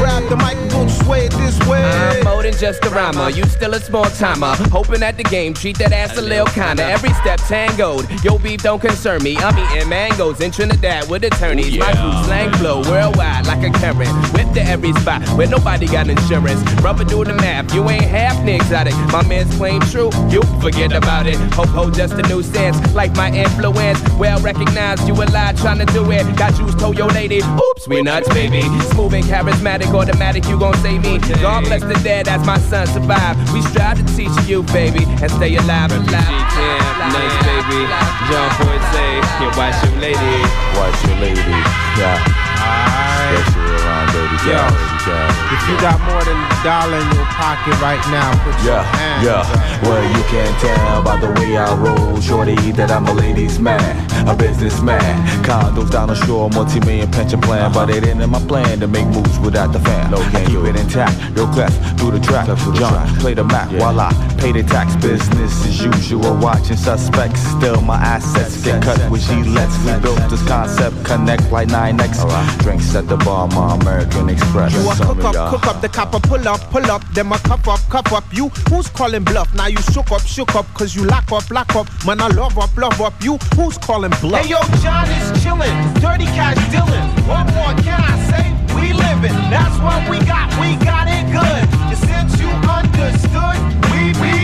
grab 0.00 0.28
the 0.28 0.36
mic 0.36 0.56
and 0.56 0.70
don't 0.70 0.90
sway 0.90 1.26
it 1.26 1.32
this 1.34 1.56
way. 1.68 1.84
I'm 1.84 2.24
more 2.24 2.42
than 2.42 2.52
just 2.54 2.84
a 2.84 2.90
rhymer. 2.90 3.30
You 3.30 3.44
still 3.44 3.74
a 3.74 3.80
small 3.80 4.06
timer. 4.06 4.56
Hoping 4.72 5.04
at 5.04 5.16
the 5.16 5.22
game, 5.22 5.54
treat 5.54 5.78
that 5.78 5.92
ass 5.92 6.16
a 6.16 6.22
little 6.22 6.46
kinda. 6.46 6.82
Every 6.82 7.12
step 7.14 7.38
tangoed. 7.46 8.06
Yo, 8.24 8.38
beef 8.38 8.62
don't 8.62 8.80
concern 8.80 9.22
me. 9.22 9.36
I'm 9.36 9.56
eating 9.56 9.88
mangoes 9.88 10.40
in 10.40 10.50
Trinidad 10.50 11.08
with 11.08 11.22
attorneys. 11.22 11.78
My 11.78 11.92
crew 11.92 12.24
slang 12.24 12.52
flow 12.54 12.82
worldwide 12.90 13.46
like 13.46 13.62
a 13.62 13.70
current. 13.78 14.10
Whip 14.34 14.52
to 14.54 14.62
every 14.62 14.92
spot 14.94 15.22
where 15.38 15.46
nobody 15.46 15.86
got 15.86 16.08
insurance. 16.08 16.60
Rubber 16.82 17.04
do 17.04 17.22
the 17.24 17.34
math. 17.34 17.72
You 17.72 17.88
ain't 17.88 18.02
half 18.02 18.36
Whitney 18.46 18.56
exotic. 18.56 18.94
My 19.10 19.26
man's 19.26 19.54
claim 19.56 19.80
true, 19.80 20.10
you 20.30 20.40
forget 20.60 20.92
about 20.92 21.26
it. 21.26 21.35
Ho 21.54 21.64
ho, 21.66 21.90
just 21.90 22.14
a 22.14 22.22
new 22.22 22.42
sense, 22.42 22.76
like 22.94 23.14
my 23.16 23.30
influence. 23.30 24.00
Well 24.18 24.40
recognized, 24.40 25.06
you 25.06 25.14
a 25.14 25.24
lie 25.30 25.52
trying 25.56 25.78
to 25.78 25.86
do 25.86 26.10
it. 26.10 26.24
Got 26.36 26.54
juice, 26.54 26.74
told 26.74 26.96
your 26.98 27.08
lady. 27.08 27.40
Oops, 27.40 27.88
we 27.88 28.02
nuts, 28.02 28.28
baby. 28.28 28.62
Smooth 28.92 29.14
and 29.14 29.24
charismatic, 29.24 29.92
automatic, 29.94 30.46
you 30.46 30.58
gon' 30.58 30.76
save 30.78 31.02
me. 31.02 31.18
God 31.40 31.64
bless 31.64 31.82
the 31.82 31.98
dead 32.02 32.28
as 32.28 32.44
my 32.46 32.58
son 32.58 32.86
survive. 32.86 33.36
We 33.52 33.62
strive 33.62 33.98
to 33.98 34.16
teach 34.16 34.36
you, 34.46 34.62
baby, 34.74 35.04
and 35.04 35.30
stay 35.30 35.56
alive, 35.56 35.92
alive. 35.92 36.10
Camp, 36.10 36.98
nice 37.12 37.36
baby. 37.44 37.80
John 38.28 38.50
Boyd 38.58 38.82
say, 38.92 39.10
yeah, 39.40 39.56
watch 39.56 39.76
your 39.84 39.96
lady. 40.00 40.36
Watch 40.76 41.04
your 41.06 41.16
lady. 41.20 41.56
Yeah. 41.98 42.46
Especially 42.66 43.74
around 43.82 44.06
baby 44.12 44.36
Yo, 44.46 44.95
cow, 45.06 45.54
if 45.54 45.62
you 45.70 45.76
got 45.80 45.98
more 46.02 46.22
than 46.26 46.34
a 46.36 46.50
dollar 46.66 46.98
in 46.98 47.08
your 47.14 47.26
pocket 47.38 47.78
right 47.80 48.02
now, 48.10 48.34
put 48.42 48.54
your 48.64 48.74
Yeah, 48.74 48.82
hands 48.82 49.24
yeah. 49.24 49.46
up. 49.46 49.82
Well, 49.82 50.02
you 50.02 50.22
can 50.26 50.50
tell 50.60 51.02
by 51.02 51.16
the 51.20 51.30
way 51.40 51.56
I 51.56 51.74
roll, 51.76 52.20
shorty, 52.20 52.56
that 52.72 52.90
I'm 52.90 53.06
a 53.06 53.12
ladies' 53.12 53.58
man, 53.58 53.94
a 54.28 54.34
businessman. 54.34 55.02
Condos 55.44 55.90
down 55.90 56.08
the 56.08 56.14
shore, 56.26 56.50
multi-million 56.50 57.10
pension 57.10 57.40
plan, 57.40 57.72
but 57.72 57.90
it 57.90 58.04
ain't 58.06 58.20
in 58.20 58.30
my 58.30 58.40
plan 58.40 58.80
to 58.80 58.88
make 58.88 59.06
moves 59.08 59.38
without 59.38 59.72
the 59.72 59.78
fan. 59.80 60.10
No, 60.10 60.18
I 60.18 60.44
keep 60.44 60.58
it 60.58 60.76
intact, 60.76 61.14
no 61.36 61.46
class 61.54 61.72
through 61.98 62.12
the 62.12 62.20
track. 62.20 62.46
John, 62.74 63.06
play 63.20 63.34
the 63.34 63.44
map 63.44 63.70
while 63.72 63.98
I 64.00 64.10
pay 64.38 64.52
the 64.52 64.62
tax. 64.62 64.96
Business 64.96 65.52
as 65.66 65.82
usual, 65.84 66.36
watching 66.38 66.76
suspects. 66.76 67.40
Still, 67.40 67.80
my 67.82 67.96
assets 67.96 68.62
get 68.64 68.82
cut 68.82 68.98
with 69.10 69.22
Gillettes. 69.22 69.76
We 69.84 70.00
built 70.02 70.18
this 70.30 70.42
concept, 70.48 71.04
connect 71.04 71.50
like 71.52 71.68
9X. 71.68 72.58
Drinks 72.60 72.94
at 72.94 73.06
the 73.08 73.16
bar, 73.18 73.46
my 73.48 73.76
American 73.76 74.28
Express. 74.30 74.72
You 74.96 75.02
a 75.02 75.06
Some 75.06 75.16
cook 75.16 75.24
up, 75.26 75.34
y'all- 75.34 75.50
cook 75.50 75.66
up, 75.66 75.80
the 75.82 75.88
copper 75.88 76.20
pull 76.20 76.48
up, 76.48 76.60
pull 76.70 76.90
up, 76.90 77.02
then 77.12 77.26
my 77.26 77.38
cup 77.38 77.68
up, 77.68 77.80
cup 77.90 78.12
up. 78.12 78.24
You 78.32 78.48
who's 78.70 78.88
calling 78.88 79.24
bluff? 79.24 79.52
Now 79.54 79.66
you 79.66 79.76
shook 79.92 80.10
up, 80.10 80.22
shook 80.22 80.54
up, 80.54 80.66
cause 80.74 80.94
you 80.94 81.04
lock 81.04 81.30
up, 81.32 81.50
lock 81.50 81.74
up. 81.76 81.86
Man, 82.06 82.20
I 82.20 82.28
love 82.28 82.58
up, 82.58 82.74
love 82.76 83.00
up. 83.02 83.12
You 83.22 83.36
who's 83.56 83.76
calling 83.78 84.12
bluff? 84.22 84.42
Hey 84.42 84.50
yo, 84.50 84.60
John 84.82 85.06
is 85.10 85.32
chillin', 85.42 86.00
dirty 86.00 86.24
cash 86.26 86.56
dealin'. 86.72 87.08
What 87.28 87.44
more 87.54 87.74
can 87.84 88.00
I 88.00 88.16
say? 88.30 88.46
We 88.74 88.92
livin', 88.92 89.36
that's 89.50 89.76
what 89.80 90.08
we 90.08 90.18
got, 90.24 90.48
we 90.60 90.76
got 90.76 91.08
it 91.08 91.26
good. 91.30 91.62
And 91.90 91.98
since 91.98 92.40
you 92.40 92.48
understood, 92.48 93.58
we 93.92 94.12
be. 94.20 94.36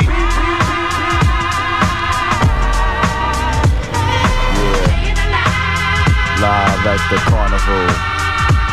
Live 6.42 6.86
at 6.86 7.00
the 7.10 7.18
carnival. 7.30 7.86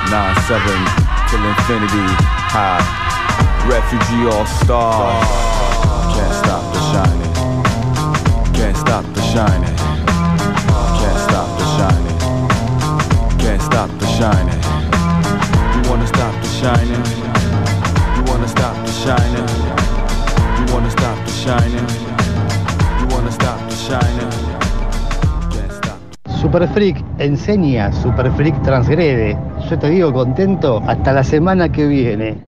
9-7 0.10 1.09
till 1.30 1.46
infinity. 1.46 2.10
High. 2.50 2.82
Refugee 3.70 4.26
all 4.26 4.46
star. 4.46 5.14
Can't 6.14 6.34
stop 6.42 6.64
the 6.74 6.82
shining. 6.92 7.34
Can't 8.54 8.78
stop 8.78 9.06
the 9.14 9.22
shining. 9.22 9.76
Can't 11.00 11.22
stop 11.30 11.50
the 11.60 11.66
shining. 11.78 12.18
Can't 13.38 13.62
stop 13.62 13.90
the 14.00 14.08
shining. 14.18 14.60
You 15.76 15.90
wanna 15.90 16.08
stop 16.08 16.34
the 16.42 16.50
shining? 16.60 17.04
You 18.16 18.24
wanna 18.32 18.48
stop 18.48 18.76
the 18.86 18.92
shining? 18.92 19.48
You 20.58 20.74
wanna 20.74 20.90
stop 20.90 21.18
the 21.26 21.32
shining? 21.32 21.88
You 23.00 23.06
wanna 23.14 23.32
stop 23.32 23.60
the 23.70 23.76
shining? 23.76 24.50
Super 26.42 26.68
Freak 26.70 27.04
enseña, 27.18 27.92
Super 27.92 28.32
Freak 28.32 28.56
transgrede. 28.62 29.38
Yo 29.70 29.78
te 29.78 29.88
digo 29.88 30.12
contento 30.12 30.82
hasta 30.88 31.14
la 31.14 31.24
semana 31.24 31.70
que 31.70 31.86
viene. 31.86 32.44